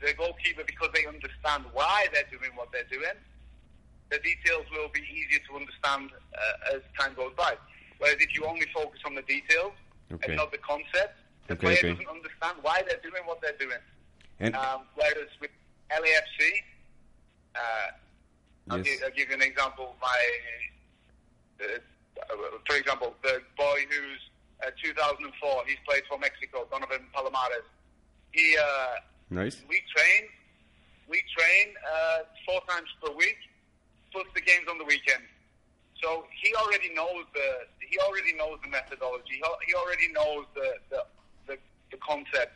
the 0.00 0.12
goalkeeper, 0.14 0.62
because 0.66 0.90
they 0.94 1.06
understand 1.06 1.64
why 1.72 2.06
they're 2.12 2.28
doing 2.30 2.52
what 2.54 2.70
they're 2.72 2.88
doing, 2.90 3.16
the 4.14 4.20
details 4.22 4.64
will 4.70 4.88
be 4.94 5.00
easier 5.10 5.40
to 5.48 5.56
understand 5.56 6.10
uh, 6.14 6.74
as 6.76 6.80
time 6.98 7.14
goes 7.14 7.32
by. 7.36 7.54
Whereas 7.98 8.16
if 8.20 8.34
you 8.36 8.44
only 8.46 8.66
focus 8.72 9.00
on 9.04 9.14
the 9.14 9.22
details 9.22 9.72
Okay. 10.12 10.26
and 10.28 10.36
not 10.36 10.52
the 10.52 10.58
concept, 10.58 11.16
the 11.48 11.54
Okay, 11.54 11.60
player 11.60 11.78
okay. 11.78 11.90
doesn't 11.92 12.08
understand 12.08 12.56
why 12.62 12.82
they're 12.86 13.00
doing 13.02 13.24
what 13.26 13.40
they're 13.40 13.58
doing. 13.58 13.82
And 14.38 14.54
Um, 14.54 14.86
whereas 14.94 15.30
with 15.40 15.50
LAFC, 15.90 16.62
uh, 17.56 17.58
I'll, 18.70 18.78
Yes. 18.78 18.86
give, 18.86 19.02
I'll 19.04 19.16
give 19.18 19.28
you 19.30 19.34
an 19.34 19.42
example. 19.42 19.96
My, 20.00 20.20
uh, 21.64 21.66
for 22.66 22.76
example, 22.76 23.16
the 23.22 23.42
boy 23.56 23.78
who's 23.90 24.20
uh, 24.64 24.70
2004, 24.82 25.64
he's 25.66 25.78
played 25.88 26.02
for 26.08 26.18
Mexico, 26.18 26.66
Donovan 26.70 27.06
Palomares. 27.14 27.66
He, 28.32 28.56
uh, 28.58 28.96
nice. 29.30 29.62
we 29.68 29.80
train, 29.94 30.22
we 31.08 31.22
train 31.36 31.74
uh, 31.94 32.18
four 32.46 32.60
times 32.68 32.88
per 33.02 33.12
week, 33.12 33.36
plus 34.14 34.30
the 34.38 34.40
games 34.46 34.70
on 34.70 34.78
the 34.78 34.86
weekend. 34.86 35.26
So 35.98 36.30
he 36.30 36.54
already 36.54 36.94
knows 36.94 37.26
the 37.34 37.66
he 37.82 37.98
already 38.06 38.32
knows 38.38 38.62
the 38.62 38.70
methodology. 38.70 39.42
He, 39.66 39.74
already 39.74 40.08
knows 40.14 40.46
the, 40.54 40.78
the 40.90 41.00
the 41.50 41.56
the 41.90 41.98
concept. 41.98 42.54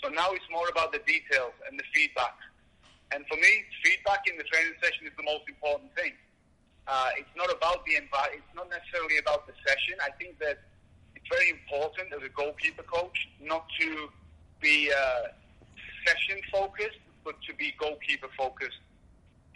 So 0.00 0.08
now 0.08 0.32
it's 0.32 0.48
more 0.50 0.68
about 0.72 0.92
the 0.96 1.04
details 1.04 1.52
and 1.68 1.78
the 1.78 1.84
feedback. 1.92 2.36
And 3.12 3.24
for 3.28 3.36
me, 3.36 3.64
feedback 3.84 4.24
in 4.26 4.36
the 4.36 4.44
training 4.44 4.74
session 4.82 5.06
is 5.06 5.14
the 5.16 5.22
most 5.22 5.44
important 5.48 5.94
thing. 5.94 6.12
Uh, 6.86 7.10
it's 7.20 7.34
not 7.36 7.50
about 7.52 7.84
the 7.86 7.94
envi- 7.98 8.32
It's 8.38 8.54
not 8.54 8.68
necessarily 8.70 9.18
about 9.18 9.46
the 9.46 9.54
session. 9.66 9.98
I 10.00 10.10
think 10.18 10.38
that 10.38 10.58
it's 11.14 11.28
very 11.30 11.50
important 11.50 12.12
as 12.14 12.22
a 12.22 12.30
goalkeeper 12.30 12.82
coach 12.82 13.28
not 13.40 13.66
to 13.80 14.08
be 14.60 14.90
uh, 14.92 15.34
session 16.06 16.38
focused, 16.52 17.02
but 17.24 17.34
to 17.46 17.54
be 17.54 17.74
goalkeeper 17.78 18.28
focused. 18.36 18.78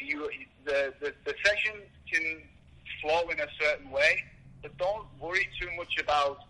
You, 0.02 0.28
the, 0.64 0.92
the 1.00 1.14
the 1.24 1.34
session 1.44 1.74
can 2.10 2.42
flow 3.00 3.28
in 3.30 3.40
a 3.40 3.46
certain 3.60 3.90
way, 3.90 4.24
but 4.62 4.76
don't 4.78 5.06
worry 5.20 5.48
too 5.60 5.68
much 5.76 5.96
about 5.98 6.40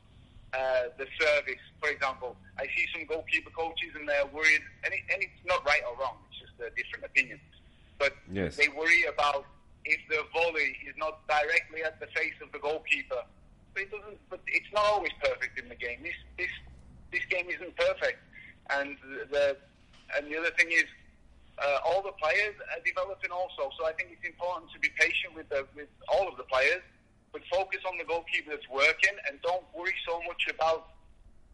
uh, 0.55 0.85
the 0.99 1.07
service. 1.19 1.61
For 1.81 1.89
example, 1.91 2.37
I 2.59 2.65
see 2.77 2.87
some 2.93 3.07
goalkeeper 3.07 3.51
coaches 3.51 3.91
and 3.95 4.09
they're 4.09 4.27
worried, 4.27 4.63
and, 4.85 4.93
it, 4.95 5.01
and 5.13 5.23
it's 5.23 5.45
not 5.47 5.65
right 5.67 5.83
or 5.89 5.97
wrong. 5.99 6.17
It's 6.31 6.41
just 6.41 6.53
a 6.61 6.71
different 6.77 7.05
opinion. 7.07 7.41
But 7.99 8.15
Yes. 8.33 8.57
they 8.57 8.69
worry 8.69 9.05
about 9.05 9.47
if 9.85 10.01
the 10.09 10.25
volley 10.33 10.77
is 10.89 10.95
not 10.97 11.27
directly 11.29 11.83
at 11.85 12.01
the 12.01 12.07
face 12.09 12.35
of 12.43 12.51
the 12.53 12.59
goalkeeper. 12.59 13.23
But 13.75 13.83
it 13.83 13.91
doesn't. 13.91 14.19
But 14.29 14.41
it's 14.49 14.73
not 14.73 14.85
always 14.85 15.13
perfect 15.23 15.59
in 15.59 15.69
the 15.69 15.77
game. 15.77 16.01
This 16.03 16.15
this 16.37 16.51
this 17.13 17.25
game 17.27 17.47
isn't 17.49 17.77
perfect, 17.77 18.19
and 18.71 18.97
the 19.31 19.57
and 20.17 20.27
the 20.31 20.37
other 20.39 20.51
thing 20.59 20.73
is 20.73 20.85
uh, 21.61 21.79
all 21.87 22.03
the 22.03 22.13
players 22.13 22.55
are 22.73 22.83
developing 22.85 23.31
also. 23.31 23.71
So 23.79 23.87
I 23.87 23.93
think 23.93 24.11
it's 24.13 24.27
important 24.27 24.73
to 24.73 24.79
be 24.81 24.89
patient 24.99 25.35
with 25.35 25.49
the, 25.49 25.67
with 25.77 25.89
all 26.09 26.27
of 26.29 26.37
the 26.37 26.45
players, 26.45 26.83
but 27.33 27.43
focus 27.53 27.81
on 27.87 27.99
the 27.99 28.05
goalkeeper 28.05 28.51
that's 28.51 28.69
working 28.69 29.15
and 29.29 29.41
don't 29.43 29.65
worry 29.77 29.95
so 30.09 30.21
much 30.27 30.49
about 30.49 30.97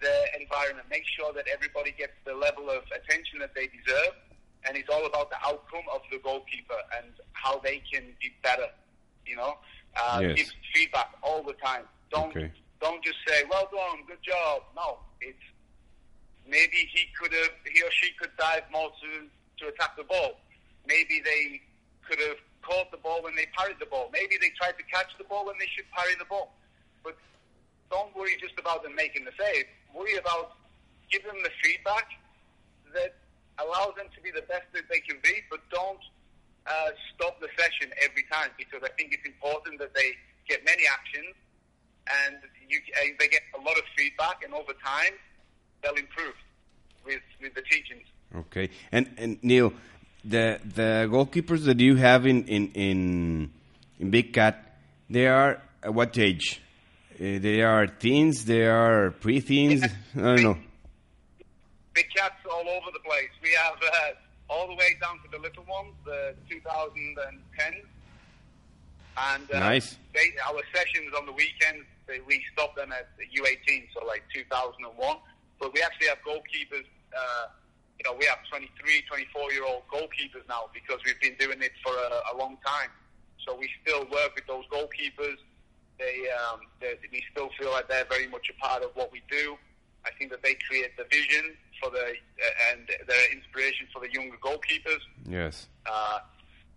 the 0.01 0.15
environment. 0.39 0.87
Make 0.91 1.05
sure 1.19 1.33
that 1.35 1.47
everybody 1.53 1.93
gets 1.97 2.13
the 2.25 2.35
level 2.35 2.71
of 2.71 2.83
attention 2.95 3.39
that 3.41 3.55
they 3.55 3.67
deserve, 3.69 4.15
and 4.65 4.77
it's 4.77 4.89
all 4.89 5.07
about 5.07 5.31
the 5.31 5.41
outcome 5.45 5.85
of 5.93 6.01
the 6.11 6.19
goalkeeper 6.19 6.79
and 6.99 7.13
how 7.33 7.59
they 7.59 7.83
can 7.91 8.05
be 8.21 8.33
better. 8.43 8.69
You 9.27 9.37
know, 9.37 9.59
uh, 9.97 10.21
Yes. 10.23 10.37
give 10.37 10.51
feedback 10.73 11.11
all 11.23 11.43
the 11.43 11.55
time. 11.55 11.85
Don't 12.11 12.31
Okay. 12.37 12.53
don't 12.81 13.03
just 13.03 13.19
say 13.27 13.43
well 13.51 13.69
done, 13.73 14.05
good 14.07 14.23
job. 14.23 14.63
No, 14.77 14.99
it's 15.21 15.43
maybe 16.47 16.77
he 16.95 17.07
could 17.19 17.33
have, 17.33 17.51
he 17.73 17.83
or 17.83 17.91
she 17.91 18.13
could 18.21 18.31
dive 18.37 18.63
more 18.71 18.93
to, 19.03 19.27
to 19.59 19.69
attack 19.69 19.97
the 19.97 20.05
ball. 20.05 20.39
Maybe 20.87 21.21
they 21.25 21.61
could 22.09 22.21
have 22.21 22.39
caught 22.63 22.91
the 22.91 22.99
ball 22.99 23.23
when 23.23 23.35
they 23.35 23.47
parried 23.57 23.77
the 23.81 23.87
ball. 23.87 24.11
Maybe 24.13 24.37
they 24.41 24.51
tried 24.59 24.79
to 24.79 24.85
catch 24.91 25.11
the 25.19 25.25
ball 25.25 25.47
when 25.47 25.59
they 25.59 25.67
should 25.75 25.87
parry 25.91 26.15
the 26.19 26.27
ball. 26.27 26.55
But 27.03 27.17
don't 27.91 28.15
worry 28.15 28.37
just 28.41 28.59
about 28.59 28.83
them 28.83 28.95
making 28.95 29.25
the 29.25 29.33
save. 29.39 29.67
Worry 29.95 30.17
about 30.17 30.57
give 31.11 31.25
them 31.25 31.39
the 31.43 31.55
feedback 31.63 32.11
that 32.95 33.15
allows 33.59 33.95
them 33.97 34.07
to 34.15 34.21
be 34.21 34.31
the 34.31 34.43
best 34.43 34.67
that 34.75 34.85
they 34.91 35.01
can 35.01 35.19
be, 35.23 35.43
but 35.51 35.61
don't 35.71 36.03
uh, 36.67 36.91
stop 37.15 37.41
the 37.41 37.49
session 37.57 37.91
every 38.03 38.25
time 38.31 38.51
because 38.59 38.83
I 38.83 38.91
think 38.99 39.15
it's 39.15 39.25
important 39.25 39.79
that 39.79 39.95
they 39.95 40.13
get 40.49 40.65
many 40.65 40.83
actions 40.91 41.35
and 42.07 42.37
you, 42.69 42.79
uh, 42.99 43.15
they 43.19 43.29
get 43.29 43.43
a 43.55 43.61
lot 43.63 43.77
of 43.79 43.85
feedback, 43.97 44.43
and 44.45 44.55
over 44.55 44.73
time 44.85 45.15
they'll 45.83 45.99
improve 45.99 46.35
with 47.05 47.23
with 47.41 47.55
the 47.55 47.63
teachings. 47.63 48.07
Okay. 48.35 48.71
And 48.93 49.09
and 49.17 49.39
Neil, 49.43 49.73
the 50.25 50.61
the 50.65 51.09
goalkeepers 51.11 51.65
that 51.65 51.81
you 51.81 51.97
have 51.97 52.27
in 52.27 52.45
in 52.47 52.73
in, 52.73 53.51
in 53.99 54.11
Big 54.11 54.33
Cat, 54.33 54.77
they 55.09 55.27
are 55.27 55.63
at 55.83 55.95
what 55.95 56.19
age? 56.19 56.61
Uh, 57.15 57.39
they 57.41 57.63
are 57.63 57.87
teens. 57.87 58.45
They 58.45 58.67
are 58.67 59.11
pre-teens. 59.11 59.83
I 60.17 60.21
don't 60.21 60.43
know. 60.43 60.59
Big 61.95 62.07
cats 62.15 62.35
all 62.45 62.69
over 62.69 62.91
the 62.93 63.01
place. 63.01 63.31
We 63.43 63.53
have 63.53 63.79
uh, 63.81 64.53
all 64.53 64.67
the 64.69 64.75
way 64.75 64.97
down 65.01 65.17
to 65.25 65.29
the 65.33 65.39
little 65.39 65.65
ones, 65.65 65.95
the 66.05 66.35
2010, 66.51 67.73
and 69.17 69.51
uh, 69.51 69.59
Nice. 69.59 69.97
They, 70.13 70.35
our 70.47 70.61
sessions 70.75 71.15
on 71.17 71.25
the 71.25 71.33
weekends, 71.33 71.87
they, 72.07 72.21
we 72.27 72.45
stop 72.53 72.77
them 72.77 72.93
at 72.93 73.09
U18, 73.19 73.89
so 73.95 74.05
like 74.05 74.23
2001. 74.35 75.17
But 75.59 75.73
we 75.73 75.81
actually 75.81 76.09
have 76.09 76.19
goalkeepers. 76.19 76.85
You 77.99 78.05
know, 78.05 78.17
we 78.19 78.27
have 78.27 78.39
23, 78.51 78.69
24 79.09 79.53
year 79.53 79.65
old 79.65 79.83
goalkeepers 79.93 80.47
now 80.49 80.69
because 80.75 80.99
we've 81.05 81.21
been 81.21 81.37
doing 81.39 81.63
it 81.63 81.73
for 81.83 81.93
a, 81.93 82.35
a 82.35 82.37
long 82.37 82.59
time. 82.65 82.91
So 83.47 83.57
we 83.57 83.71
still 83.83 84.05
work 84.11 84.35
with 84.35 84.47
those 84.47 84.65
goalkeepers. 84.73 85.39
They, 85.99 86.29
um, 86.45 86.61
we 87.11 87.25
still 87.33 87.49
feel 87.59 87.71
like 87.71 87.89
they're 87.89 88.05
very 88.05 88.27
much 88.27 88.51
a 88.51 88.61
part 88.61 88.83
of 88.83 88.91
what 88.95 89.11
we 89.13 89.23
do. 89.31 89.57
I 90.05 90.11
think 90.19 90.31
that 90.31 90.43
they 90.43 90.55
create 90.69 90.97
the 90.97 91.05
vision 91.11 91.57
for 91.81 91.91
the 91.91 91.99
uh, 91.99 92.71
and 92.73 92.89
they're 93.07 93.33
inspiration 93.33 93.87
for 93.93 94.01
the 94.01 94.13
younger 94.13 94.37
goalkeepers. 94.37 95.01
Yes. 95.27 95.69
Uh, 95.87 96.21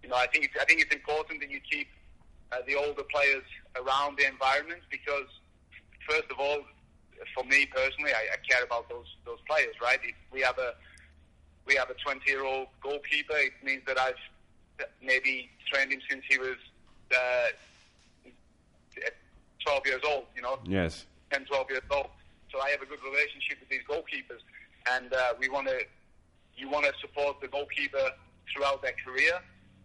you 0.02 0.10
know, 0.10 0.16
I 0.16 0.28
think 0.28 0.46
it's, 0.46 0.56
I 0.60 0.66
think 0.66 0.82
it's 0.82 0.94
important 0.94 1.42
that 1.42 1.52
you 1.52 1.60
keep 1.60 1.88
uh, 2.52 2.58
the 2.66 2.76
older 2.76 3.04
players 3.04 3.44
around 3.76 4.18
the 4.18 4.28
environment 4.28 4.82
because, 4.90 5.28
first 6.10 6.32
of 6.32 6.40
all, 6.40 6.60
for 7.36 7.44
me 7.44 7.66
personally, 7.68 8.14
I, 8.14 8.34
I 8.34 8.38
care 8.50 8.64
about 8.64 8.90
those 8.90 9.08
those 9.26 9.40
players. 9.48 9.76
Right? 9.82 10.00
If 10.02 10.16
we 10.32 10.42
have 10.42 10.58
a 10.58 10.74
we 11.70 11.76
have 11.76 11.90
a 11.92 11.94
20 11.94 12.30
year 12.30 12.44
old 12.44 12.68
goalkeeper, 12.82 13.38
it 13.38 13.54
means 13.64 13.84
that 13.86 13.98
I've 14.00 14.22
maybe 15.04 15.50
trained 15.72 15.92
him 15.94 16.02
since 16.10 16.24
he 16.28 16.38
was 16.40 16.58
uh, 17.16 17.48
12 19.64 19.82
years 19.86 20.02
old. 20.12 20.26
You 20.36 20.42
know, 20.42 20.58
Yes. 20.66 21.06
10, 21.32 21.46
12 21.46 21.70
years 21.70 21.84
old. 21.92 22.10
So 22.52 22.60
I 22.60 22.70
have 22.72 22.82
a 22.82 22.88
good 22.88 23.04
relationship 23.04 23.60
with 23.60 23.70
these 23.70 23.86
goalkeepers, 23.88 24.42
and 24.92 25.14
uh, 25.14 25.34
we 25.40 25.48
want 25.50 25.68
to, 25.68 25.78
you 26.58 26.68
want 26.68 26.86
to 26.86 26.94
support 27.00 27.40
the 27.40 27.48
goalkeeper 27.48 28.06
throughout 28.52 28.82
their 28.82 28.96
career, 29.06 29.36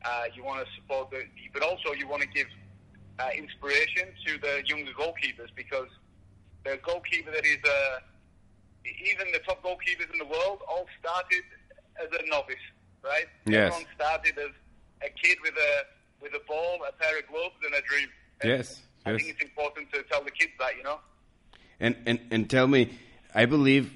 Uh, 0.04 0.24
you 0.36 0.42
want 0.44 0.58
to 0.64 0.68
support 0.76 1.10
the, 1.10 1.20
but 1.54 1.62
also 1.62 1.88
you 2.00 2.06
want 2.12 2.20
to 2.22 2.28
give 2.28 2.48
uh, 3.18 3.30
inspiration 3.42 4.06
to 4.26 4.30
the 4.44 4.52
younger 4.70 4.92
goalkeepers 4.92 5.48
because 5.62 5.88
the 6.64 6.74
goalkeeper 6.88 7.30
that 7.36 7.44
is, 7.54 7.62
uh, 7.64 8.00
even 9.12 9.26
the 9.36 9.40
top 9.48 9.62
goalkeepers 9.62 10.10
in 10.12 10.18
the 10.24 10.30
world, 10.36 10.58
all 10.68 10.86
started 11.00 11.44
as 12.02 12.08
a 12.12 12.28
novice, 12.30 12.56
right? 13.02 13.26
Yes. 13.46 13.72
Everyone 13.72 13.86
started 13.94 14.38
as 14.38 14.50
a 15.02 15.10
kid 15.10 15.38
with 15.42 15.54
a 15.54 15.82
with 16.22 16.32
a 16.34 16.40
ball, 16.48 16.78
a 16.88 16.92
pair 16.92 17.18
of 17.18 17.26
gloves, 17.28 17.54
and 17.64 17.74
a 17.74 17.82
dream. 17.82 18.08
And 18.40 18.50
Yes, 18.50 18.82
I 19.04 19.10
yes. 19.12 19.20
think 19.20 19.34
it's 19.34 19.42
important 19.42 19.92
to 19.92 20.02
tell 20.04 20.22
the 20.24 20.30
kids 20.30 20.52
that, 20.58 20.76
you 20.76 20.82
know. 20.82 20.98
And, 21.80 21.96
and, 22.06 22.20
and 22.30 22.48
tell 22.48 22.66
me, 22.66 22.96
I 23.34 23.44
believe, 23.44 23.92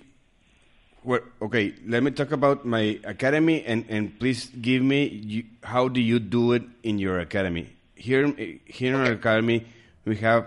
well, 1.02 1.20
okay, 1.40 1.74
let 1.86 2.02
me 2.02 2.10
talk 2.10 2.32
about 2.32 2.66
my 2.66 3.00
academy 3.04 3.64
and, 3.64 3.86
and 3.88 4.18
please 4.18 4.46
give 4.60 4.82
me, 4.82 5.06
you, 5.06 5.44
how 5.62 5.88
do 5.88 6.00
you 6.00 6.18
do 6.18 6.52
it 6.52 6.64
in 6.82 6.98
your 6.98 7.18
academy? 7.20 7.70
Here, 7.94 8.30
here 8.66 8.94
in 8.94 9.00
our 9.00 9.12
academy, 9.12 9.64
we 10.04 10.16
have 10.16 10.46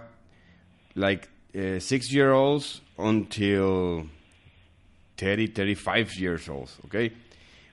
like 0.93 1.29
uh, 1.57 1.79
six 1.79 2.11
year 2.13 2.31
olds 2.31 2.81
until 2.99 4.05
30, 5.17 5.47
35 5.47 6.15
years 6.15 6.47
old, 6.47 6.69
okay? 6.85 7.11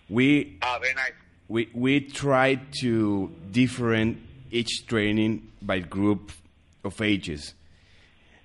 We 0.08 0.58
Ah, 0.62 0.78
very 0.80 0.94
nice. 0.94 1.12
we 1.48 1.68
we 1.74 2.00
try 2.00 2.60
to 2.80 3.30
different 3.50 4.18
each 4.50 4.86
training 4.86 5.48
by 5.60 5.80
group 5.80 6.32
of 6.84 7.00
ages. 7.00 7.54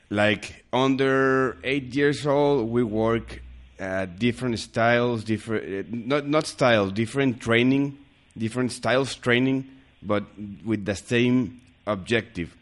Like 0.09 0.65
under 0.71 1.57
eight 1.63 1.95
years 1.95 2.25
old, 2.27 2.69
we 2.69 2.83
work 2.83 3.41
uh, 3.79 4.05
different 4.05 4.59
styles, 4.59 5.23
different 5.23 5.63
uh, 5.65 5.89
not 5.89 6.27
not 6.27 6.45
styles, 6.45 6.91
different 6.91 7.39
training, 7.39 7.97
different 8.37 8.71
styles 8.71 9.15
training, 9.15 9.65
but 10.01 10.23
with 10.65 10.85
the 10.85 10.95
same 10.95 11.61
objective. 11.87 12.55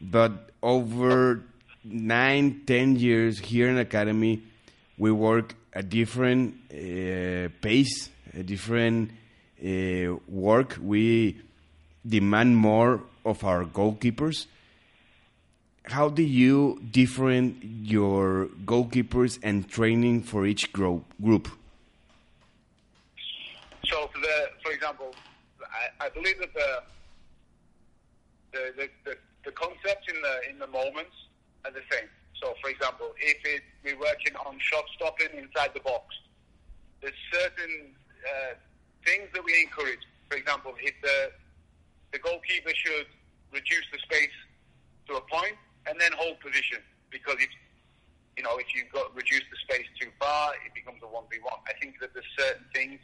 But 0.00 0.50
over 0.62 1.42
nine, 1.84 2.62
ten 2.66 2.96
years 2.96 3.38
here 3.38 3.68
in 3.68 3.78
academy, 3.78 4.42
we 4.98 5.10
work 5.10 5.54
a 5.72 5.82
different 5.82 6.54
uh, 6.70 7.48
pace, 7.60 8.10
a 8.36 8.42
different 8.42 9.10
uh, 9.64 10.16
work. 10.28 10.78
We 10.80 11.40
demand 12.06 12.56
more 12.56 13.00
of 13.24 13.42
our 13.42 13.64
goalkeepers. 13.64 14.46
How 15.84 16.08
do 16.08 16.22
you 16.22 16.80
different 16.90 17.62
your 17.62 18.48
goalkeepers 18.64 19.38
and 19.42 19.68
training 19.68 20.22
for 20.22 20.46
each 20.46 20.72
gro- 20.72 21.04
group? 21.22 21.48
So, 23.88 24.08
for 24.12 24.20
the, 24.20 24.50
for 24.64 24.72
example, 24.72 25.14
I, 25.62 26.06
I 26.06 26.08
believe 26.10 26.38
that 26.40 26.52
the 26.54 26.82
the, 28.52 28.72
the, 28.76 28.88
the 29.04 29.16
the 29.44 29.52
concepts 29.52 30.06
in 30.08 30.20
the 30.20 30.50
in 30.50 30.58
the 30.58 30.66
moments 30.66 31.14
are 31.64 31.70
the 31.70 31.82
same. 31.90 32.08
So, 32.42 32.54
for 32.60 32.68
example, 32.68 33.14
if 33.18 33.38
it, 33.44 33.62
we're 33.84 33.98
working 33.98 34.34
on 34.44 34.58
shot 34.58 34.84
stopping 34.94 35.28
inside 35.38 35.70
the 35.72 35.80
box, 35.80 36.14
there's 37.00 37.14
certain 37.32 37.94
uh, 38.26 38.54
things 39.04 39.28
that 39.34 39.44
we 39.44 39.54
encourage. 39.62 40.00
For 40.28 40.36
example, 40.36 40.74
if 40.82 40.94
the 41.02 41.30
the 42.12 42.18
goalkeeper 42.18 42.70
should 42.74 43.06
reduce 43.52 43.86
the 43.92 43.98
space 43.98 44.34
to 45.08 45.14
a 45.16 45.20
point 45.22 45.54
and 45.86 46.00
then 46.00 46.10
hold 46.16 46.38
position 46.40 46.78
because 47.10 47.36
if 47.38 47.48
you 48.36 48.42
know 48.42 48.56
if 48.58 48.66
you've 48.74 48.90
got 48.92 49.14
reduced 49.14 49.46
the 49.50 49.56
space 49.66 49.86
too 50.00 50.10
far, 50.18 50.52
it 50.66 50.74
becomes 50.74 51.00
a 51.02 51.06
one 51.06 51.24
v 51.30 51.38
one. 51.42 51.58
I 51.68 51.72
think 51.80 52.00
that 52.00 52.12
there's 52.14 52.26
certain 52.38 52.64
things 52.74 52.98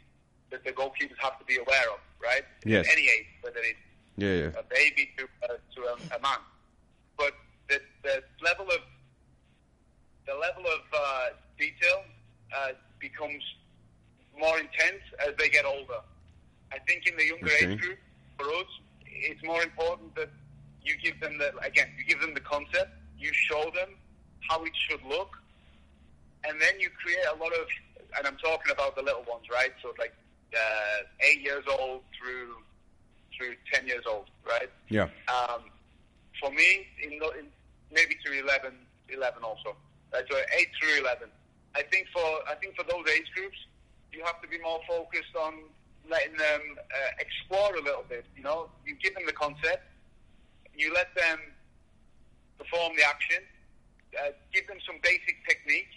that 0.51 0.63
the 0.63 0.71
goalkeepers 0.71 1.17
have 1.19 1.39
to 1.39 1.45
be 1.45 1.57
aware 1.57 1.87
of, 1.91 1.99
right? 2.21 2.43
Yes. 2.65 2.85
At 2.87 2.93
any 2.93 3.03
age, 3.07 3.27
whether 3.41 3.59
it's 3.59 3.79
Yeah, 4.17 4.33
yeah. 4.35 4.59
a 4.59 4.63
baby 4.63 5.09
to 5.17 5.23
uh, 5.49 5.57
to 5.75 5.79
a, 5.91 6.17
a 6.17 6.19
man. 6.21 6.39
But 7.17 7.33
the 7.69 7.81
the 8.03 8.21
level 8.43 8.67
of 8.67 8.81
the 10.27 10.35
level 10.35 10.63
of 10.65 10.81
uh, 10.93 11.25
detail 11.57 12.03
uh, 12.55 12.71
becomes 12.99 13.43
more 14.39 14.57
intense 14.59 15.03
as 15.25 15.33
they 15.37 15.49
get 15.49 15.65
older. 15.65 16.01
I 16.71 16.79
think 16.79 17.05
in 17.07 17.15
the 17.17 17.25
younger 17.25 17.45
Okay. 17.47 17.71
age 17.73 17.79
group, 17.79 17.99
for 18.37 18.47
us, 18.47 18.65
it's 19.05 19.43
more 19.43 19.61
important 19.63 20.15
that 20.15 20.29
you 20.81 20.95
give 20.97 21.19
them 21.19 21.37
the 21.37 21.55
again, 21.59 21.89
you 21.97 22.03
give 22.03 22.19
them 22.19 22.33
the 22.33 22.41
concept, 22.41 22.91
you 23.17 23.31
show 23.33 23.69
them 23.75 23.89
how 24.49 24.63
it 24.63 24.71
should 24.87 25.03
look, 25.03 25.37
and 26.45 26.59
then 26.61 26.79
you 26.79 26.89
create 26.89 27.25
a 27.31 27.35
lot 27.35 27.53
of. 27.53 27.67
And 28.17 28.27
I'm 28.27 28.37
talking 28.37 28.71
about 28.71 28.95
the 28.95 29.01
little 29.01 29.23
ones, 29.23 29.45
right? 29.51 29.71
So 29.81 29.93
like 29.97 30.13
uh, 30.55 31.03
eight 31.21 31.41
years 31.41 31.63
old 31.79 32.01
through 32.17 32.55
through 33.37 33.55
ten 33.71 33.87
years 33.87 34.03
old, 34.07 34.29
right? 34.47 34.69
Yeah. 34.89 35.09
Um, 35.27 35.61
for 36.39 36.51
me, 36.51 36.87
in, 37.01 37.13
in 37.13 37.47
maybe 37.91 38.15
through 38.25 38.41
11, 38.41 38.73
11 39.09 39.43
also. 39.43 39.75
Right, 40.11 40.23
so 40.29 40.37
eight 40.57 40.67
through 40.79 41.01
eleven. 41.01 41.29
I 41.75 41.81
think 41.83 42.07
for 42.13 42.21
I 42.47 42.53
think 42.61 42.75
for 42.75 42.83
those 42.83 43.05
age 43.09 43.25
groups, 43.35 43.57
you 44.13 44.23
have 44.23 44.41
to 44.41 44.47
be 44.47 44.59
more 44.59 44.79
focused 44.87 45.35
on 45.35 45.53
letting 46.09 46.37
them 46.37 46.61
uh, 46.77 47.11
explore 47.19 47.75
a 47.75 47.81
little 47.81 48.05
bit. 48.07 48.25
You 48.35 48.43
know, 48.43 48.69
you 48.85 48.95
give 48.95 49.13
them 49.15 49.25
the 49.25 49.33
concept, 49.33 49.83
you 50.75 50.93
let 50.93 51.13
them 51.15 51.39
perform 52.57 52.93
the 52.97 53.03
action, 53.03 53.41
uh, 54.19 54.31
give 54.53 54.67
them 54.67 54.77
some 54.85 54.97
basic 55.01 55.35
technique, 55.47 55.89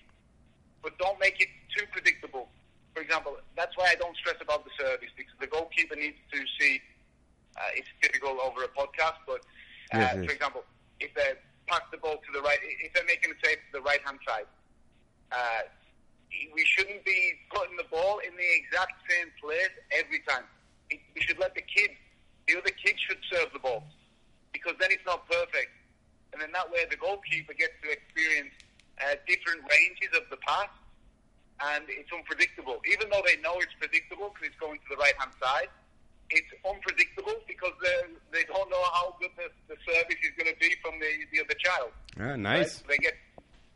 but 0.83 0.97
don't 0.99 1.19
make 1.21 1.41
it 1.41 1.49
too 1.77 1.85
predictable. 1.93 2.49
For 2.95 3.03
example, 3.03 3.37
that's 3.57 3.77
why 3.77 3.89
I 3.93 3.95
don't 3.97 4.17
stress 4.17 4.37
about 4.41 4.65
the 4.65 4.71
service 4.79 5.11
because 5.17 5.35
the 5.41 5.47
goalkeeper 5.47 5.97
needs 5.97 6.17
to 6.33 6.39
see. 6.59 6.81
Uh, 7.57 7.61
it's 7.75 7.89
difficult 8.03 8.39
over 8.45 8.65
a 8.65 8.69
podcast, 8.69 9.17
but 9.27 9.41
uh, 9.93 9.99
Yes, 10.01 10.15
yes. 10.17 10.25
for 10.27 10.33
example, 10.33 10.65
if 11.01 11.13
they 11.15 11.33
pass 11.67 11.81
the 11.91 11.97
ball 11.99 12.17
to 12.17 12.31
the 12.33 12.41
right, 12.41 12.59
if 12.63 12.93
they're 12.93 13.05
making 13.07 13.31
a 13.33 13.35
save 13.45 13.57
to 13.57 13.73
the 13.73 13.81
right 13.81 14.01
hand 14.05 14.19
side, 14.29 14.47
uh, 15.33 15.63
we 16.31 16.65
shouldn't 16.65 17.05
be 17.05 17.35
putting 17.51 17.77
the 17.77 17.89
ball 17.91 18.19
in 18.21 18.35
the 18.37 18.51
exact 18.57 18.95
same 19.09 19.31
place 19.41 19.73
every 19.93 20.21
time. 20.29 20.45
We 20.91 21.21
should 21.21 21.39
let 21.39 21.55
the 21.55 21.63
kid, 21.63 21.91
the 22.47 22.59
other 22.59 22.71
kid 22.71 22.95
should 22.99 23.19
serve 23.31 23.53
the 23.53 23.59
ball 23.59 23.85
because 24.53 24.75
then 24.81 24.91
it's 24.91 25.05
not 25.07 25.29
perfect. 25.29 25.73
And 26.33 26.41
then 26.41 26.53
that 26.53 26.71
way 26.71 26.87
the 26.91 26.97
goalkeeper 26.97 27.55
gets 27.55 27.75
to 27.83 27.91
experience 27.91 28.55
uh, 29.01 29.17
different 29.27 29.63
ranges 29.69 30.13
of 30.17 30.29
the 30.31 30.37
pass 30.47 30.69
and 31.73 31.85
it's 31.89 32.13
unpredictable. 32.13 32.81
Even 32.93 33.09
though 33.09 33.23
they 33.25 33.41
know 33.41 33.57
it's 33.59 33.73
predictable 33.81 34.33
because 34.35 34.53
it's 34.53 34.61
going 34.61 34.79
to 34.79 34.89
the 34.91 35.01
right 35.01 35.17
hand 35.19 35.33
side, 35.41 35.73
it's 36.31 36.51
unpredictable 36.67 37.39
because 37.47 37.73
they 38.33 38.43
don't 38.45 38.69
know 38.69 38.85
how 38.93 39.15
good 39.21 39.31
the, 39.37 39.49
the 39.69 39.79
service 39.87 40.21
is 40.23 40.35
going 40.37 40.51
to 40.51 40.59
be 40.59 40.75
from 40.83 40.99
the, 40.99 41.11
the 41.33 41.41
other 41.41 41.55
child. 41.55 41.91
Ah, 42.19 42.35
right? 42.35 42.39
nice. 42.39 42.83
So 42.83 42.85
they 42.89 42.99
get 42.99 43.15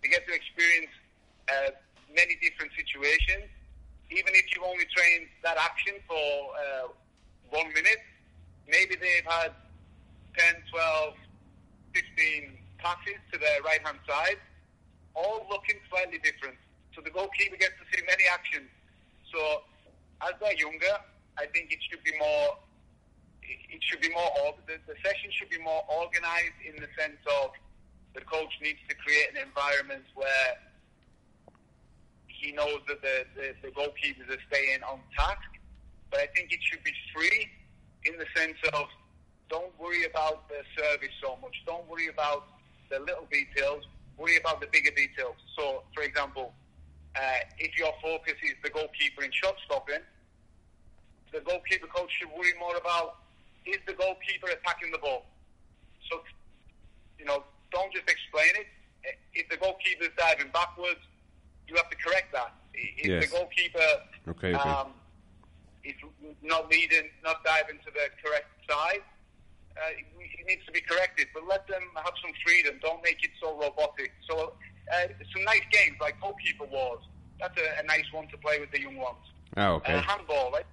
they 0.02 0.08
get 0.08 0.26
to 0.26 0.34
experience 0.34 0.92
uh, 1.48 1.70
many 2.14 2.36
different 2.42 2.72
situations. 2.76 3.46
Even 4.10 4.34
if 4.34 4.44
you 4.54 4.62
only 4.64 4.84
train 4.90 5.28
that 5.42 5.56
action 5.56 5.94
for 6.08 6.16
uh, 6.18 6.88
one 7.50 7.68
minute, 7.72 8.02
maybe 8.68 8.96
they've 8.98 9.26
had 9.26 9.52
10, 10.36 10.54
12, 10.70 11.14
15 11.94 12.58
passes 12.78 13.18
to 13.32 13.38
their 13.38 13.62
right 13.62 13.82
hand 13.86 13.98
side, 14.08 14.38
all 15.14 15.46
looking 15.50 15.76
slightly 15.90 16.18
different. 16.18 16.56
So 16.94 17.00
the 17.02 17.10
goalkeeper 17.10 17.56
gets 17.56 17.74
to 17.78 17.86
see 17.94 18.02
many 18.06 18.24
actions. 18.30 18.66
So 19.32 19.62
as 20.26 20.34
they're 20.40 20.58
younger, 20.58 20.98
I 21.38 21.46
think 21.54 21.70
it 21.72 21.78
should 21.88 22.02
be 22.02 22.12
more. 22.18 22.58
It 23.42 23.82
should 23.86 24.00
be 24.00 24.10
more. 24.10 24.30
or- 24.42 24.54
The, 24.66 24.78
the 24.86 24.94
session 25.02 25.30
should 25.34 25.50
be 25.50 25.58
more 25.58 25.82
organized 25.88 26.58
in 26.66 26.76
the 26.82 26.88
sense 26.98 27.18
of 27.42 27.50
the 28.14 28.20
coach 28.26 28.50
needs 28.62 28.78
to 28.88 28.94
create 28.96 29.30
an 29.34 29.38
environment 29.46 30.02
where 30.14 30.50
he 32.40 32.52
knows 32.52 32.80
that 32.88 33.02
the, 33.02 33.24
the, 33.36 33.54
the 33.62 33.68
goalkeepers 33.68 34.28
are 34.32 34.40
staying 34.48 34.82
on 34.82 35.00
task. 35.16 35.44
But 36.10 36.20
I 36.20 36.26
think 36.34 36.52
it 36.52 36.58
should 36.62 36.82
be 36.82 36.92
free 37.14 37.48
in 38.04 38.16
the 38.16 38.26
sense 38.34 38.56
of 38.72 38.86
don't 39.50 39.78
worry 39.78 40.04
about 40.04 40.48
the 40.48 40.64
service 40.74 41.12
so 41.22 41.36
much. 41.42 41.54
Don't 41.66 41.86
worry 41.88 42.08
about 42.08 42.48
the 42.88 42.98
little 43.00 43.28
details. 43.30 43.84
Worry 44.16 44.36
about 44.38 44.60
the 44.60 44.66
bigger 44.72 44.90
details. 44.90 45.36
So, 45.56 45.82
for 45.94 46.02
example, 46.02 46.52
uh, 47.14 47.20
if 47.58 47.76
your 47.78 47.92
focus 48.02 48.34
is 48.42 48.56
the 48.64 48.70
goalkeeper 48.70 49.22
in 49.22 49.30
shot 49.32 49.54
stopping, 49.66 50.00
the 51.32 51.40
goalkeeper 51.40 51.86
coach 51.86 52.10
should 52.18 52.30
worry 52.30 52.54
more 52.58 52.76
about 52.76 53.22
is 53.66 53.78
the 53.86 53.92
goalkeeper 53.92 54.48
attacking 54.48 54.90
the 54.90 54.98
ball. 54.98 55.26
So, 56.10 56.22
you 57.18 57.24
know, 57.24 57.44
don't 57.72 57.92
just 57.92 58.08
explain 58.08 58.64
it. 58.64 58.66
If 59.34 59.48
the 59.48 59.56
goalkeeper 59.56 60.04
is 60.04 60.10
diving 60.16 60.50
backwards, 60.52 61.00
you 61.70 61.76
have 61.76 61.90
to 61.90 61.96
correct 61.96 62.32
that. 62.32 62.52
If 62.74 63.06
Yes. 63.06 63.24
the 63.24 63.36
goalkeeper 63.36 63.88
Okay, 64.28 64.54
okay. 64.54 64.68
um, 64.68 64.92
is 65.84 65.94
not 66.42 66.68
leading, 66.68 67.10
not 67.22 67.42
diving 67.44 67.78
to 67.84 67.90
the 67.90 68.10
correct 68.22 68.48
side, 68.68 69.02
uh, 69.76 69.90
it 69.96 70.46
needs 70.46 70.64
to 70.66 70.72
be 70.72 70.80
corrected. 70.80 71.28
But 71.32 71.46
let 71.46 71.66
them 71.68 71.82
have 71.96 72.14
some 72.20 72.32
freedom. 72.44 72.78
Don't 72.82 73.02
make 73.02 73.22
it 73.24 73.30
so 73.40 73.58
robotic. 73.58 74.12
So, 74.28 74.54
uh, 74.92 75.06
some 75.32 75.44
nice 75.44 75.64
games 75.70 75.96
like 76.00 76.20
goalkeeper 76.20 76.64
wars. 76.64 77.00
That's 77.38 77.56
a, 77.58 77.80
a 77.80 77.84
nice 77.84 78.10
one 78.12 78.28
to 78.28 78.36
play 78.38 78.60
with 78.60 78.70
the 78.72 78.80
young 78.80 78.96
ones. 78.96 79.24
Ah, 79.56 79.70
okay. 79.80 79.94
Uh, 79.94 80.02
handball, 80.02 80.50
right? 80.52 80.66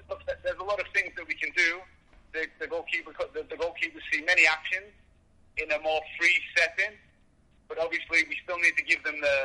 There's 0.43 0.59
a 0.59 0.63
lot 0.63 0.79
of 0.79 0.87
things 0.93 1.13
that 1.15 1.27
we 1.27 1.33
can 1.35 1.51
do 1.55 1.81
the, 2.33 2.47
the 2.59 2.67
goalkeeper 2.67 3.11
the, 3.33 3.43
the 3.49 3.55
goalkeepers 3.55 4.03
see 4.11 4.21
many 4.21 4.45
actions 4.45 4.91
in 5.57 5.71
a 5.71 5.79
more 5.81 6.01
free 6.19 6.37
setting, 6.55 6.93
but 7.67 7.79
obviously 7.79 8.23
we 8.29 8.37
still 8.43 8.59
need 8.59 8.75
to 8.77 8.83
give 8.83 9.03
them 9.03 9.19
the 9.21 9.37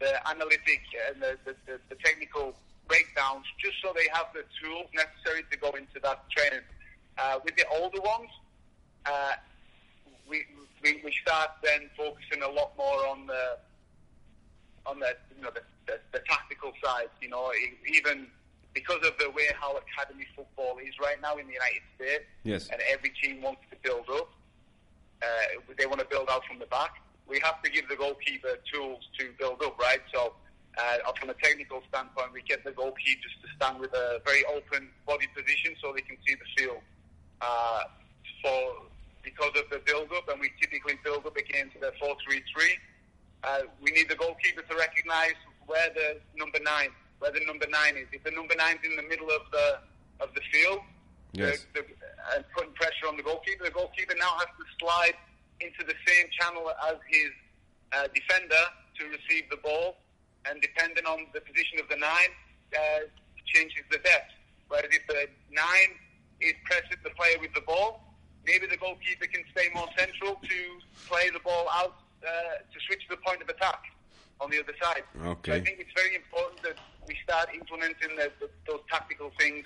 the 0.00 0.28
analytic 0.28 0.80
and 1.12 1.22
the, 1.22 1.36
the, 1.44 1.54
the, 1.66 1.78
the 1.88 1.94
technical 1.96 2.54
breakdowns 2.86 3.44
just 3.58 3.76
so 3.82 3.92
they 3.94 4.08
have 4.12 4.26
the 4.32 4.44
tools 4.62 4.86
necessary 4.94 5.44
to 5.50 5.58
go 5.58 5.70
into 5.70 5.98
that 6.02 6.28
training. 6.30 6.60
Uh, 7.18 7.38
with 7.44 7.56
the 7.56 7.64
older 7.68 8.00
ones, 8.00 8.30
uh, 9.06 9.32
we, 10.28 10.44
we 10.82 11.00
we 11.04 11.12
start 11.22 11.50
then 11.62 11.90
focusing 11.96 12.42
a 12.42 12.48
lot 12.48 12.76
more 12.76 13.06
on 13.08 13.26
the 13.26 13.58
on 14.86 15.00
the 15.00 15.16
you 15.36 15.42
know 15.42 15.50
the, 15.52 15.62
the, 15.86 15.98
the 16.12 16.20
tactical 16.28 16.72
side. 16.84 17.08
You 17.20 17.28
know, 17.30 17.50
even 17.92 18.26
because 18.74 19.04
of 19.04 19.14
the 19.18 19.30
way 19.30 19.48
how 19.58 19.76
academy 19.76 20.26
football 20.36 20.78
is 20.78 20.94
right 21.02 21.20
now 21.20 21.36
in 21.36 21.46
the 21.48 21.52
United 21.54 21.82
States, 21.96 22.24
Yes. 22.44 22.68
and 22.70 22.80
every 22.90 23.10
team 23.20 23.42
wants 23.42 23.62
to 23.70 23.76
build 23.82 24.06
up. 24.10 24.30
Uh, 25.20 25.26
they 25.76 25.86
want 25.86 25.98
to 25.98 26.06
build 26.06 26.28
out 26.30 26.44
from 26.44 26.60
the 26.60 26.66
back. 26.66 26.92
We 27.28 27.40
have 27.40 27.62
to 27.62 27.70
give 27.70 27.88
the 27.88 27.96
goalkeeper 27.96 28.56
tools 28.72 29.06
to 29.18 29.30
build 29.38 29.62
up, 29.62 29.78
right? 29.78 30.00
So, 30.14 30.32
uh, 30.78 31.12
from 31.18 31.30
a 31.30 31.34
technical 31.34 31.82
standpoint, 31.88 32.32
we 32.32 32.42
get 32.42 32.64
the 32.64 32.70
goalkeepers 32.70 33.34
to 33.42 33.48
stand 33.56 33.80
with 33.80 33.92
a 33.92 34.20
very 34.24 34.44
open 34.46 34.88
body 35.06 35.26
position 35.36 35.74
so 35.80 35.92
they 35.92 36.00
can 36.02 36.16
see 36.26 36.34
the 36.34 36.62
field. 36.62 36.80
Uh, 37.40 37.82
for 38.42 38.82
because 39.22 39.52
of 39.56 39.68
the 39.70 39.80
build 39.84 40.08
up, 40.16 40.28
and 40.28 40.40
we 40.40 40.50
typically 40.60 40.98
build 41.04 41.26
up 41.26 41.36
against 41.36 41.78
the 41.80 41.92
four-three-three. 42.00 42.74
Uh, 43.44 43.60
we 43.82 43.90
need 43.90 44.08
the 44.08 44.14
goalkeeper 44.14 44.62
to 44.62 44.76
recognise 44.76 45.34
where 45.66 45.90
the 45.94 46.18
number 46.36 46.58
nine, 46.64 46.88
where 47.18 47.30
the 47.30 47.40
number 47.46 47.66
nine 47.68 47.96
is. 47.96 48.06
If 48.12 48.24
the 48.24 48.30
number 48.30 48.54
nine's 48.56 48.80
in 48.84 48.96
the 48.96 49.02
middle 49.02 49.28
of 49.30 49.42
the 49.52 49.78
of 50.20 50.34
the 50.34 50.40
field, 50.52 50.80
Yes. 51.32 51.66
the, 51.74 51.82
the, 51.82 51.86
and 52.34 52.44
putting 52.56 52.72
pressure 52.72 53.06
on 53.06 53.16
the 53.16 53.22
goalkeeper, 53.22 53.64
the 53.64 53.70
goalkeeper 53.70 54.14
now 54.18 54.32
has 54.38 54.48
to 54.58 54.64
slide 54.80 55.14
into 55.60 55.84
the 55.84 55.94
same 56.06 56.26
channel 56.38 56.70
as 56.88 56.96
his 57.08 57.30
uh, 57.92 58.08
defender 58.14 58.64
to 58.98 59.02
receive 59.08 59.48
the 59.50 59.56
ball, 59.58 59.96
and 60.46 60.60
depending 60.60 61.04
on 61.06 61.26
the 61.34 61.40
position 61.40 61.78
of 61.80 61.88
the 61.88 61.96
nine, 61.96 62.32
uh, 62.74 63.06
changes 63.46 63.82
the 63.90 63.98
depth. 63.98 64.32
Whereas 64.68 64.90
if 64.92 65.06
the 65.06 65.26
nine 65.50 65.96
is 66.40 66.54
pressing 66.64 67.00
the 67.02 67.10
player 67.10 67.36
with 67.40 67.52
the 67.54 67.62
ball, 67.62 68.04
maybe 68.44 68.66
the 68.66 68.76
goalkeeper 68.76 69.26
can 69.26 69.42
stay 69.52 69.68
more 69.74 69.88
central 69.96 70.36
to 70.36 70.58
play 71.08 71.30
the 71.30 71.40
ball 71.40 71.66
out 71.72 72.04
uh, 72.22 72.60
to 72.60 72.78
switch 72.86 73.02
the 73.08 73.16
point 73.18 73.42
of 73.42 73.48
attack 73.48 73.82
on 74.40 74.50
the 74.50 74.60
other 74.60 74.74
side. 74.80 75.02
Okay. 75.24 75.52
So 75.52 75.56
I 75.56 75.60
think 75.60 75.80
it's 75.80 75.94
very 75.96 76.14
important 76.14 76.62
that 76.62 76.78
we 77.06 77.16
start 77.24 77.48
implementing 77.54 78.14
the, 78.16 78.30
the, 78.40 78.50
those 78.66 78.80
tactical 78.90 79.32
things 79.38 79.64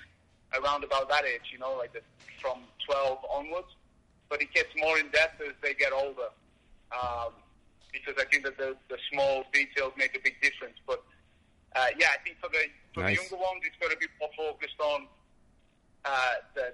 around 0.57 0.83
about 0.83 1.09
that 1.09 1.25
age, 1.25 1.51
you 1.51 1.59
know, 1.59 1.75
like 1.77 1.93
the, 1.93 2.01
from 2.41 2.59
12 2.87 3.19
onwards. 3.29 3.67
But 4.29 4.41
it 4.41 4.53
gets 4.53 4.69
more 4.77 4.97
in 4.97 5.09
depth 5.11 5.41
as 5.41 5.53
they 5.61 5.73
get 5.73 5.91
older. 5.93 6.29
Um, 6.91 7.33
because 7.91 8.15
I 8.17 8.25
think 8.25 8.43
that 8.43 8.57
the, 8.57 8.75
the 8.89 8.97
small 9.11 9.43
details 9.53 9.93
make 9.97 10.15
a 10.17 10.19
big 10.23 10.41
difference. 10.41 10.77
But 10.87 11.03
uh, 11.75 11.87
yeah, 11.97 12.07
I 12.13 12.17
think 12.23 12.37
for 12.41 12.49
the 12.49 12.65
for 12.93 13.01
Nice. 13.01 13.17
the 13.17 13.21
younger 13.23 13.37
ones, 13.37 13.61
it's 13.65 13.77
got 13.81 13.91
to 13.91 13.97
be 13.97 14.07
more 14.19 14.29
focused 14.37 14.79
on 14.79 15.07
uh, 16.05 16.33
the, 16.55 16.73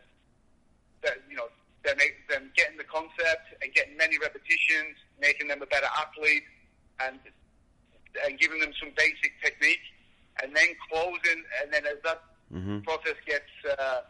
the 1.01 1.11
you 1.29 1.35
know 1.35 1.47
them, 1.83 1.97
them 2.29 2.51
getting 2.55 2.77
the 2.77 2.83
concept 2.85 3.55
and 3.61 3.73
getting 3.73 3.95
many 3.97 4.17
repetitions, 4.19 4.95
making 5.19 5.47
them 5.47 5.61
a 5.61 5.65
better 5.65 5.87
athlete, 5.99 6.43
and 6.99 7.19
and 8.25 8.39
giving 8.39 8.59
them 8.59 8.71
some 8.79 8.91
basic 8.97 9.31
technique, 9.43 9.83
and 10.43 10.55
then 10.55 10.67
closing, 10.89 11.43
and 11.61 11.71
then 11.73 11.85
as 11.85 11.99
that 12.03 12.23
Mhm. 12.51 12.83
process 12.83 13.15
gets 13.27 13.51
uh, 13.77 14.01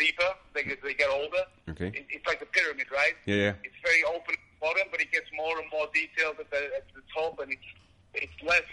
deeper, 0.00 0.30
they 0.54 0.64
get, 0.64 0.82
they 0.82 0.94
get 0.94 1.10
older. 1.10 1.44
Okay. 1.68 1.88
It, 1.98 2.06
it's 2.08 2.26
like 2.26 2.40
a 2.40 2.46
pyramid, 2.46 2.88
right? 2.90 3.16
Yeah, 3.26 3.36
yeah. 3.36 3.52
It's 3.62 3.80
very 3.84 4.02
open 4.04 4.34
at 4.34 4.44
the 4.48 4.60
bottom, 4.60 4.86
but 4.90 5.00
it 5.00 5.12
gets 5.12 5.28
more 5.36 5.54
and 5.60 5.68
more 5.70 5.86
detailed 5.92 6.36
at 6.40 6.50
the, 6.50 6.62
at 6.78 6.86
the 6.96 7.02
top, 7.14 7.38
and 7.40 7.52
it's 7.52 7.68
it's 8.14 8.38
less 8.42 8.68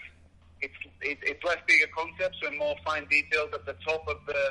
it's 0.62 0.80
it, 1.02 1.20
it's 1.22 1.44
less 1.44 1.62
bigger 1.68 1.90
concepts 1.96 2.40
and 2.46 2.58
more 2.58 2.76
fine 2.84 3.06
details 3.08 3.50
at 3.54 3.66
the 3.66 3.76
top 3.86 4.08
of 4.08 4.18
the 4.26 4.44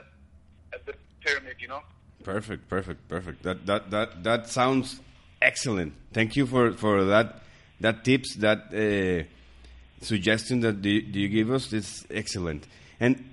of 0.76 0.80
the 0.86 0.94
pyramid. 1.24 1.56
You 1.58 1.68
know. 1.68 1.82
Perfect, 2.22 2.68
perfect, 2.68 3.08
perfect. 3.08 3.42
That 3.42 3.66
that 3.66 3.90
that 3.90 4.22
that 4.24 4.48
sounds 4.48 5.00
excellent. 5.40 5.94
Thank 6.12 6.36
you 6.36 6.46
for 6.46 6.72
for 6.72 7.04
that 7.04 7.42
that 7.80 8.04
tips 8.04 8.36
that 8.36 8.60
uh, 8.72 9.24
suggestion 10.04 10.60
that 10.60 10.82
do, 10.82 11.02
do 11.02 11.20
you 11.20 11.28
give 11.28 11.50
us 11.50 11.72
is 11.72 12.06
excellent. 12.10 12.66
And 13.00 13.24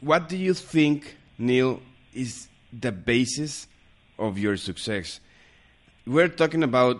what 0.00 0.28
do 0.28 0.36
you 0.36 0.54
think, 0.54 1.16
Neil, 1.38 1.80
is 2.14 2.48
the 2.72 2.92
basis 2.92 3.66
of 4.18 4.38
your 4.38 4.56
success? 4.56 5.20
We're 6.06 6.28
talking 6.28 6.62
about 6.62 6.98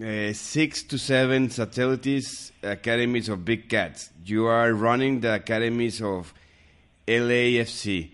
uh, 0.00 0.32
six 0.32 0.82
to 0.84 0.98
seven 0.98 1.50
satellites 1.50 2.52
academies 2.62 3.28
of 3.28 3.44
big 3.44 3.68
cats. 3.68 4.10
You 4.24 4.46
are 4.46 4.72
running 4.72 5.20
the 5.20 5.34
academies 5.34 6.02
of 6.02 6.34
LAFC 7.06 8.10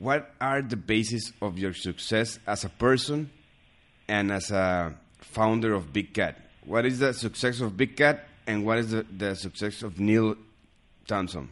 what 0.00 0.30
are 0.40 0.62
the 0.62 0.76
basis 0.76 1.30
of 1.42 1.58
your 1.58 1.74
success 1.74 2.38
as 2.46 2.64
a 2.64 2.70
person 2.70 3.30
and 4.08 4.32
as 4.32 4.50
a 4.50 4.94
founder 5.18 5.74
of 5.74 5.92
Big 5.92 6.14
Cat? 6.14 6.38
What 6.64 6.86
is 6.86 7.00
the 7.00 7.12
success 7.12 7.60
of 7.60 7.76
Big 7.76 7.98
Cat 7.98 8.26
and 8.46 8.64
what 8.64 8.78
is 8.78 8.92
the, 8.92 9.04
the 9.14 9.34
success 9.34 9.82
of 9.82 10.00
Neil 10.00 10.36
Townsend? 11.06 11.50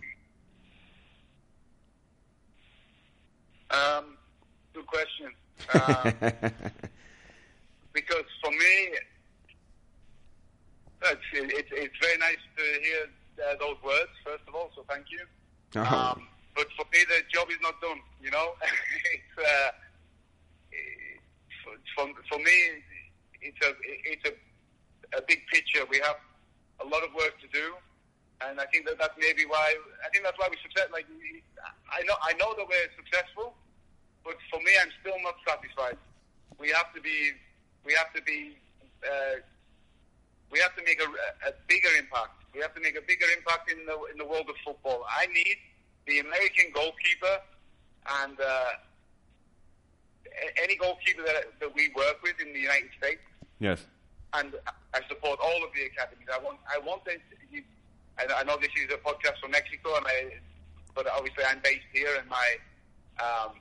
Um, 3.70 4.16
good 4.74 4.86
question. 4.86 5.32
Um, 5.74 6.14
because 7.92 8.24
for 8.40 8.50
me, 8.52 8.94
it's, 11.02 11.20
it's, 11.32 11.68
it's 11.72 11.94
very 12.00 12.18
nice 12.18 12.38
to 12.56 12.62
hear 12.62 13.08
uh, 13.42 13.54
those 13.58 13.76
words, 13.84 14.10
first 14.24 14.42
of 14.46 14.54
all, 14.54 14.70
so 14.76 14.84
thank 14.88 15.06
you. 15.10 15.26
Oh. 15.76 15.82
Um, 15.82 16.28
but 16.54 16.66
for 16.76 16.84
me, 16.92 16.98
the 17.08 17.22
job 17.32 17.50
is 17.50 17.58
not 17.62 17.80
done, 17.80 17.98
you 18.22 18.30
know? 18.30 18.54
it's, 19.14 19.34
uh, 19.38 19.70
for, 21.64 21.74
for, 21.94 22.14
for 22.30 22.38
me, 22.38 22.56
it's 23.42 23.58
a, 23.66 23.74
it's 23.82 24.24
a, 24.30 25.18
a 25.18 25.22
big 25.26 25.46
picture. 25.52 25.82
We 25.90 25.98
have 26.04 26.16
a 26.80 26.86
lot 26.86 27.02
of 27.02 27.14
work 27.14 27.34
to 27.40 27.48
do. 27.48 27.74
And 28.46 28.60
I 28.60 28.66
think 28.66 28.86
that 28.86 28.98
that's 28.98 29.14
maybe 29.18 29.42
why, 29.46 29.74
I 30.04 30.08
think 30.10 30.22
that's 30.22 30.38
why 30.38 30.46
we 30.50 30.56
success, 30.62 30.86
like, 30.92 31.06
I 31.90 32.02
know, 32.06 32.14
I 32.22 32.32
know 32.38 32.54
that 32.54 32.66
we're 32.66 32.90
successful, 32.94 33.54
but 34.28 34.36
for 34.52 34.60
me, 34.60 34.72
I'm 34.76 34.92
still 35.00 35.16
not 35.24 35.40
satisfied. 35.40 35.96
We 36.60 36.68
have 36.76 36.92
to 36.92 37.00
be, 37.00 37.32
we 37.86 37.94
have 37.94 38.12
to 38.12 38.20
be, 38.20 38.60
uh, 39.00 39.40
we 40.52 40.60
have 40.60 40.76
to 40.76 40.84
make 40.84 41.00
a, 41.00 41.08
a 41.48 41.52
bigger 41.66 41.88
impact. 41.98 42.44
We 42.52 42.60
have 42.60 42.74
to 42.74 42.80
make 42.80 42.96
a 42.96 43.00
bigger 43.00 43.24
impact 43.36 43.72
in 43.72 43.86
the 43.88 43.96
in 44.12 44.18
the 44.18 44.28
world 44.28 44.48
of 44.52 44.56
football. 44.64 45.06
I 45.08 45.26
need 45.32 45.56
the 46.04 46.20
American 46.20 46.68
goalkeeper 46.74 47.40
and 48.20 48.36
uh, 48.40 48.72
any 50.62 50.76
goalkeeper 50.76 51.22
that 51.24 51.56
that 51.60 51.72
we 51.74 51.88
work 51.96 52.20
with 52.22 52.36
in 52.40 52.52
the 52.52 52.60
United 52.60 52.92
States, 53.00 53.24
yes. 53.60 53.80
and 54.34 54.52
I 54.92 55.00
support 55.08 55.40
all 55.40 55.64
of 55.64 55.72
the 55.72 55.88
academies. 55.88 56.28
I 56.28 56.38
want, 56.44 56.58
I 56.68 56.78
want. 56.84 57.02
You, 57.50 57.62
I, 58.18 58.28
I 58.40 58.42
know 58.44 58.56
this 58.60 58.72
is 58.76 58.92
a 58.92 59.00
podcast 59.00 59.40
from 59.40 59.52
Mexico, 59.52 59.96
and 59.96 60.06
I, 60.06 60.36
but 60.94 61.06
obviously 61.08 61.44
I'm 61.44 61.60
based 61.64 61.88
here, 61.92 62.16
and 62.18 62.28
my 62.28 62.48
um, 63.20 63.52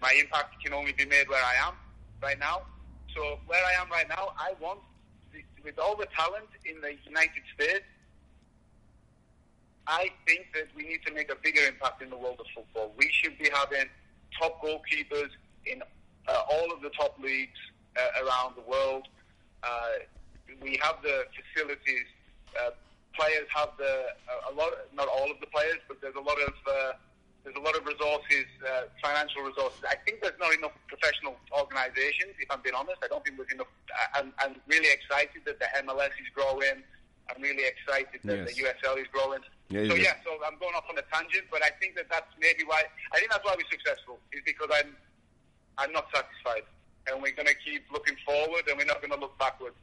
my 0.00 0.12
impact 0.18 0.62
can 0.62 0.72
only 0.72 0.92
be 0.92 1.04
made 1.06 1.28
where 1.28 1.42
I 1.42 1.66
am 1.66 1.74
right 2.22 2.38
now. 2.38 2.62
So 3.14 3.38
where 3.46 3.64
I 3.64 3.80
am 3.80 3.90
right 3.90 4.08
now, 4.08 4.32
I 4.38 4.52
want, 4.60 4.80
with 5.62 5.78
all 5.78 5.96
the 5.96 6.06
talent 6.16 6.48
in 6.64 6.80
the 6.80 6.94
United 7.06 7.42
States, 7.54 7.84
I 9.86 10.10
think 10.26 10.46
that 10.54 10.68
we 10.74 10.84
need 10.84 11.00
to 11.06 11.12
make 11.12 11.30
a 11.30 11.36
bigger 11.36 11.60
impact 11.66 12.02
in 12.02 12.10
the 12.10 12.16
world 12.16 12.40
of 12.40 12.46
football. 12.54 12.92
We 12.96 13.10
should 13.12 13.38
be 13.38 13.50
having 13.52 13.86
top 14.40 14.62
goalkeepers 14.62 15.30
in 15.66 15.82
uh, 16.26 16.42
all 16.50 16.72
of 16.72 16.80
the 16.80 16.90
top 16.90 17.18
leagues 17.18 17.58
uh, 17.96 18.24
around 18.24 18.56
the 18.56 18.62
world. 18.62 19.06
Uh, 19.62 19.68
we 20.62 20.78
have 20.82 20.96
the 21.02 21.24
facilities. 21.36 22.06
Uh, 22.58 22.70
players 23.14 23.46
have 23.54 23.70
the 23.78 24.06
a, 24.50 24.54
lot. 24.54 24.72
Not 24.94 25.08
all 25.08 25.30
of 25.30 25.38
the 25.40 25.46
players, 25.46 25.78
but 25.86 26.00
there's 26.00 26.14
a 26.14 26.20
lot 26.20 26.38
of 26.40 26.54
uh, 26.66 26.92
there's 27.44 27.56
a 27.56 27.60
lot 27.60 27.76
of 27.76 27.84
resources, 27.84 28.48
uh, 28.64 28.88
financial 29.04 29.42
resources. 29.44 29.84
I 29.84 29.96
think 30.08 30.24
there's 30.24 30.38
not 30.40 30.56
enough 30.56 30.72
professional 30.88 31.36
organisations. 31.52 32.32
If 32.40 32.48
I'm 32.50 32.64
being 32.64 32.74
honest, 32.74 33.04
I 33.04 33.08
don't 33.08 33.22
think 33.24 33.36
there's 33.36 33.52
enough. 33.52 33.68
I'm, 34.16 34.32
I'm 34.40 34.56
really 34.66 34.88
excited 34.88 35.44
that 35.44 35.60
the 35.60 35.68
MLS 35.84 36.16
is 36.16 36.28
growing. 36.34 36.80
I'm 37.28 37.40
really 37.40 37.64
excited 37.68 38.20
that 38.24 38.48
the 38.48 38.52
Yes. 38.56 38.80
USL 38.80 38.96
is 39.00 39.08
growing. 39.12 39.40
Yeah, 39.68 39.88
so 39.88 39.94
yeah. 39.96 40.16
yeah, 40.16 40.24
so 40.24 40.32
I'm 40.44 40.58
going 40.58 40.74
off 40.74 40.84
on 40.88 40.96
a 40.96 41.04
tangent, 41.12 41.44
but 41.50 41.62
I 41.62 41.70
think 41.80 41.96
that 41.96 42.08
that's 42.10 42.28
maybe 42.40 42.64
why. 42.64 42.82
I 43.12 43.18
think 43.20 43.30
that's 43.30 43.44
why 43.44 43.54
we're 43.56 43.68
successful 43.70 44.18
is 44.32 44.40
because 44.44 44.68
I'm 44.72 44.96
I'm 45.76 45.92
not 45.92 46.08
satisfied, 46.14 46.64
and 47.08 47.20
we're 47.22 47.32
going 47.36 47.48
to 47.48 47.56
keep 47.64 47.84
looking 47.92 48.16
forward, 48.24 48.64
and 48.68 48.76
we're 48.78 48.88
not 48.88 49.00
going 49.00 49.12
to 49.12 49.20
look 49.20 49.38
backwards, 49.38 49.76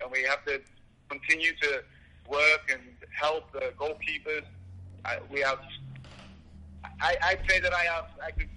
and 0.00 0.10
we 0.10 0.22
have 0.24 0.44
to 0.46 0.60
continue 1.08 1.52
to 1.62 1.82
work 2.28 2.70
and 2.70 2.82
help 3.18 3.50
the 3.52 3.72
goalkeepers. 3.78 4.46
I, 5.04 5.18
we 5.30 5.40
have. 5.40 5.58
I, 7.00 7.16
I'd 7.22 7.40
say 7.48 7.60
that 7.60 7.72
I 7.72 7.84
have. 7.84 8.06
I 8.22 8.30
could 8.30 8.48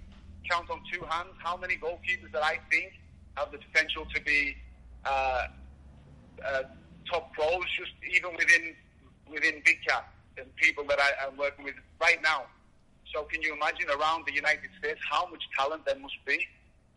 count 0.50 0.70
on 0.70 0.82
two 0.91 1.02
hands 1.10 1.30
how 1.38 1.56
many 1.58 1.76
goalkeepers 1.76 2.32
that 2.34 2.44
I 2.44 2.60
think 2.70 2.94
have 3.36 3.52
the 3.52 3.58
potential 3.58 4.06
to 4.14 4.22
be 4.22 4.56
uh, 5.06 5.48
uh, 6.46 6.64
top 7.10 7.34
pros, 7.34 7.64
just 7.78 7.91
even 8.12 8.32
within 8.36 8.76
within 9.32 9.62
Big 9.66 9.78
Cat 9.88 10.08
and 10.38 10.54
people 10.56 10.84
that 10.86 11.00
I, 11.00 11.28
am 11.28 11.38
working 11.38 11.66
with 11.66 11.76
right 12.02 12.22
now. 12.22 12.44
So 13.14 13.24
can 13.24 13.41
you 13.41 13.54
imagine 13.54 13.89
around 13.89 14.26
the 14.26 14.34
United 14.34 14.70
States 14.80 15.00
how 15.10 15.28
much 15.30 15.44
talent 15.58 15.86
there 15.86 15.98
must 16.00 16.18
be? 16.26 16.46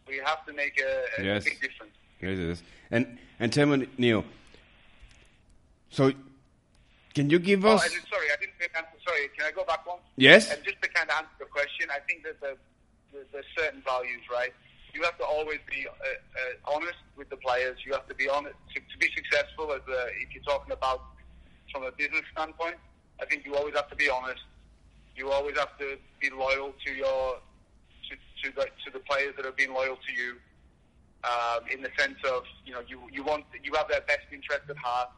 We 0.09 0.21
have 0.25 0.45
to 0.47 0.53
make 0.53 0.81
a, 0.81 1.21
a 1.21 1.25
yes. 1.25 1.45
big 1.45 1.61
difference. 1.61 1.93
Yes, 2.21 2.39
it 2.39 2.39
is. 2.39 2.63
And 2.91 3.19
and 3.39 3.53
tell 3.53 3.67
me, 3.67 3.87
Neil. 3.99 4.25
So, 5.91 6.13
can 7.17 7.31
you 7.31 7.39
give 7.39 7.65
oh, 7.65 7.81
us? 7.81 7.81
sorry, 8.13 8.29
I 8.29 8.37
didn't 8.37 8.61
answer. 8.77 9.01
Sorry, 9.09 9.33
can 9.33 9.47
I 9.49 9.51
go 9.51 9.65
back 9.65 9.87
one? 9.87 10.01
Yes. 10.17 10.53
And 10.53 10.63
just 10.63 10.77
to 10.83 10.89
kind 10.91 11.09
of 11.09 11.17
answer 11.17 11.37
the 11.41 11.47
question, 11.47 11.89
I 11.89 12.01
think 12.07 12.25
that 12.25 12.39
the, 12.45 12.61
the, 13.11 13.25
there's 13.33 13.49
certain 13.57 13.81
values, 13.81 14.21
right? 14.31 14.53
You 14.93 15.03
have 15.03 15.17
to 15.17 15.25
always 15.25 15.61
be 15.65 15.89
uh, 15.89 15.93
uh, 15.97 16.77
honest 16.77 17.01
with 17.17 17.31
the 17.31 17.39
players. 17.39 17.79
You 17.87 17.95
have 17.95 18.07
to 18.09 18.15
be 18.15 18.29
honest 18.29 18.57
to, 18.75 18.81
to 18.81 18.97
be 19.01 19.09
successful. 19.17 19.73
As 19.73 19.81
a, 19.89 20.13
if 20.21 20.29
you're 20.35 20.45
talking 20.45 20.73
about 20.73 21.05
from 21.73 21.85
a 21.85 21.93
business 21.93 22.21
standpoint, 22.33 22.77
I 23.19 23.25
think 23.25 23.47
you 23.47 23.57
always 23.57 23.75
have 23.77 23.89
to 23.89 23.97
be 23.97 24.11
honest. 24.11 24.45
You 25.17 25.31
always 25.31 25.57
have 25.57 25.73
to 25.79 25.97
be 26.21 26.29
loyal 26.29 26.75
to 26.85 26.93
your 26.93 27.41
to, 28.11 28.13
to 28.45 28.57
the 28.57 28.65
to 28.85 28.89
the 28.93 29.01
players 29.09 29.33
that 29.37 29.47
have 29.47 29.57
been 29.57 29.73
loyal 29.73 29.97
to 29.97 30.13
you. 30.13 30.37
Um, 31.25 31.65
in 31.73 31.81
the 31.81 31.91
sense 31.99 32.21
of 32.29 32.45
you 32.67 32.75
know 32.75 32.83
you 32.87 33.01
you 33.11 33.25
want 33.25 33.47
you 33.65 33.73
have 33.73 33.89
their 33.89 34.03
best 34.03 34.29
interest 34.31 34.69
at 34.69 34.77
heart. 34.77 35.09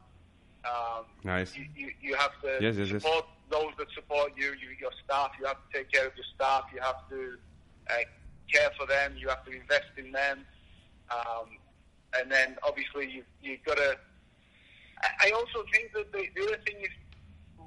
Um, 0.64 1.04
nice. 1.24 1.56
You, 1.56 1.66
you, 1.74 1.90
you 2.00 2.14
have 2.16 2.32
to 2.42 2.58
yes, 2.60 2.76
yes, 2.76 2.88
support 2.88 3.24
yes. 3.26 3.50
those 3.50 3.72
that 3.78 3.86
support 3.94 4.32
you, 4.36 4.46
you. 4.60 4.76
Your 4.80 4.90
staff. 5.04 5.32
You 5.40 5.46
have 5.46 5.56
to 5.56 5.78
take 5.78 5.90
care 5.90 6.06
of 6.06 6.12
your 6.16 6.26
staff. 6.34 6.64
You 6.74 6.80
have 6.80 7.08
to 7.10 7.38
uh, 7.90 7.94
care 8.52 8.70
for 8.78 8.86
them. 8.86 9.14
You 9.16 9.28
have 9.28 9.44
to 9.44 9.52
invest 9.52 9.90
in 9.96 10.12
them. 10.12 10.44
Um, 11.10 11.58
and 12.18 12.30
then 12.30 12.56
obviously 12.62 13.10
you 13.10 13.22
you've 13.42 13.62
got 13.64 13.76
to. 13.76 13.96
I 15.24 15.30
also 15.30 15.64
think 15.72 15.92
that 15.94 16.10
the, 16.12 16.26
the 16.34 16.42
other 16.42 16.60
thing 16.66 16.76
is 16.82 16.90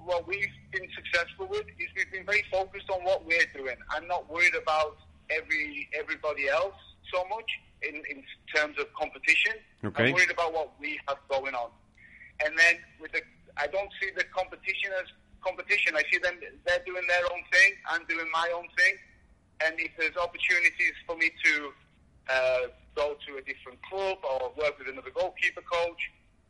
what 0.03 0.27
we've 0.27 0.51
been 0.71 0.87
successful 0.95 1.47
with 1.47 1.65
is 1.79 1.87
we've 1.95 2.11
been 2.11 2.25
very 2.25 2.43
focused 2.51 2.89
on 2.89 3.03
what 3.03 3.25
we're 3.25 3.45
doing. 3.55 3.75
I'm 3.89 4.07
not 4.07 4.29
worried 4.29 4.55
about 4.55 4.97
every 5.29 5.89
everybody 5.97 6.49
else 6.49 6.75
so 7.13 7.23
much 7.29 7.49
in, 7.81 7.95
in 8.09 8.23
terms 8.55 8.77
of 8.79 8.87
competition. 8.93 9.53
Okay. 9.83 10.07
I'm 10.07 10.13
worried 10.13 10.31
about 10.31 10.53
what 10.53 10.73
we 10.79 10.99
have 11.07 11.17
going 11.29 11.55
on. 11.55 11.69
And 12.45 12.57
then 12.57 12.75
with 12.99 13.11
the, 13.11 13.21
I 13.57 13.67
don't 13.67 13.91
see 14.01 14.09
the 14.15 14.23
competition 14.35 14.91
as 14.99 15.07
competition. 15.43 15.95
I 15.95 16.03
see 16.11 16.19
them 16.19 16.37
they're 16.65 16.85
doing 16.85 17.05
their 17.07 17.25
own 17.33 17.41
thing. 17.51 17.73
I'm 17.89 18.05
doing 18.05 18.29
my 18.31 18.51
own 18.55 18.67
thing. 18.77 18.95
And 19.65 19.75
if 19.79 19.91
there's 19.97 20.17
opportunities 20.17 20.93
for 21.05 21.15
me 21.17 21.29
to 21.45 21.53
uh, 22.29 22.59
go 22.95 23.15
to 23.27 23.37
a 23.37 23.41
different 23.41 23.81
club 23.83 24.17
or 24.25 24.51
work 24.57 24.77
with 24.79 24.87
another 24.89 25.11
goalkeeper 25.11 25.61
coach 25.61 26.01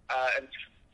uh, 0.09 0.37
and 0.39 0.47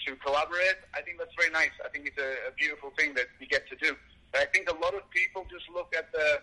to 0.05 0.15
collaborate, 0.17 0.77
I 0.95 1.01
think 1.01 1.17
that's 1.19 1.33
very 1.37 1.51
nice. 1.51 1.73
I 1.83 1.89
think 1.89 2.07
it's 2.07 2.17
a, 2.17 2.49
a 2.49 2.53
beautiful 2.57 2.91
thing 2.97 3.13
that 3.15 3.27
we 3.39 3.45
get 3.47 3.67
to 3.69 3.75
do. 3.75 3.95
But 4.31 4.41
I 4.41 4.45
think 4.45 4.69
a 4.69 4.75
lot 4.77 4.93
of 4.93 5.09
people 5.11 5.45
just 5.49 5.65
look 5.73 5.93
at 5.97 6.11
the 6.11 6.41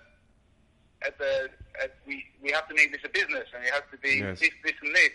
at 1.06 1.18
the 1.18 1.50
at 1.82 1.96
we 2.06 2.24
we 2.42 2.50
have 2.50 2.66
to 2.68 2.74
make 2.74 2.90
this 2.92 3.02
a 3.04 3.08
business 3.10 3.44
and 3.54 3.62
it 3.64 3.70
has 3.72 3.82
to 3.92 3.98
be 3.98 4.18
Yes. 4.24 4.40
this 4.40 4.50
this 4.64 4.74
and 4.82 4.94
this. 4.94 5.10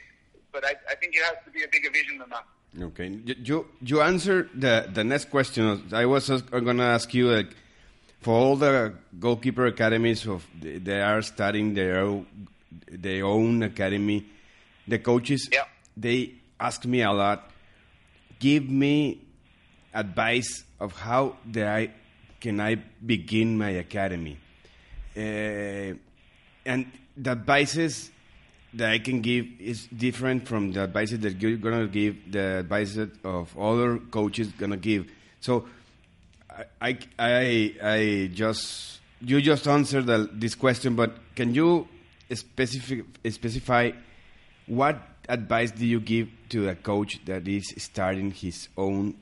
But 0.51 0.65
I, 0.65 0.73
I 0.89 0.95
think 0.95 1.15
it 1.15 1.23
has 1.23 1.37
to 1.45 1.51
be 1.51 1.63
a 1.63 1.67
bigger 1.67 1.89
vision 1.91 2.17
than 2.19 2.29
that. 2.29 2.45
Okay, 2.79 3.07
you 3.25 3.35
you, 3.43 3.65
you 3.81 4.01
answered 4.01 4.49
the 4.53 4.87
the 4.93 5.03
next 5.03 5.29
question. 5.31 5.83
I 5.91 6.05
was 6.05 6.29
going 6.29 6.77
to 6.77 6.83
ask 6.83 7.13
you 7.13 7.29
like, 7.31 7.55
for 8.21 8.33
all 8.35 8.55
the 8.55 8.93
goalkeeper 9.19 9.65
academies 9.65 10.27
of 10.27 10.45
they 10.61 11.01
are 11.01 11.21
starting 11.23 11.73
their 11.73 11.99
own, 12.01 12.27
their 12.91 13.25
own 13.25 13.63
academy. 13.63 14.25
The 14.87 14.99
coaches 14.99 15.49
Yeah. 15.51 15.65
they 15.97 16.33
ask 16.59 16.85
me 16.85 17.01
a 17.01 17.11
lot. 17.11 17.49
Give 18.39 18.69
me 18.69 19.17
advice 19.93 20.63
of 20.79 20.93
how 20.93 21.37
I 21.55 21.89
can 22.39 22.59
I 22.59 22.75
begin 23.03 23.57
my 23.57 23.71
academy, 23.71 24.37
uh, 25.17 25.97
and 26.65 26.85
the 27.17 27.31
advices 27.31 28.11
that 28.73 28.91
I 28.91 28.99
can 28.99 29.21
give 29.21 29.47
is 29.59 29.87
different 29.87 30.47
from 30.47 30.71
the 30.71 30.83
advice 30.83 31.11
that 31.11 31.41
you're 31.41 31.57
gonna 31.57 31.87
give, 31.87 32.31
the 32.31 32.59
advices 32.59 33.09
of 33.23 33.57
other 33.57 33.97
coaches 33.97 34.49
gonna 34.57 34.77
give. 34.77 35.07
So, 35.39 35.67
I, 36.49 36.65
I, 36.81 36.97
I, 37.17 37.73
I 37.81 38.31
just 38.33 38.99
you 39.21 39.41
just 39.41 39.67
answered 39.67 40.05
the, 40.05 40.29
this 40.31 40.55
question, 40.55 40.95
but 40.95 41.17
can 41.35 41.53
you 41.53 41.87
specific, 42.33 43.05
specify 43.29 43.91
what 44.67 45.01
advice 45.27 45.71
do 45.71 45.85
you 45.85 45.99
give 45.99 46.29
to 46.49 46.69
a 46.69 46.75
coach 46.75 47.19
that 47.25 47.47
is 47.47 47.73
starting 47.77 48.31
his 48.31 48.69
own 48.77 49.15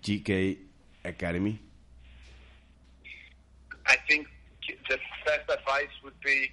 GK 0.00 0.58
academy? 1.04 1.60
I 3.86 3.96
think 4.08 4.26
the 4.88 4.98
best 5.24 5.48
advice 5.48 5.88
would 6.02 6.18
be 6.24 6.50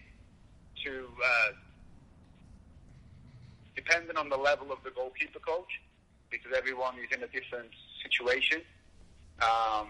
to, 0.85 1.07
uh, 1.23 1.51
depending 3.93 4.17
on 4.17 4.29
the 4.29 4.37
level 4.37 4.71
of 4.71 4.79
the 4.83 4.91
goalkeeper 4.91 5.39
coach, 5.39 5.81
because 6.29 6.51
everyone 6.55 6.95
is 6.95 7.15
in 7.15 7.23
a 7.23 7.27
different 7.27 7.69
situation. 8.01 8.59
Um, 9.41 9.87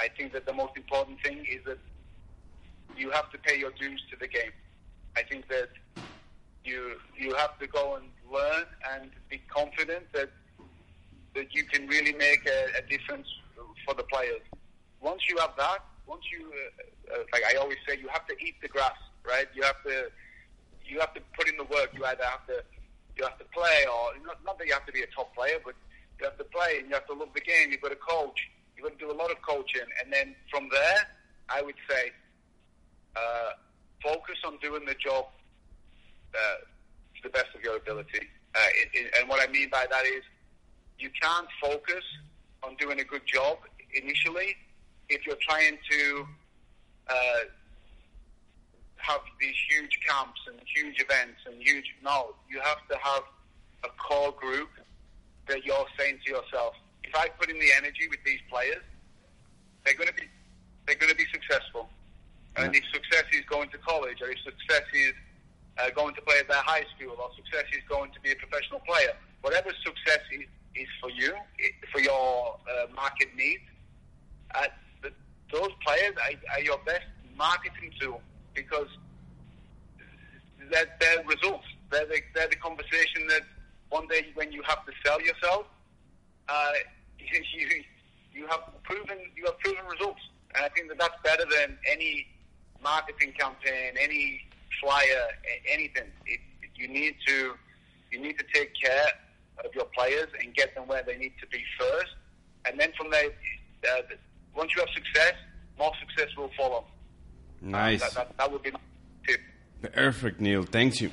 I 0.00 0.08
think 0.16 0.32
that 0.32 0.46
the 0.46 0.52
most 0.52 0.76
important 0.76 1.20
thing 1.22 1.46
is 1.48 1.64
that 1.66 1.78
you 2.96 3.10
have 3.10 3.30
to 3.30 3.38
pay 3.38 3.58
your 3.58 3.70
dues 3.72 4.02
to 4.10 4.16
the 4.18 4.26
game. 4.26 4.50
I 5.16 5.22
think 5.22 5.48
that 5.48 5.70
you 6.64 6.96
you 7.16 7.34
have 7.34 7.58
to 7.60 7.66
go 7.66 7.96
and 7.96 8.06
learn 8.32 8.64
and 8.92 9.10
be 9.30 9.40
confident 9.48 10.04
that 10.14 10.30
that 11.34 11.54
you 11.54 11.64
can 11.64 11.86
really 11.86 12.14
make 12.14 12.44
a, 12.46 12.78
a 12.78 12.82
difference 12.88 13.28
for 13.84 13.94
the 13.94 14.02
players. 14.04 14.42
Once 15.00 15.22
you 15.28 15.38
have 15.38 15.52
that, 15.58 15.78
once 16.06 16.24
you 16.32 16.50
uh, 16.50 17.14
uh, 17.14 17.22
like 17.32 17.42
I 17.52 17.56
always 17.56 17.78
say, 17.88 17.98
you 18.00 18.08
have 18.08 18.26
to 18.26 18.34
eat 18.44 18.56
the 18.60 18.68
grass, 18.68 18.98
right? 19.24 19.46
You 19.54 19.62
have 19.62 19.80
to 19.84 20.10
you 20.84 20.98
have 20.98 21.14
to 21.14 21.20
put 21.36 21.48
in 21.48 21.56
the 21.56 21.64
work. 21.64 21.90
You 21.94 22.04
either 22.04 22.24
have 22.24 22.46
to 22.48 22.64
you 23.18 23.24
have 23.24 23.38
to 23.38 23.44
play, 23.46 23.84
or 23.86 24.18
not, 24.24 24.38
not 24.44 24.58
that 24.58 24.66
you 24.66 24.72
have 24.72 24.86
to 24.86 24.92
be 24.92 25.02
a 25.02 25.06
top 25.06 25.34
player, 25.34 25.58
but 25.64 25.74
you 26.18 26.24
have 26.24 26.38
to 26.38 26.44
play 26.44 26.78
and 26.78 26.88
you 26.88 26.94
have 26.94 27.06
to 27.06 27.14
love 27.14 27.28
the 27.34 27.40
game. 27.40 27.70
You've 27.70 27.80
got 27.80 27.90
to 27.90 27.96
coach. 27.96 28.48
You've 28.76 28.86
got 28.86 28.98
to 28.98 29.04
do 29.04 29.10
a 29.10 29.18
lot 29.18 29.30
of 29.30 29.42
coaching, 29.42 29.88
and 30.00 30.12
then 30.12 30.36
from 30.50 30.68
there, 30.70 30.98
I 31.48 31.62
would 31.62 31.74
say 31.88 32.12
uh, 33.16 33.50
focus 34.02 34.36
on 34.46 34.58
doing 34.58 34.84
the 34.84 34.94
job 34.94 35.26
uh, 36.34 36.38
to 37.16 37.22
the 37.24 37.30
best 37.30 37.48
of 37.54 37.62
your 37.62 37.76
ability. 37.76 38.20
Uh, 38.54 38.60
it, 38.80 38.88
it, 38.92 39.14
and 39.18 39.28
what 39.28 39.46
I 39.46 39.50
mean 39.50 39.68
by 39.70 39.86
that 39.90 40.04
is 40.06 40.22
you 40.98 41.10
can't 41.20 41.48
focus 41.60 42.04
on 42.62 42.76
doing 42.76 43.00
a 43.00 43.04
good 43.04 43.26
job 43.26 43.58
initially 43.94 44.54
if 45.08 45.26
you're 45.26 45.42
trying 45.48 45.78
to 45.90 46.26
uh, 47.08 47.14
have 49.08 49.20
these 49.40 49.56
huge 49.70 49.98
camps 50.06 50.40
and 50.46 50.60
huge 50.68 51.00
events 51.00 51.40
and 51.46 51.56
huge. 51.62 51.84
No, 52.04 52.34
you 52.48 52.60
have 52.60 52.86
to 52.90 52.96
have 53.02 53.24
a 53.84 53.88
core 53.96 54.32
group 54.32 54.68
that 55.48 55.64
you're 55.64 55.88
saying 55.98 56.18
to 56.26 56.30
yourself, 56.30 56.74
if 57.02 57.14
I 57.16 57.28
put 57.40 57.48
in 57.48 57.58
the 57.58 57.72
energy 57.72 58.06
with 58.10 58.20
these 58.24 58.40
players, 58.50 58.84
they're 59.84 59.94
going 59.94 60.08
to 60.08 60.14
be 60.14 60.28
they're 60.86 60.96
going 60.96 61.10
to 61.10 61.16
be 61.16 61.26
successful. 61.32 61.88
And 62.56 62.74
if 62.74 62.82
success 62.92 63.24
is 63.32 63.44
going 63.48 63.68
to 63.70 63.78
college, 63.78 64.20
or 64.20 64.30
if 64.30 64.38
success 64.40 64.82
is 64.92 65.12
uh, 65.78 65.90
going 65.94 66.14
to 66.16 66.22
play 66.22 66.38
at 66.40 66.48
their 66.48 66.62
high 66.62 66.84
school, 66.96 67.14
or 67.20 67.30
success 67.36 67.64
is 67.72 67.84
going 67.88 68.10
to 68.12 68.20
be 68.20 68.32
a 68.32 68.36
professional 68.36 68.80
player, 68.80 69.12
whatever 69.42 69.70
success 69.84 70.20
is, 70.32 70.46
is 70.74 70.88
for 71.00 71.10
you, 71.10 71.34
for 71.92 72.00
your 72.00 72.56
uh, 72.66 72.86
market 72.96 73.28
needs, 73.36 73.62
uh, 74.54 74.66
the, 75.02 75.12
those 75.52 75.70
players 75.86 76.14
are, 76.16 76.56
are 76.56 76.62
your 76.62 76.78
best 76.84 77.06
marketing 77.36 77.92
tool 78.00 78.20
because 78.58 78.88
they're, 80.70 80.90
they're 81.00 81.24
results. 81.24 81.66
They're 81.90 82.06
the, 82.06 82.20
they're 82.34 82.48
the 82.48 82.56
conversation 82.56 83.26
that 83.28 83.42
one 83.88 84.06
day 84.08 84.26
when 84.34 84.52
you 84.52 84.62
have 84.62 84.84
to 84.84 84.92
sell 85.04 85.20
yourself, 85.20 85.66
uh, 86.48 86.72
you, 87.18 87.82
you 88.32 88.46
have 88.48 88.60
proven 88.82 89.18
you 89.36 89.44
have 89.46 89.58
proven 89.60 89.84
results, 89.90 90.20
and 90.54 90.64
I 90.64 90.68
think 90.70 90.88
that 90.88 90.98
that's 90.98 91.20
better 91.24 91.44
than 91.44 91.78
any 91.90 92.26
marketing 92.82 93.32
campaign, 93.38 93.94
any 94.00 94.46
flyer, 94.80 95.26
anything. 95.70 96.08
It, 96.26 96.40
you 96.74 96.88
need 96.88 97.14
to 97.26 97.54
you 98.10 98.20
need 98.20 98.38
to 98.38 98.44
take 98.52 98.72
care 98.80 99.08
of 99.64 99.74
your 99.74 99.86
players 99.96 100.28
and 100.40 100.54
get 100.54 100.74
them 100.74 100.86
where 100.86 101.02
they 101.02 101.16
need 101.16 101.32
to 101.40 101.46
be 101.48 101.62
first, 101.78 102.14
and 102.66 102.78
then 102.78 102.92
from 102.96 103.10
there, 103.10 103.30
uh, 103.90 104.02
once 104.54 104.72
you 104.74 104.80
have 104.80 104.90
success, 104.94 105.34
more 105.78 105.92
success 106.00 106.28
will 106.36 106.50
follow. 106.56 106.84
Nice. 107.60 108.00
That, 108.00 108.14
that, 108.14 108.36
that 108.38 108.52
would 108.52 108.62
be 108.62 108.70
my 108.70 108.78
tip. 109.26 109.40
Perfect, 109.92 110.40
Neil. 110.40 110.62
Thanks 110.62 111.00
you. 111.00 111.10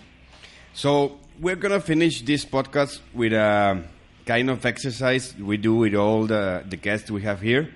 So 0.73 1.19
we're 1.39 1.55
gonna 1.55 1.79
finish 1.79 2.21
this 2.21 2.45
podcast 2.45 2.99
with 3.13 3.33
a 3.33 3.83
kind 4.25 4.49
of 4.49 4.65
exercise 4.65 5.35
we 5.37 5.57
do 5.57 5.75
with 5.75 5.95
all 5.95 6.25
the, 6.25 6.63
the 6.67 6.77
guests 6.77 7.09
we 7.11 7.21
have 7.23 7.41
here. 7.41 7.69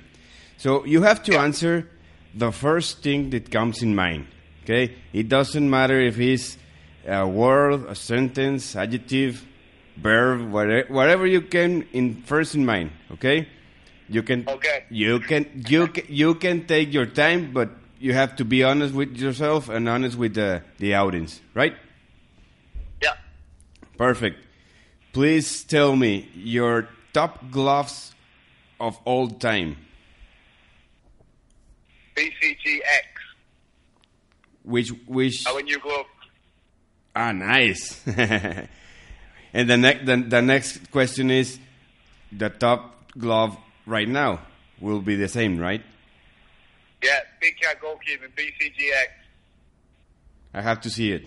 So 0.58 0.86
you 0.86 1.04
have 1.04 1.24
to 1.24 1.38
answer 1.38 1.88
the 2.36 2.52
first 2.52 3.02
thing 3.02 3.30
that 3.32 3.52
comes 3.52 3.82
in 3.82 3.96
mind. 3.96 4.28
Okay, 4.64 4.96
it 5.14 5.30
doesn't 5.30 5.70
matter 5.70 6.00
if 6.00 6.20
it's 6.20 6.58
a 7.08 7.28
word, 7.28 7.86
a 7.88 7.96
sentence, 7.96 8.76
adjective, 8.76 9.46
verb, 9.98 10.52
whatever, 10.52 10.94
whatever 10.94 11.26
you 11.26 11.42
can 11.42 11.88
in 11.94 12.22
first 12.24 12.56
in 12.56 12.66
mind. 12.66 12.92
Okay, 13.14 13.48
you 14.10 14.22
can. 14.22 14.48
Okay. 14.48 14.84
You 14.90 15.20
can 15.20 15.64
you 15.68 15.88
can, 15.88 16.06
you 16.08 16.36
can 16.36 16.68
take 16.68 16.94
your 16.94 17.06
time, 17.06 17.52
but 17.54 17.70
you 18.00 18.14
have 18.14 18.36
to 18.38 18.46
be 18.46 18.64
honest 18.64 18.94
with 18.94 19.18
yourself 19.18 19.70
and 19.70 19.88
honest 19.90 20.18
with 20.18 20.34
the 20.34 20.64
the 20.78 20.94
audience, 20.96 21.42
right? 21.54 21.76
Yeah. 23.02 23.14
Perfect. 23.98 24.38
Please 25.14 25.64
tell 25.64 25.96
me 25.96 26.30
your 26.36 26.88
top 27.14 27.52
gloves 27.52 28.14
of 28.80 28.98
all 29.06 29.28
time. 29.30 29.76
BCGX. 32.16 32.82
Which 34.64 34.90
which 35.08 35.46
Our 35.48 35.62
new 35.62 35.80
glove. 35.80 36.06
ah 37.16 37.32
nice. 37.32 38.02
and 38.08 39.70
the 39.70 39.78
next 39.78 40.06
the, 40.06 40.18
the 40.18 40.42
next 40.42 40.92
question 40.92 41.32
is 41.32 41.58
the 42.32 42.50
top 42.50 43.12
glove 43.18 43.58
right 43.86 44.08
now 44.08 44.40
will 44.80 45.02
be 45.02 45.16
the 45.16 45.28
same, 45.28 45.58
right? 45.58 45.82
Yeah, 47.04 47.20
Big 47.40 47.56
Cat 47.62 47.82
Goalkeeping, 47.82 48.32
BCGX. 48.36 49.08
I 50.54 50.62
have 50.62 50.82
to 50.82 50.90
see 50.90 51.12
it. 51.12 51.26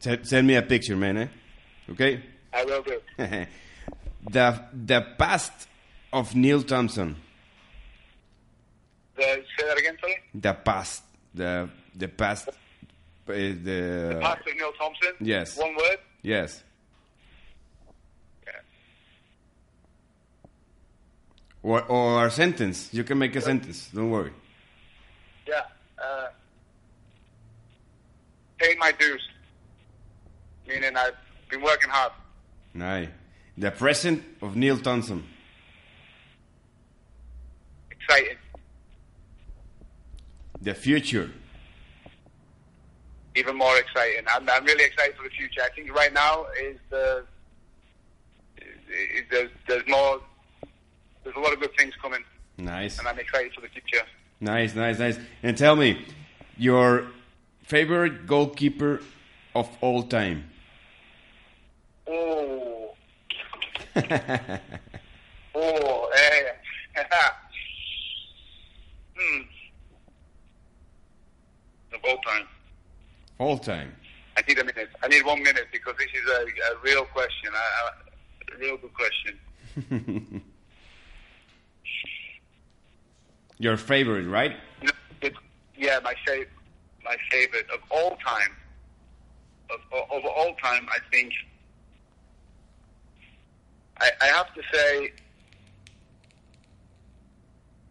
Send, 0.00 0.26
send 0.26 0.46
me 0.46 0.54
a 0.56 0.62
picture, 0.62 0.96
man. 0.96 1.16
Eh? 1.16 1.28
Okay. 1.90 2.22
I 2.52 2.64
will 2.64 2.82
do. 2.82 3.00
the 4.30 4.62
the 4.72 5.06
past 5.18 5.68
of 6.12 6.34
Neil 6.34 6.62
Thompson. 6.62 7.16
The, 9.16 9.22
say 9.58 9.66
that 9.66 9.78
again, 9.78 9.96
sorry? 10.00 10.16
The 10.34 10.54
past. 10.54 11.02
The 11.34 11.68
the 11.94 12.08
past. 12.08 12.48
Uh, 12.48 12.52
the 13.32 14.18
Pastor 14.20 14.54
Neil 14.56 14.72
Thompson. 14.72 15.12
yes. 15.20 15.56
One 15.56 15.76
word. 15.76 15.98
yes. 16.22 16.64
Or 21.62 21.82
or 21.82 22.26
a 22.26 22.30
sentence. 22.30 22.88
You 22.92 23.04
can 23.04 23.18
make 23.18 23.36
a 23.36 23.40
sentence. 23.40 23.90
Don't 23.94 24.10
worry. 24.10 24.32
Yeah. 25.46 25.60
Uh, 26.02 26.28
paying 28.58 28.78
my 28.78 28.92
dues. 28.92 29.22
Meaning 30.66 30.96
I've 30.96 31.14
been 31.50 31.62
working 31.62 31.90
hard. 31.90 32.12
Nice. 32.72 33.08
The 33.58 33.70
present 33.70 34.24
of 34.40 34.56
Neil 34.56 34.78
Thompson. 34.78 35.24
Exciting. 37.90 38.38
The 40.62 40.74
future. 40.74 41.30
Even 43.34 43.56
more 43.56 43.76
exciting. 43.78 44.24
I'm, 44.28 44.48
I'm 44.48 44.64
really 44.64 44.84
excited 44.84 45.16
for 45.16 45.24
the 45.24 45.30
future. 45.30 45.60
I 45.62 45.68
think 45.74 45.94
right 45.94 46.12
now 46.12 46.46
is 46.62 46.78
the 46.88 47.24
is, 48.58 49.24
there's, 49.30 49.50
there's 49.68 49.86
more. 49.88 50.20
There's 51.32 51.44
a 51.44 51.46
lot 51.46 51.52
of 51.52 51.60
good 51.60 51.76
things 51.78 51.94
coming, 52.02 52.24
Nice. 52.58 52.98
and 52.98 53.06
I'm 53.06 53.16
excited 53.20 53.54
for 53.54 53.60
the 53.60 53.68
future. 53.68 54.04
Nice, 54.40 54.74
nice, 54.74 54.98
nice. 54.98 55.16
And 55.44 55.56
tell 55.56 55.76
me, 55.76 56.04
your 56.58 57.06
favorite 57.62 58.26
goalkeeper 58.26 59.00
of 59.54 59.68
all 59.80 60.02
time. 60.02 60.50
Oh. 62.08 62.96
oh, 65.54 66.10
eh. 66.16 66.42
hmm. 69.16 69.40
Of 71.94 72.00
all 72.08 72.18
time. 72.26 72.48
All 73.38 73.56
time. 73.56 73.94
I 74.36 74.42
need 74.48 74.58
a 74.58 74.64
minute. 74.64 74.88
I 75.00 75.06
need 75.06 75.24
one 75.24 75.40
minute 75.44 75.68
because 75.70 75.94
this 75.96 76.08
is 76.12 76.28
a, 76.28 76.40
a 76.72 76.80
real 76.82 77.04
question. 77.04 77.52
A, 77.54 77.56
a, 77.56 78.56
a 78.56 78.58
real 78.58 78.76
good 78.78 78.94
question. 78.94 80.42
Your 83.60 83.76
favorite, 83.76 84.26
right? 84.26 84.56
It- 85.20 85.34
Yeah, 85.76 85.98
my 86.02 86.14
favorite, 86.26 86.48
my 87.04 87.16
favorite 87.30 87.66
of 87.70 87.80
all 87.90 88.16
time. 88.26 88.56
Of, 89.70 89.80
of, 89.92 90.10
of 90.10 90.24
all 90.24 90.54
time, 90.56 90.88
I 90.90 90.98
think. 91.12 91.32
I, 94.00 94.10
I 94.22 94.26
have 94.26 94.52
to 94.54 94.62
say. 94.72 95.12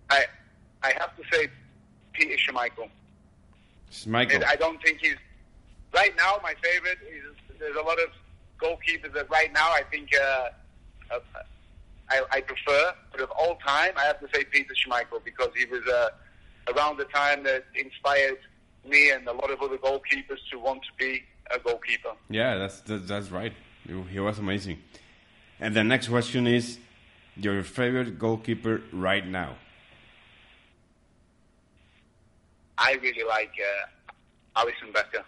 I 0.10 0.26
I 0.82 0.92
have 1.00 1.16
to 1.18 1.24
say, 1.32 1.48
Peter 2.14 2.36
Schmeichel. 2.36 2.90
Schmeichel. 3.92 4.36
And 4.36 4.44
I 4.46 4.56
don't 4.56 4.82
think 4.82 5.00
he's 5.00 5.16
right 5.94 6.16
now. 6.18 6.40
My 6.42 6.56
favorite 6.64 6.98
is 7.08 7.36
there's 7.60 7.76
a 7.76 7.82
lot 7.82 8.00
of 8.00 8.10
goalkeepers 8.60 9.14
that 9.14 9.30
right 9.30 9.54
now 9.54 9.70
I 9.70 9.84
think 9.92 10.10
uh, 10.16 10.50
uh, 11.14 11.20
I, 12.10 12.24
I 12.32 12.42
prefer, 12.42 12.94
but 13.12 13.22
of 13.22 13.30
all 13.32 13.56
time 13.66 13.92
I 13.98 14.06
have 14.06 14.20
to 14.20 14.28
say 14.34 14.44
Peter 14.46 14.74
Schmeichel 14.74 15.24
because 15.24 15.50
he 15.56 15.66
was 15.66 15.86
uh, 15.88 16.10
around 16.74 16.98
the 16.98 17.06
time 17.06 17.44
that 17.44 17.66
inspired 17.76 18.40
me 18.88 19.12
and 19.12 19.28
a 19.28 19.34
lot 19.34 19.52
of 19.52 19.62
other 19.62 19.78
goalkeepers 19.78 20.40
to 20.52 20.60
want 20.60 20.82
to 20.84 20.90
be 20.98 21.24
a 21.54 21.60
goalkeeper. 21.60 22.14
Yeah, 22.30 22.58
that's 22.58 22.82
that's, 22.82 23.08
that's 23.08 23.30
right. 23.32 23.54
He- 23.88 24.20
was 24.20 24.40
amazing. 24.40 24.80
And 25.60 25.76
the 25.76 25.84
next 25.84 26.08
question 26.08 26.48
is 26.48 26.78
your 27.36 27.64
favorite 27.64 28.20
goalkeeper 28.20 28.82
right 28.94 29.26
now. 29.26 29.56
I 32.78 32.94
really 33.02 33.24
like 33.28 33.52
uh, 34.56 34.62
Alisson 34.62 34.94
Becker. 34.94 35.26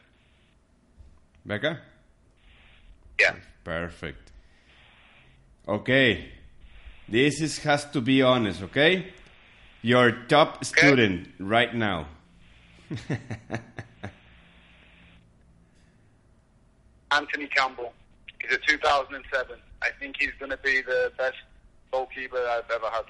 Becca? 1.45 1.79
Yeah. 3.19 3.35
Perfect. 3.63 4.31
Okay. 5.67 6.31
This 7.11 7.41
is 7.41 7.57
has 7.59 7.83
to 7.91 7.99
be 7.99 8.21
honest, 8.21 8.61
okay? 8.63 9.07
Your 9.81 10.11
top 10.29 10.63
student 10.63 11.27
right 11.39 11.75
now. 11.75 12.07
Anthony 17.11 17.47
Campbell. 17.47 17.91
He's 18.41 18.53
a 18.53 18.57
2007. 18.59 19.57
I 19.81 19.89
think 19.99 20.15
he's 20.19 20.31
going 20.39 20.51
to 20.51 20.57
be 20.57 20.81
the 20.81 21.11
best 21.17 21.35
goalkeeper 21.91 22.37
I've 22.37 22.71
ever 22.73 22.89
had. 22.89 23.03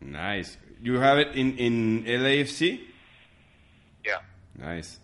Nice. 0.00 0.56
You 0.82 0.94
have 0.94 1.18
it 1.18 1.28
in 1.36 1.56
in 1.58 2.04
LAFC? 2.04 2.80
Yeah. 4.04 4.18
Nice. 4.56 4.98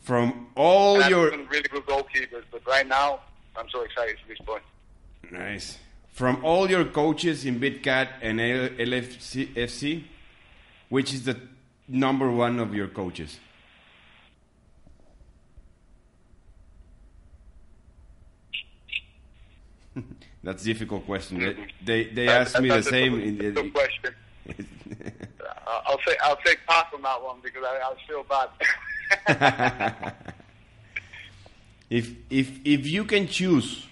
From 0.00 0.48
all 0.56 0.96
And 0.96 1.04
I've 1.04 1.10
your 1.10 1.30
really 1.30 1.68
good 1.70 1.86
goalkeepers, 1.86 2.44
but 2.50 2.66
right 2.66 2.86
now 2.86 3.20
I'm 3.56 3.68
so 3.70 3.80
excited 3.80 4.18
for 4.20 4.28
this 4.28 4.38
boy. 4.44 4.58
Nice. 5.30 5.78
From 6.12 6.44
all 6.44 6.70
your 6.70 6.84
coaches 6.84 7.44
in 7.46 7.58
Big 7.58 7.82
Cat 7.82 8.08
and 8.20 8.38
LFC, 8.38 9.54
FC, 9.54 10.04
which 10.90 11.14
is 11.14 11.24
the 11.24 11.40
number 11.88 12.30
one 12.30 12.60
of 12.60 12.74
your 12.74 12.88
coaches? 12.88 13.40
That's 20.44 20.62
a 20.62 20.66
difficult 20.66 21.06
question. 21.06 21.38
They 21.38 21.56
they, 21.84 22.04
they 22.12 22.28
asked 22.28 22.60
me 22.60 22.68
the 22.68 22.82
same. 22.82 23.18
In 23.20 23.38
the- 23.38 23.70
question. 23.74 24.14
Uh, 24.46 25.80
I'll 25.86 26.00
say 26.06 26.16
I'll 26.22 26.38
say 26.44 26.56
pass 26.68 26.86
on 26.94 27.00
that 27.02 27.22
one 27.22 27.36
because 27.42 27.64
I, 27.64 27.78
I 27.80 27.94
feel 28.06 28.24
bad. 28.24 30.14
if 31.90 32.10
if 32.28 32.50
if 32.64 32.86
you 32.86 33.04
can 33.04 33.28
choose 33.28 33.86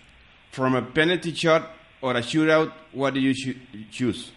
from 0.51 0.75
a 0.75 0.83
penalty 0.83 1.33
shot 1.35 1.71
or 2.03 2.17
a 2.17 2.21
shootout, 2.23 2.73
what 2.93 3.15
do 3.15 3.21
you 3.21 3.35
choo- 3.35 3.59
choose? 3.91 4.33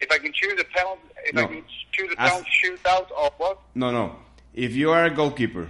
if 0.00 0.10
I 0.10 0.18
can 0.18 0.32
choose 0.32 0.58
a 0.60 0.64
penalty, 0.64 1.00
if 1.26 1.36
I 1.36 1.40
No. 1.42 1.46
can 1.48 1.64
choose 1.92 2.12
a 2.18 2.20
As- 2.20 2.30
penalty 2.30 2.50
shootout 2.64 3.10
or 3.12 3.30
what? 3.38 3.58
No, 3.76 3.92
no. 3.92 4.16
If 4.52 4.72
you 4.74 4.90
are 4.90 5.04
a 5.04 5.10
goalkeeper 5.10 5.68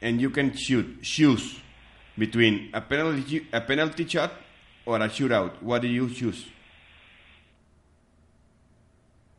and 0.00 0.20
you 0.22 0.30
can 0.30 0.56
shoot, 0.56 1.02
choose 1.02 1.60
between 2.16 2.70
a 2.72 2.80
penalty 2.80 3.46
a 3.52 3.60
penalty 3.60 4.08
shot 4.08 4.32
or 4.86 4.96
a 4.96 5.08
shootout, 5.10 5.60
what 5.62 5.82
do 5.82 5.88
you 5.88 6.08
choose? 6.08 6.46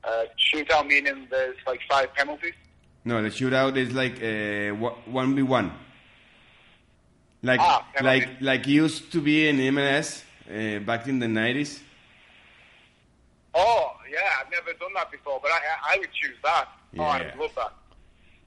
Uh, 0.04 0.26
shootout 0.38 0.86
meaning 0.88 1.28
there's 1.32 1.58
like 1.66 1.80
five 1.90 2.14
penalties. 2.14 2.54
No, 3.04 3.22
the 3.24 3.30
shootout 3.30 3.76
is 3.78 3.92
like 3.94 4.22
uh, 4.22 4.76
one 5.12 5.36
v 5.36 5.42
one. 5.42 5.72
Like 7.46 7.60
Ah, 7.62 7.86
like 8.02 8.42
like 8.42 8.66
used 8.66 9.12
to 9.12 9.22
be 9.22 9.48
in 9.48 9.58
MLS 9.76 10.24
uh, 10.50 10.80
back 10.80 11.08
in 11.08 11.20
the 11.20 11.28
nineties. 11.28 11.80
Oh 13.54 13.92
yeah, 14.12 14.42
I've 14.42 14.50
never 14.50 14.74
done 14.80 14.94
that 14.96 15.12
before, 15.12 15.40
but 15.44 15.52
I 15.52 15.94
I, 15.94 15.98
would 16.00 16.10
choose 16.12 16.38
that. 16.44 16.68
Oh, 16.98 17.04
I 17.04 17.22
would 17.22 17.36
love 17.40 17.54
that. 17.56 17.74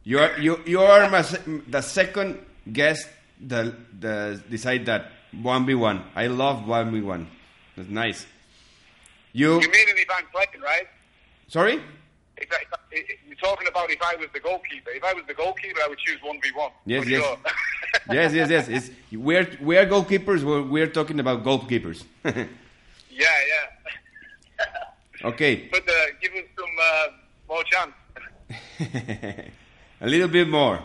You 0.02 0.18
are 0.18 0.36
you 0.40 0.60
you 0.66 0.80
are 0.80 1.08
my, 1.08 1.22
the 1.68 1.80
second 1.80 2.40
guest 2.72 3.08
that 3.46 3.72
the 4.00 4.42
decide 4.50 4.84
that 4.86 5.12
one 5.30 5.64
v 5.64 5.76
one. 5.76 6.02
I 6.16 6.26
love 6.26 6.66
one 6.66 6.90
v 6.90 7.00
one. 7.00 7.28
That's 7.76 7.88
nice. 7.88 8.26
You 9.32 9.60
You 9.62 9.70
mean 9.70 9.88
if 9.94 10.10
I'm 10.10 10.26
playing, 10.34 10.60
right? 10.60 10.88
sorry? 11.46 11.80
if 12.40 12.48
I, 12.52 12.76
if 12.92 13.18
you're 13.26 13.36
talking 13.36 13.68
about 13.68 13.90
if 13.90 14.02
I 14.02 14.16
was 14.16 14.28
the 14.32 14.40
goalkeeper. 14.40 14.90
If 14.90 15.04
I 15.04 15.12
was 15.12 15.24
the 15.26 15.34
goalkeeper, 15.34 15.80
I 15.84 15.88
would 15.88 15.98
choose 15.98 16.18
one 16.22 16.40
v 16.42 16.50
one. 16.54 16.70
Yes, 16.84 17.06
yes. 17.06 17.22
Sure. 17.22 17.38
yes, 18.10 18.32
yes, 18.34 18.50
yes. 18.50 18.68
It's, 18.68 18.90
we're 19.12 19.48
we're 19.60 19.86
goalkeepers. 19.86 20.42
We're, 20.42 20.62
we're 20.62 20.86
talking 20.88 21.20
about 21.20 21.44
goalkeepers. 21.44 22.04
yeah, 22.24 22.44
yeah. 23.10 24.64
okay, 25.30 25.68
But 25.70 25.88
uh, 25.88 25.92
give 26.20 26.32
us 26.32 26.44
some 26.56 26.78
uh, 26.80 27.06
more 27.48 27.62
chance. 27.64 27.92
a 30.00 30.06
little 30.06 30.28
bit 30.28 30.48
more, 30.48 30.80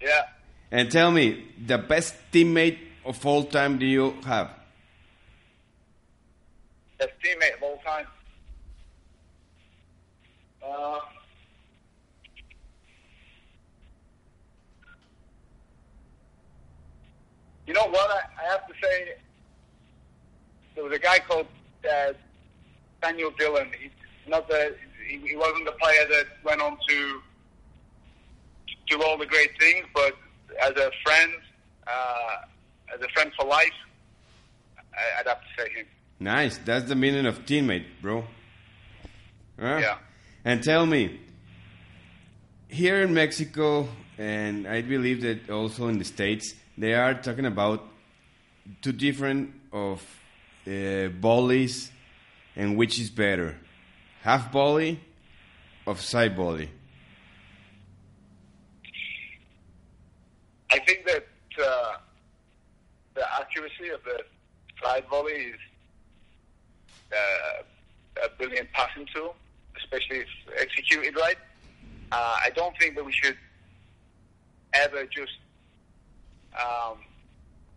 Yeah. 0.00 0.22
and 0.70 0.90
tell 0.90 1.10
me 1.10 1.44
the 1.66 1.78
best 1.78 2.14
teammate 2.32 2.78
of 3.04 3.24
all 3.26 3.44
time 3.44 3.78
do 3.78 3.86
you 3.86 4.14
have? 4.26 4.50
Best 6.98 7.12
teammate 7.24 7.56
of 7.56 7.62
all 7.62 7.78
time. 7.84 8.06
Uh, 10.64 10.98
you 17.72 17.78
know 17.78 17.88
what? 17.88 18.10
I, 18.10 18.44
I 18.44 18.50
have 18.50 18.66
to 18.66 18.74
say, 18.82 19.14
there 20.74 20.84
was 20.84 20.92
a 20.92 20.98
guy 20.98 21.18
called 21.20 21.46
uh, 21.90 22.12
Daniel 23.00 23.30
Dillon. 23.38 23.70
He's 23.80 23.90
not 24.28 24.46
the, 24.46 24.76
he, 25.08 25.16
he 25.26 25.36
wasn't 25.36 25.64
the 25.64 25.72
player 25.72 26.06
that 26.10 26.26
went 26.44 26.60
on 26.60 26.76
to 26.88 27.20
do 28.88 29.02
all 29.02 29.16
the 29.16 29.24
great 29.24 29.58
things, 29.58 29.86
but 29.94 30.14
as 30.60 30.72
a 30.72 30.90
friend, 31.02 31.32
uh, 31.86 32.94
as 32.94 33.00
a 33.00 33.08
friend 33.14 33.32
for 33.38 33.46
life, 33.46 33.72
I, 34.76 35.20
I'd 35.20 35.26
have 35.26 35.40
to 35.40 35.46
say 35.56 35.70
him. 35.72 35.86
Nice. 36.20 36.58
That's 36.58 36.84
the 36.84 36.94
meaning 36.94 37.24
of 37.24 37.46
teammate, 37.46 37.86
bro. 38.02 38.24
Huh? 39.58 39.78
Yeah. 39.80 39.96
And 40.44 40.62
tell 40.62 40.84
me, 40.84 41.20
here 42.68 43.00
in 43.00 43.14
Mexico, 43.14 43.88
and 44.18 44.68
I 44.68 44.82
believe 44.82 45.22
that 45.22 45.48
also 45.48 45.88
in 45.88 45.98
the 45.98 46.04
States, 46.04 46.54
they 46.82 46.94
are 46.94 47.14
talking 47.14 47.46
about 47.46 47.80
two 48.80 48.90
different 48.90 49.54
of 49.72 50.02
uh, 50.66 51.06
volleys 51.20 51.92
and 52.56 52.76
which 52.76 52.98
is 52.98 53.08
better, 53.08 53.56
half 54.22 54.50
volley 54.50 54.98
of 55.86 56.00
side 56.00 56.34
volley. 56.34 56.68
I 60.72 60.80
think 60.80 61.06
that 61.06 61.24
uh, 61.64 61.92
the 63.14 63.32
accuracy 63.40 63.90
of 63.90 64.02
the 64.02 64.18
side 64.82 65.04
volley 65.08 65.34
is 65.34 65.60
uh, 67.12 67.62
a 68.24 68.28
brilliant 68.38 68.68
passing 68.72 69.06
tool, 69.14 69.36
especially 69.76 70.18
if 70.18 70.28
executed 70.58 71.14
right. 71.14 71.38
Uh, 72.10 72.40
I 72.44 72.50
don't 72.56 72.76
think 72.76 72.96
that 72.96 73.04
we 73.04 73.12
should 73.12 73.36
ever 74.74 75.06
just 75.06 75.30
um, 76.60 76.98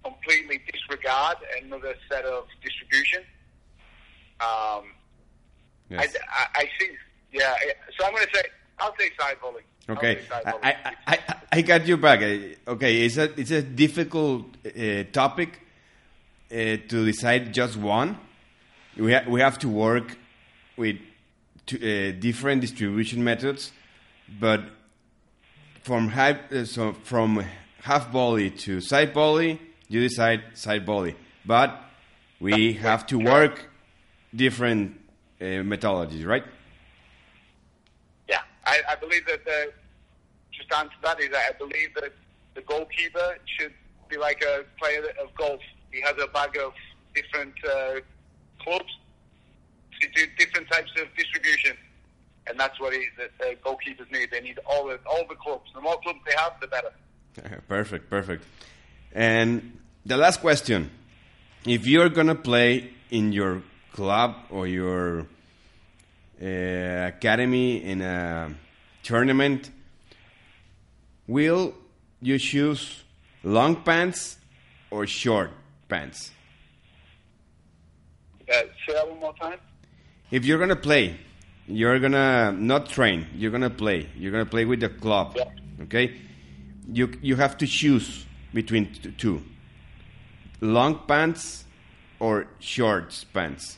completely 0.03 0.59
disregard 0.71 1.37
another 1.63 1.95
set 2.09 2.25
of 2.25 2.45
distribution. 2.63 3.21
Um, 4.41 4.83
Yes. 5.87 6.15
I, 6.31 6.41
I, 6.41 6.61
I 6.63 6.69
think, 6.79 6.97
yeah. 7.31 7.53
So 7.95 8.05
I'm 8.07 8.11
going 8.15 8.25
to 8.25 8.35
say, 8.35 8.41
I'll 8.79 8.95
say 8.97 9.11
side 9.19 9.37
volley. 9.39 9.61
Okay, 9.87 10.23
side 10.27 10.41
I, 10.43 10.51
volley. 10.51 10.63
I, 10.63 10.95
I, 11.05 11.19
I 11.51 11.61
got 11.61 11.85
you 11.87 11.95
back. 11.97 12.21
I- 12.23 12.55
Okay, 12.67 13.05
it's 13.05 13.17
a 13.17 13.39
it's 13.39 13.51
a 13.51 13.61
difficult 13.61 14.47
uh, 14.65 15.03
topic 15.11 15.61
uh, 16.51 16.55
to 16.55 17.05
decide 17.05 17.53
just 17.53 17.77
one. 17.77 18.17
We 18.97 19.13
ha- 19.13 19.25
we 19.27 19.41
have 19.41 19.59
to 19.59 19.69
work 19.69 20.17
with 20.75 20.95
uh, 21.71 22.17
different 22.19 22.61
distribution 22.61 23.23
methods, 23.23 23.71
but 24.39 24.61
from 25.83 26.07
high, 26.09 26.39
uh, 26.51 26.65
so 26.65 26.93
from 26.93 27.45
half 27.85 28.09
volley 28.09 28.49
to 28.49 28.81
side 28.81 29.13
volley, 29.13 29.61
you 29.87 30.01
decide 30.01 30.41
side 30.55 30.83
volley. 30.87 31.15
But 31.45 31.79
we 32.39 32.73
have 32.73 33.05
to 33.07 33.19
work 33.19 33.69
different 34.35 34.99
uh, 35.39 35.61
methodologies, 35.61 36.25
right? 36.25 36.43
Yeah, 38.27 38.41
I, 38.65 38.81
I 38.89 38.95
believe 38.95 39.23
that 39.27 39.45
the 39.45 39.71
just 40.51 40.67
that 41.03 41.19
is 41.19 41.29
that 41.29 41.43
I 41.49 41.57
believe 41.59 41.93
that 41.93 42.11
the 42.55 42.61
goalkeeper 42.61 43.37
should 43.45 43.73
be 44.09 44.17
like 44.17 44.41
a 44.43 44.63
player 44.79 45.03
of 45.21 45.35
golf. 45.35 45.61
He 45.91 46.01
has 46.01 46.15
a 46.19 46.27
bag 46.27 46.57
of 46.57 46.73
different 47.13 47.53
uh, 47.63 47.99
clubs 48.63 48.97
to 50.01 50.07
do 50.15 50.25
different 50.39 50.71
types 50.71 50.91
of 50.99 51.07
distribution, 51.15 51.77
and 52.47 52.59
that's 52.59 52.79
what 52.79 52.93
he, 52.93 53.05
the, 53.15 53.29
the 53.37 53.55
goalkeepers 53.63 54.11
need. 54.11 54.31
They 54.31 54.41
need 54.41 54.57
all 54.65 54.87
the 54.87 54.97
all 55.05 55.23
the 55.29 55.35
clubs. 55.35 55.69
The 55.75 55.81
more 55.81 55.99
clubs 56.01 56.19
they 56.25 56.33
have, 56.35 56.53
the 56.59 56.67
better. 56.67 56.91
Perfect, 57.67 58.09
perfect. 58.09 58.43
And 59.13 59.79
the 60.05 60.17
last 60.17 60.41
question: 60.41 60.89
If 61.65 61.87
you're 61.87 62.09
gonna 62.09 62.35
play 62.35 62.91
in 63.09 63.31
your 63.31 63.61
club 63.93 64.35
or 64.49 64.67
your 64.67 65.27
uh, 66.41 66.45
academy 67.07 67.83
in 67.83 68.01
a 68.01 68.53
tournament, 69.03 69.71
will 71.27 71.73
you 72.21 72.37
choose 72.37 73.03
long 73.43 73.83
pants 73.83 74.37
or 74.91 75.07
short 75.07 75.51
pants? 75.87 76.31
Uh, 78.47 78.61
say 78.85 78.93
that 78.93 79.09
one 79.09 79.19
more 79.19 79.33
time. 79.35 79.59
If 80.31 80.45
you're 80.45 80.59
gonna 80.59 80.75
play, 80.75 81.17
you're 81.67 81.99
gonna 81.99 82.51
not 82.51 82.89
train. 82.89 83.27
You're 83.35 83.51
gonna 83.51 83.69
play. 83.69 84.09
You're 84.17 84.31
gonna 84.31 84.45
play 84.45 84.65
with 84.65 84.79
the 84.81 84.89
club. 84.89 85.35
Yeah. 85.35 85.45
Okay. 85.83 86.19
You 86.91 87.17
you 87.21 87.35
have 87.35 87.57
to 87.57 87.67
choose 87.67 88.25
between 88.53 88.93
t- 88.93 89.11
two: 89.11 89.41
long 90.61 90.99
pants 91.07 91.65
or 92.19 92.47
shorts 92.59 93.23
pants. 93.23 93.77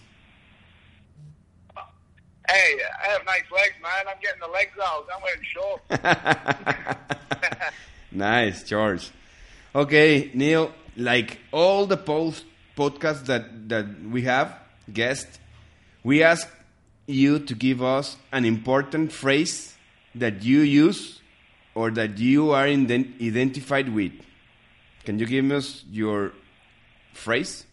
Hey, 2.49 2.79
I 3.03 3.07
have 3.11 3.25
nice 3.25 3.43
legs, 3.51 3.75
man. 3.81 4.07
I'm 4.07 4.19
getting 4.21 4.39
the 4.39 4.47
legs 4.47 4.77
out. 4.81 5.05
I'm 5.13 5.21
wearing 5.21 5.43
shorts. 5.53 5.83
nice, 8.11 8.63
George. 8.63 9.11
Okay, 9.75 10.31
Neil. 10.33 10.71
Like 10.95 11.39
all 11.51 11.85
the 11.85 11.97
post 11.97 12.45
podcasts 12.75 13.25
that 13.25 13.69
that 13.69 13.85
we 14.03 14.23
have 14.23 14.53
guests, 14.91 15.39
we 16.03 16.23
ask 16.23 16.47
you 17.05 17.39
to 17.39 17.53
give 17.53 17.81
us 17.81 18.17
an 18.31 18.45
important 18.45 19.11
phrase 19.11 19.75
that 20.15 20.43
you 20.43 20.61
use 20.61 21.21
or 21.77 21.91
that 21.91 22.17
you 22.17 22.49
are 22.49 22.65
ident- 22.65 23.21
identified 23.21 23.87
with. 23.93 24.11
Can 25.05 25.19
you 25.19 25.27
give 25.27 25.51
us 25.51 25.85
your 25.91 26.31
phrase? 27.13 27.65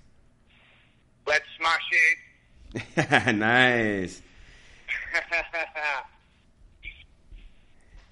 Let's 1.26 1.46
smash 1.56 1.88
it. 3.00 3.34
nice. 3.34 4.20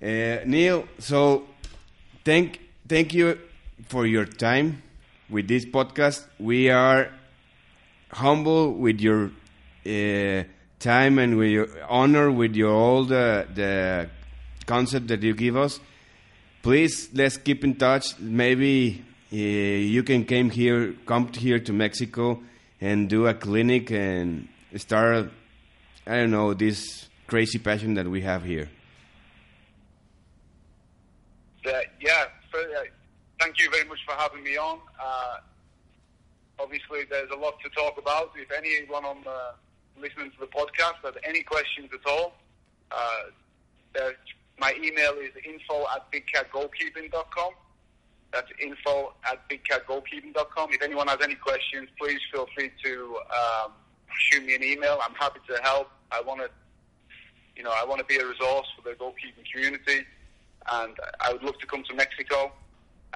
Uh, 0.03 0.39
Neil, 0.47 0.89
so 0.99 1.45
thank 2.25 2.59
thank 2.89 3.13
you 3.13 3.39
for 3.87 4.07
your 4.07 4.25
time 4.25 4.83
with 5.29 5.47
this 5.47 5.67
podcast. 5.67 6.25
We 6.41 6.71
are 6.71 7.11
humble 8.13 8.73
with 8.73 8.99
your 8.99 9.31
uh, 9.85 10.45
time 10.79 11.19
and 11.19 11.37
with 11.37 11.51
your 11.51 11.69
honor 11.87 12.33
with 12.33 12.57
your 12.57 12.73
all 12.73 13.05
the 13.05 13.47
the 13.55 14.09
concept 14.73 15.09
that 15.09 15.23
you 15.23 15.35
give 15.35 15.57
us. 15.57 15.81
Please 16.63 17.11
let's 17.13 17.37
keep 17.37 17.61
in 17.65 17.75
touch. 17.75 18.19
Maybe 18.19 19.05
uh, 19.33 19.37
you 19.37 20.03
can 20.03 20.25
come 20.25 20.49
here, 20.51 20.95
come 21.05 21.25
here 21.33 21.59
to 21.59 21.73
Mexico 21.73 22.41
and 22.81 23.09
do 23.09 23.27
a 23.27 23.35
clinic 23.35 23.91
and 23.91 24.49
start. 24.77 25.31
I 26.07 26.15
don't 26.19 26.31
know 26.31 26.55
this 26.55 27.09
crazy 27.27 27.59
passion 27.59 27.95
that 27.95 28.07
we 28.09 28.21
have 28.23 28.43
here. 28.45 28.69
Uh, 31.65 31.71
yeah, 32.01 32.25
for, 32.51 32.59
uh, 32.61 32.83
thank 33.41 33.61
you 33.61 33.69
very 33.71 33.87
much 33.89 33.99
for 34.07 34.15
having 34.15 34.43
me 34.43 34.57
on. 34.57 34.79
Uh, 35.01 35.37
obviously, 36.59 37.01
there's 37.11 37.31
a 37.31 37.37
lot 37.37 37.55
to 37.65 37.69
talk 37.71 37.99
about. 37.99 38.33
If 38.37 38.51
anyone 38.51 39.05
on 39.05 39.19
the, 39.23 39.41
listening 40.01 40.31
to 40.33 40.41
the 40.41 40.47
podcast 40.59 40.99
has 41.05 41.15
any 41.25 41.43
questions 41.43 41.91
at 41.93 42.05
all, 42.11 42.33
uh, 42.91 43.23
there- 43.95 44.17
my 44.59 44.75
email 44.83 45.13
is 45.15 45.31
info 45.45 45.87
at 45.95 46.11
bigcatgoalkeeping.com. 46.13 47.53
That's 48.33 48.49
info 48.61 49.13
at 49.31 49.49
bigcatgoalkeeping.com. 49.49 50.73
If 50.73 50.83
anyone 50.83 51.09
has 51.09 51.19
any 51.23 51.35
questions, 51.35 51.89
please 51.99 52.21
feel 52.33 52.47
free 52.55 52.71
to 52.85 53.17
um, 53.31 53.73
shoot 54.19 54.45
me 54.45 54.55
an 54.55 54.63
email. 54.63 54.99
I'm 55.07 55.15
happy 55.15 55.41
to 55.49 55.63
help. 55.63 55.91
I 56.11 56.21
want 56.21 56.41
to, 56.41 56.49
you 57.57 57.63
know, 57.63 57.73
I 57.75 57.85
want 57.85 57.99
to 57.99 58.07
be 58.07 58.17
a 58.17 58.27
resource 58.27 58.67
for 58.77 58.89
the 58.89 58.97
goalkeeping 58.97 59.51
community, 59.53 60.07
and 60.73 60.97
I 61.21 61.33
would 61.33 61.43
love 61.43 61.59
to 61.59 61.67
come 61.67 61.83
to 61.85 61.95
Mexico 61.95 62.53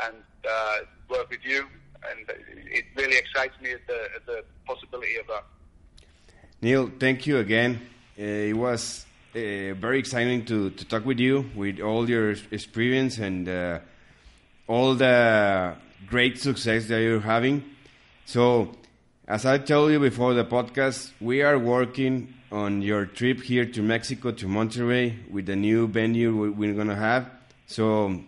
and 0.05 0.17
uh, 0.49 0.77
work 1.09 1.31
with 1.31 1.45
you. 1.45 1.67
And 2.11 2.29
it 2.71 2.85
really 2.95 3.17
excites 3.17 3.55
me 3.61 3.73
at 3.73 3.87
the, 3.87 4.09
at 4.15 4.27
the 4.27 4.45
possibility 4.67 5.17
of 5.17 5.27
that. 5.29 5.45
Neil, 6.61 6.91
thank 7.01 7.27
you 7.27 7.39
again. 7.39 7.81
Uh, 8.19 8.23
it 8.23 8.57
was 8.57 9.06
uh, 9.37 9.75
very 9.75 9.99
exciting 9.99 10.47
to, 10.47 10.71
to 10.71 10.85
talk 10.87 11.05
with 11.05 11.19
you 11.19 11.51
with 11.55 11.79
all 11.81 12.09
your 12.09 12.35
experience 12.51 13.19
and 13.19 13.47
uh, 13.47 13.79
all 14.67 14.95
the 14.95 15.75
great 16.07 16.39
success 16.39 16.87
that 16.89 17.03
you're 17.03 17.21
having. 17.21 17.63
So, 18.25 18.73
as 19.29 19.45
I 19.45 19.59
told 19.59 19.93
you 19.93 20.01
before 20.01 20.33
the 20.33 20.45
podcast, 20.45 21.13
we 21.21 21.43
are 21.43 21.59
working 21.59 22.33
on 22.51 22.81
your 22.81 23.05
trip 23.05 23.43
here 23.43 23.67
to 23.67 23.83
Mexico 23.83 24.31
to 24.33 24.47
Monterrey 24.47 25.31
with 25.31 25.45
the 25.47 25.57
new 25.57 25.87
venue 25.87 26.53
we're 26.53 26.75
going 26.75 26.89
to 26.89 26.97
have. 26.97 27.31
So, 27.67 28.23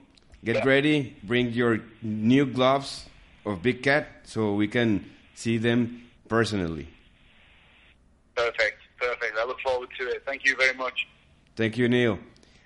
get 0.44 0.64
ready, 0.66 1.16
bring 1.22 1.50
your 1.50 1.80
new 2.02 2.44
gloves 2.44 3.06
of 3.46 3.62
Big 3.62 3.82
Cat 3.82 4.08
so 4.24 4.52
we 4.54 4.68
can 4.68 5.06
see 5.34 5.56
them 5.56 6.02
personally. 6.28 6.88
Perfect, 8.34 8.77
to. 9.98 10.20
Thank 10.24 10.42
you 10.44 10.56
very 10.56 10.76
much. 10.76 11.06
Thank 11.54 11.76
you, 11.76 11.88
Neil. 11.88 12.18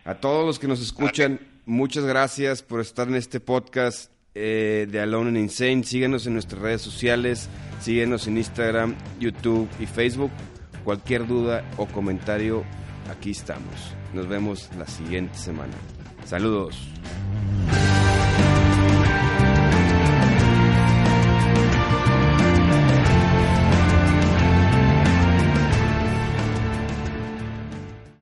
A 0.05 0.15
todos 0.15 0.45
los 0.45 0.59
que 0.59 0.69
nos 0.69 0.81
escuchan, 0.81 1.41
muchas 1.65 2.05
gracias 2.05 2.63
por 2.63 2.81
estar 2.81 3.09
en 3.09 3.15
este 3.15 3.41
podcast 3.41 4.11
eh, 4.35 4.87
de 4.91 5.01
Alone 5.01 5.29
and 5.29 5.39
Insane. 5.39 5.85
Síguenos 5.85 6.27
en 6.27 6.35
nuestras 6.35 6.61
redes 6.61 6.83
sociales, 6.83 7.49
síguenos 7.81 8.27
en 8.27 8.39
Instagram, 8.39 8.97
YouTube 9.21 9.69
y 9.79 9.87
Facebook. 9.87 10.31
Cualquier 10.85 11.27
duda 11.27 11.65
o 11.77 11.87
comentario, 11.87 12.65
aquí 13.11 13.31
estamos. 13.31 13.95
Nos 14.13 14.27
vemos 14.27 14.69
la 14.77 14.87
siguiente 14.87 15.39
semana. 15.39 15.75
Saludos. 16.25 16.77